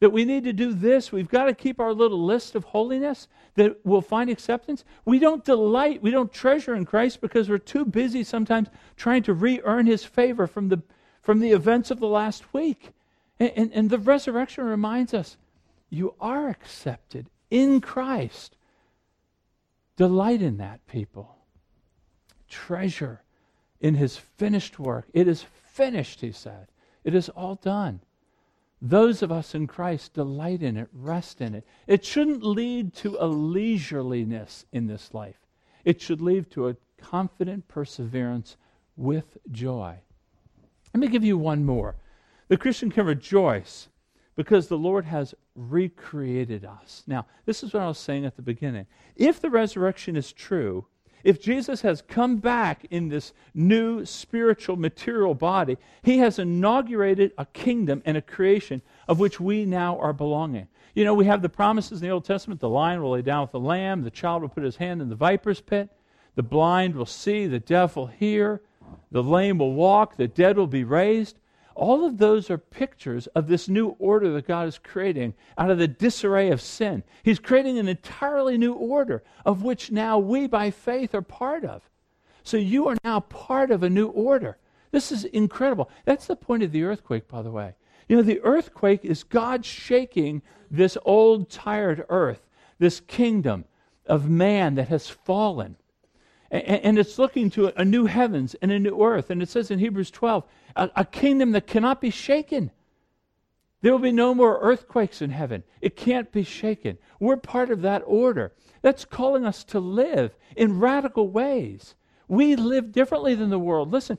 That 0.00 0.10
we 0.10 0.24
need 0.24 0.44
to 0.44 0.52
do 0.52 0.72
this. 0.72 1.10
We've 1.10 1.28
got 1.28 1.44
to 1.44 1.54
keep 1.54 1.80
our 1.80 1.92
little 1.92 2.24
list 2.24 2.54
of 2.54 2.64
holiness 2.64 3.28
that 3.54 3.84
will 3.84 4.02
find 4.02 4.28
acceptance. 4.28 4.84
We 5.04 5.18
don't 5.18 5.44
delight, 5.44 6.02
we 6.02 6.10
don't 6.10 6.32
treasure 6.32 6.74
in 6.74 6.84
Christ 6.84 7.20
because 7.20 7.48
we're 7.48 7.58
too 7.58 7.84
busy 7.84 8.22
sometimes 8.22 8.68
trying 8.96 9.22
to 9.24 9.34
re 9.34 9.60
earn 9.64 9.86
his 9.86 10.04
favor 10.04 10.46
from 10.46 10.68
the, 10.68 10.82
from 11.22 11.40
the 11.40 11.52
events 11.52 11.90
of 11.90 12.00
the 12.00 12.06
last 12.06 12.52
week. 12.52 12.90
And, 13.40 13.52
and, 13.56 13.72
and 13.72 13.90
the 13.90 13.98
resurrection 13.98 14.64
reminds 14.64 15.14
us 15.14 15.36
you 15.88 16.14
are 16.20 16.48
accepted 16.48 17.30
in 17.50 17.80
Christ. 17.80 18.56
Delight 19.96 20.42
in 20.42 20.58
that, 20.58 20.86
people. 20.86 21.36
Treasure 22.48 23.22
in 23.80 23.94
his 23.94 24.16
finished 24.16 24.78
work. 24.78 25.06
It 25.14 25.26
is 25.26 25.42
finished, 25.42 26.20
he 26.20 26.32
said. 26.32 26.68
It 27.02 27.14
is 27.14 27.28
all 27.30 27.54
done. 27.54 28.00
Those 28.80 29.22
of 29.22 29.32
us 29.32 29.54
in 29.54 29.66
Christ 29.66 30.14
delight 30.14 30.62
in 30.62 30.76
it, 30.76 30.88
rest 30.92 31.40
in 31.40 31.54
it. 31.54 31.66
It 31.86 32.04
shouldn't 32.04 32.42
lead 32.42 32.94
to 32.96 33.16
a 33.16 33.26
leisureliness 33.26 34.64
in 34.72 34.86
this 34.86 35.14
life, 35.14 35.40
it 35.84 36.00
should 36.00 36.20
lead 36.20 36.50
to 36.52 36.68
a 36.68 36.76
confident 36.98 37.68
perseverance 37.68 38.56
with 38.96 39.38
joy. 39.50 39.96
Let 40.94 41.00
me 41.00 41.08
give 41.08 41.24
you 41.24 41.36
one 41.36 41.64
more. 41.64 41.96
The 42.48 42.56
Christian 42.56 42.90
can 42.90 43.06
rejoice 43.06 43.88
because 44.36 44.68
the 44.68 44.78
Lord 44.78 45.04
has 45.04 45.34
recreated 45.54 46.64
us. 46.64 47.02
Now, 47.06 47.26
this 47.44 47.62
is 47.62 47.72
what 47.72 47.82
I 47.82 47.88
was 47.88 47.98
saying 47.98 48.24
at 48.24 48.36
the 48.36 48.42
beginning. 48.42 48.86
If 49.16 49.40
the 49.40 49.50
resurrection 49.50 50.16
is 50.16 50.32
true, 50.32 50.86
if 51.26 51.42
Jesus 51.42 51.80
has 51.80 52.02
come 52.02 52.36
back 52.36 52.86
in 52.88 53.08
this 53.08 53.32
new 53.52 54.04
spiritual 54.04 54.76
material 54.76 55.34
body, 55.34 55.76
he 56.04 56.18
has 56.18 56.38
inaugurated 56.38 57.32
a 57.36 57.46
kingdom 57.46 58.00
and 58.06 58.16
a 58.16 58.22
creation 58.22 58.80
of 59.08 59.18
which 59.18 59.40
we 59.40 59.64
now 59.64 59.98
are 59.98 60.12
belonging. 60.12 60.68
You 60.94 61.04
know, 61.04 61.14
we 61.14 61.24
have 61.24 61.42
the 61.42 61.48
promises 61.48 62.00
in 62.00 62.06
the 62.06 62.14
Old 62.14 62.24
Testament. 62.24 62.60
The 62.60 62.68
lion 62.68 63.02
will 63.02 63.10
lay 63.10 63.22
down 63.22 63.42
with 63.42 63.50
the 63.50 63.58
lamb, 63.58 64.04
the 64.04 64.10
child 64.10 64.42
will 64.42 64.48
put 64.48 64.62
his 64.62 64.76
hand 64.76 65.02
in 65.02 65.08
the 65.08 65.16
viper's 65.16 65.60
pit, 65.60 65.90
the 66.36 66.44
blind 66.44 66.94
will 66.94 67.06
see, 67.06 67.48
the 67.48 67.58
deaf 67.58 67.96
will 67.96 68.06
hear, 68.06 68.60
the 69.10 69.22
lame 69.22 69.58
will 69.58 69.72
walk, 69.72 70.16
the 70.16 70.28
dead 70.28 70.56
will 70.56 70.68
be 70.68 70.84
raised. 70.84 71.40
All 71.76 72.06
of 72.06 72.16
those 72.16 72.48
are 72.48 72.56
pictures 72.56 73.26
of 73.28 73.48
this 73.48 73.68
new 73.68 73.88
order 73.98 74.32
that 74.32 74.46
God 74.46 74.66
is 74.66 74.78
creating 74.78 75.34
out 75.58 75.70
of 75.70 75.76
the 75.76 75.86
disarray 75.86 76.50
of 76.50 76.62
sin. 76.62 77.02
He's 77.22 77.38
creating 77.38 77.78
an 77.78 77.86
entirely 77.86 78.56
new 78.56 78.72
order 78.72 79.22
of 79.44 79.62
which 79.62 79.92
now 79.92 80.18
we, 80.18 80.46
by 80.46 80.70
faith, 80.70 81.14
are 81.14 81.20
part 81.20 81.66
of. 81.66 81.82
So 82.42 82.56
you 82.56 82.88
are 82.88 82.96
now 83.04 83.20
part 83.20 83.70
of 83.70 83.82
a 83.82 83.90
new 83.90 84.08
order. 84.08 84.56
This 84.90 85.12
is 85.12 85.24
incredible. 85.24 85.90
That's 86.06 86.26
the 86.26 86.34
point 86.34 86.62
of 86.62 86.72
the 86.72 86.84
earthquake, 86.84 87.28
by 87.28 87.42
the 87.42 87.50
way. 87.50 87.74
You 88.08 88.16
know, 88.16 88.22
the 88.22 88.40
earthquake 88.40 89.04
is 89.04 89.22
God 89.22 89.62
shaking 89.66 90.40
this 90.70 90.96
old, 91.04 91.50
tired 91.50 92.06
earth, 92.08 92.48
this 92.78 93.00
kingdom 93.00 93.66
of 94.06 94.30
man 94.30 94.76
that 94.76 94.88
has 94.88 95.10
fallen. 95.10 95.76
And, 96.50 96.98
it's 96.98 97.18
looking 97.18 97.50
to 97.50 97.72
a 97.80 97.84
new 97.84 98.06
heavens 98.06 98.54
and 98.62 98.70
a 98.70 98.78
new 98.78 99.02
earth. 99.02 99.30
And 99.30 99.42
it 99.42 99.48
says 99.48 99.70
in 99.70 99.78
Hebrews 99.78 100.10
12, 100.10 100.44
a, 100.76 101.04
kingdom 101.04 101.52
that 101.52 101.66
cannot 101.66 102.00
be 102.00 102.10
shaken. 102.10 102.70
There 103.80 103.92
will 103.92 103.98
be 103.98 104.12
no 104.12 104.34
more 104.34 104.58
earthquakes 104.60 105.20
in 105.20 105.30
heaven. 105.30 105.64
It 105.80 105.96
can't 105.96 106.30
be 106.30 106.44
shaken. 106.44 106.98
We're 107.18 107.36
part 107.36 107.70
of 107.70 107.82
that 107.82 108.02
order. 108.06 108.52
That's 108.82 109.04
calling 109.04 109.44
us 109.44 109.64
to 109.64 109.80
live 109.80 110.36
in 110.56 110.78
radical 110.78 111.28
ways. 111.28 111.94
We 112.28 112.56
live 112.56 112.92
differently 112.92 113.34
than 113.34 113.50
the 113.50 113.58
world. 113.58 113.92
Listen, 113.92 114.18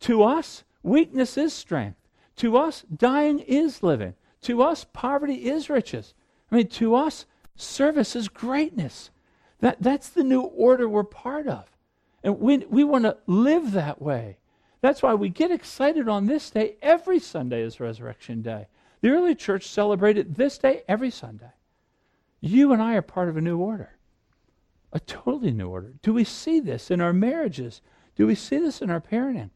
to 0.00 0.22
us, 0.22 0.64
weakness 0.82 1.36
is 1.36 1.52
strength. 1.52 1.98
To 2.36 2.56
us, 2.56 2.84
dying 2.94 3.40
is 3.40 3.82
living. 3.82 4.14
To 4.42 4.62
us, 4.62 4.86
poverty 4.92 5.48
is 5.48 5.68
riches. 5.68 6.14
I 6.50 6.56
mean, 6.56 6.68
to 6.68 6.94
us, 6.94 7.26
service 7.56 8.14
is 8.14 8.28
greatness. 8.28 9.10
That, 9.60 9.76
that's 9.80 10.08
the 10.08 10.24
new 10.24 10.42
order 10.42 10.88
we're 10.88 11.04
part 11.04 11.46
of. 11.46 11.64
And 12.22 12.40
we, 12.40 12.58
we 12.58 12.84
want 12.84 13.04
to 13.04 13.16
live 13.26 13.72
that 13.72 14.00
way. 14.00 14.38
That's 14.80 15.02
why 15.02 15.14
we 15.14 15.28
get 15.28 15.50
excited 15.50 16.08
on 16.08 16.26
this 16.26 16.50
day. 16.50 16.76
Every 16.82 17.18
Sunday 17.18 17.62
is 17.62 17.80
Resurrection 17.80 18.42
Day. 18.42 18.66
The 19.00 19.10
early 19.10 19.34
church 19.34 19.66
celebrated 19.68 20.34
this 20.34 20.58
day 20.58 20.82
every 20.88 21.10
Sunday. 21.10 21.50
You 22.40 22.72
and 22.72 22.80
I 22.80 22.94
are 22.94 23.02
part 23.02 23.28
of 23.28 23.36
a 23.36 23.40
new 23.40 23.58
order, 23.58 23.96
a 24.92 25.00
totally 25.00 25.52
new 25.52 25.68
order. 25.68 25.94
Do 26.02 26.12
we 26.12 26.24
see 26.24 26.60
this 26.60 26.90
in 26.90 27.00
our 27.00 27.12
marriages? 27.12 27.80
Do 28.14 28.26
we 28.26 28.34
see 28.34 28.58
this 28.58 28.80
in 28.80 28.90
our 28.90 29.00
parenting? 29.00 29.50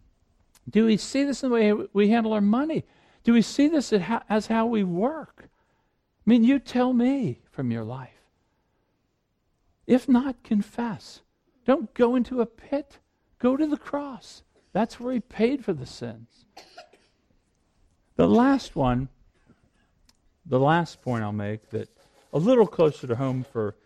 Do 0.68 0.86
we 0.86 0.96
see 0.96 1.24
this 1.24 1.42
in 1.42 1.50
the 1.50 1.54
way 1.54 1.72
we 1.92 2.08
handle 2.08 2.32
our 2.32 2.40
money? 2.40 2.84
Do 3.24 3.32
we 3.32 3.42
see 3.42 3.68
this 3.68 3.92
as 3.92 4.46
how 4.46 4.66
we 4.66 4.84
work? 4.84 5.48
I 6.26 6.30
mean, 6.30 6.44
you 6.44 6.58
tell 6.58 6.92
me 6.92 7.40
from 7.50 7.70
your 7.70 7.84
life. 7.84 8.10
If 9.86 10.08
not, 10.08 10.42
confess. 10.42 11.22
Don't 11.64 11.92
go 11.94 12.14
into 12.14 12.40
a 12.40 12.46
pit, 12.46 12.98
go 13.38 13.56
to 13.56 13.66
the 13.66 13.76
cross. 13.76 14.42
That's 14.72 14.98
where 14.98 15.12
he 15.12 15.20
paid 15.20 15.64
for 15.64 15.72
the 15.72 15.86
sins. 15.86 16.44
The 18.16 18.28
last 18.28 18.76
one, 18.76 19.08
the 20.46 20.60
last 20.60 21.02
point 21.02 21.22
I'll 21.22 21.32
make 21.32 21.70
that 21.70 21.88
a 22.32 22.38
little 22.38 22.66
closer 22.66 23.06
to 23.06 23.16
home 23.16 23.44
for, 23.44 23.76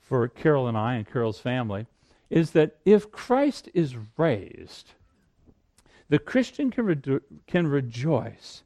for 0.00 0.28
Carol 0.28 0.68
and 0.68 0.76
I 0.76 0.94
and 0.94 1.10
Carol's 1.10 1.40
family 1.40 1.86
is 2.30 2.52
that 2.52 2.76
if 2.84 3.10
Christ 3.10 3.68
is 3.74 3.96
raised, 4.16 4.92
the 6.08 6.18
Christian 6.18 6.70
can, 6.70 7.20
can 7.46 7.66
rejoice 7.66 8.62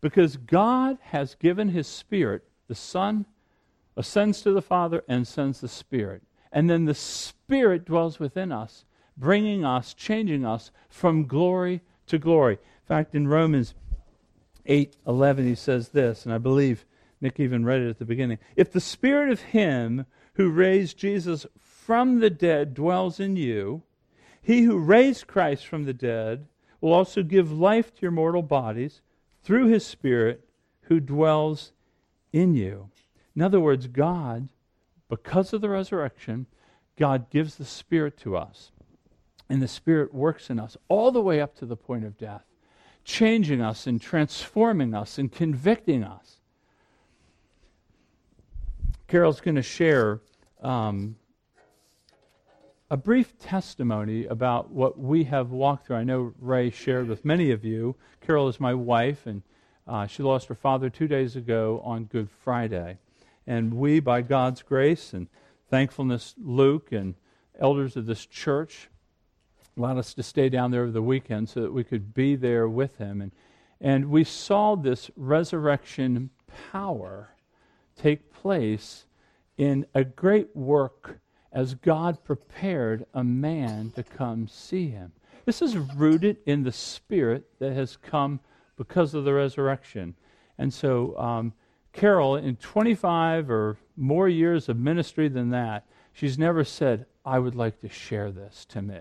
because 0.00 0.36
God 0.36 0.98
has 1.02 1.34
given 1.34 1.68
his 1.68 1.86
Spirit, 1.86 2.44
the 2.68 2.74
Son 2.74 3.26
ascends 3.96 4.42
to 4.42 4.52
the 4.52 4.62
Father 4.62 5.02
and 5.08 5.26
sends 5.26 5.60
the 5.60 5.68
Spirit. 5.68 6.22
And 6.52 6.68
then 6.68 6.84
the 6.84 6.94
Spirit 6.94 7.84
dwells 7.84 8.18
within 8.18 8.52
us 8.52 8.84
bringing 9.16 9.64
us, 9.64 9.94
changing 9.94 10.44
us 10.44 10.70
from 10.88 11.26
glory 11.26 11.80
to 12.06 12.18
glory. 12.18 12.54
In 12.54 12.86
fact, 12.86 13.14
in 13.14 13.28
Romans 13.28 13.74
8 14.66 14.96
11, 15.06 15.46
he 15.46 15.54
says 15.54 15.90
this, 15.90 16.24
and 16.24 16.34
I 16.34 16.38
believe 16.38 16.84
Nick 17.20 17.38
even 17.38 17.64
read 17.64 17.80
it 17.80 17.90
at 17.90 17.98
the 17.98 18.04
beginning. 18.04 18.38
If 18.56 18.72
the 18.72 18.80
spirit 18.80 19.30
of 19.30 19.40
him 19.40 20.06
who 20.34 20.50
raised 20.50 20.98
Jesus 20.98 21.46
from 21.58 22.20
the 22.20 22.30
dead 22.30 22.74
dwells 22.74 23.20
in 23.20 23.36
you, 23.36 23.82
he 24.40 24.62
who 24.62 24.78
raised 24.78 25.26
Christ 25.26 25.66
from 25.66 25.84
the 25.84 25.92
dead 25.92 26.46
will 26.80 26.92
also 26.92 27.22
give 27.22 27.52
life 27.52 27.94
to 27.94 28.02
your 28.02 28.10
mortal 28.10 28.42
bodies 28.42 29.00
through 29.44 29.68
his 29.68 29.86
spirit 29.86 30.44
who 30.82 30.98
dwells 30.98 31.72
in 32.32 32.54
you. 32.54 32.90
In 33.36 33.42
other 33.42 33.60
words, 33.60 33.86
God, 33.86 34.48
because 35.12 35.52
of 35.52 35.60
the 35.60 35.68
resurrection, 35.68 36.46
God 36.96 37.28
gives 37.28 37.56
the 37.56 37.66
Spirit 37.66 38.16
to 38.20 38.34
us 38.34 38.72
and 39.50 39.60
the 39.60 39.68
Spirit 39.68 40.14
works 40.14 40.48
in 40.48 40.58
us 40.58 40.74
all 40.88 41.12
the 41.12 41.20
way 41.20 41.38
up 41.38 41.54
to 41.56 41.66
the 41.66 41.76
point 41.76 42.06
of 42.06 42.16
death, 42.16 42.46
changing 43.04 43.60
us 43.60 43.86
and 43.86 44.00
transforming 44.00 44.94
us 44.94 45.18
and 45.18 45.30
convicting 45.30 46.02
us. 46.02 46.38
Carol's 49.06 49.42
going 49.42 49.56
to 49.56 49.62
share 49.62 50.22
um, 50.62 51.16
a 52.90 52.96
brief 52.96 53.38
testimony 53.38 54.24
about 54.24 54.70
what 54.70 54.98
we 54.98 55.24
have 55.24 55.50
walked 55.50 55.88
through. 55.88 55.96
I 55.96 56.04
know 56.04 56.32
Ray 56.40 56.70
shared 56.70 57.06
with 57.06 57.22
many 57.22 57.50
of 57.50 57.66
you. 57.66 57.96
Carol 58.22 58.48
is 58.48 58.58
my 58.58 58.72
wife, 58.72 59.26
and 59.26 59.42
uh, 59.86 60.06
she 60.06 60.22
lost 60.22 60.48
her 60.48 60.54
father 60.54 60.88
two 60.88 61.06
days 61.06 61.36
ago 61.36 61.82
on 61.84 62.04
Good 62.04 62.30
Friday. 62.30 62.96
And 63.46 63.74
we, 63.74 64.00
by 64.00 64.22
God's 64.22 64.62
grace 64.62 65.12
and 65.12 65.28
thankfulness, 65.68 66.34
Luke 66.38 66.92
and 66.92 67.14
elders 67.58 67.96
of 67.96 68.06
this 68.06 68.26
church, 68.26 68.88
allowed 69.76 69.98
us 69.98 70.14
to 70.14 70.22
stay 70.22 70.48
down 70.48 70.70
there 70.70 70.82
over 70.82 70.92
the 70.92 71.02
weekend 71.02 71.48
so 71.48 71.60
that 71.60 71.72
we 71.72 71.84
could 71.84 72.14
be 72.14 72.36
there 72.36 72.68
with 72.68 72.98
him. 72.98 73.20
And, 73.20 73.32
and 73.80 74.10
we 74.10 74.24
saw 74.24 74.74
this 74.74 75.10
resurrection 75.16 76.30
power 76.70 77.30
take 77.96 78.32
place 78.32 79.06
in 79.56 79.86
a 79.94 80.04
great 80.04 80.54
work 80.54 81.18
as 81.52 81.74
God 81.74 82.24
prepared 82.24 83.06
a 83.12 83.22
man 83.22 83.92
to 83.94 84.02
come 84.02 84.48
see 84.48 84.88
him. 84.88 85.12
This 85.44 85.60
is 85.60 85.76
rooted 85.76 86.38
in 86.46 86.62
the 86.62 86.72
spirit 86.72 87.44
that 87.58 87.72
has 87.72 87.96
come 87.96 88.40
because 88.76 89.14
of 89.14 89.24
the 89.24 89.34
resurrection. 89.34 90.14
And 90.58 90.72
so, 90.72 91.18
um, 91.18 91.52
Carol, 91.92 92.36
in 92.36 92.56
25 92.56 93.50
or 93.50 93.76
more 93.96 94.28
years 94.28 94.68
of 94.68 94.78
ministry 94.78 95.28
than 95.28 95.50
that, 95.50 95.86
she's 96.12 96.38
never 96.38 96.64
said, 96.64 97.06
I 97.24 97.38
would 97.38 97.54
like 97.54 97.80
to 97.80 97.88
share 97.88 98.30
this 98.30 98.64
to 98.66 98.82
me. 98.82 99.00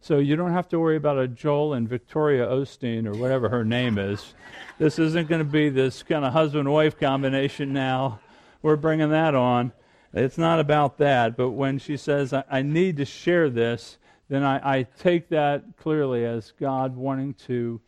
So 0.00 0.18
you 0.18 0.36
don't 0.36 0.52
have 0.52 0.68
to 0.68 0.78
worry 0.78 0.96
about 0.96 1.18
a 1.18 1.26
Joel 1.26 1.74
and 1.74 1.88
Victoria 1.88 2.46
Osteen 2.46 3.06
or 3.06 3.18
whatever 3.18 3.48
her 3.48 3.64
name 3.64 3.98
is. 3.98 4.34
This 4.78 4.98
isn't 4.98 5.28
going 5.28 5.40
to 5.40 5.44
be 5.44 5.70
this 5.70 6.02
kind 6.02 6.24
of 6.24 6.32
husband 6.32 6.70
wife 6.70 6.98
combination 6.98 7.72
now. 7.72 8.20
We're 8.62 8.76
bringing 8.76 9.10
that 9.10 9.34
on. 9.34 9.72
It's 10.12 10.38
not 10.38 10.60
about 10.60 10.98
that. 10.98 11.36
But 11.36 11.50
when 11.50 11.78
she 11.78 11.96
says, 11.96 12.32
I, 12.32 12.44
I 12.50 12.62
need 12.62 12.96
to 12.98 13.04
share 13.04 13.50
this, 13.50 13.98
then 14.28 14.44
I, 14.44 14.78
I 14.78 14.82
take 14.84 15.30
that 15.30 15.64
clearly 15.76 16.24
as 16.24 16.52
God 16.60 16.94
wanting 16.96 17.34
to 17.46 17.80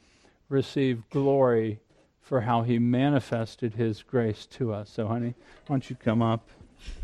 receive 0.49 1.09
glory 1.11 1.81
for 2.31 2.43
how 2.43 2.63
he 2.63 2.79
manifested 2.79 3.75
his 3.75 4.05
grace 4.05 4.47
to 4.47 4.73
us. 4.73 4.89
So, 4.89 5.09
honey, 5.09 5.35
why 5.67 5.75
don't 5.75 5.91
you 5.91 5.97
come 5.97 6.23
up? 6.23 6.49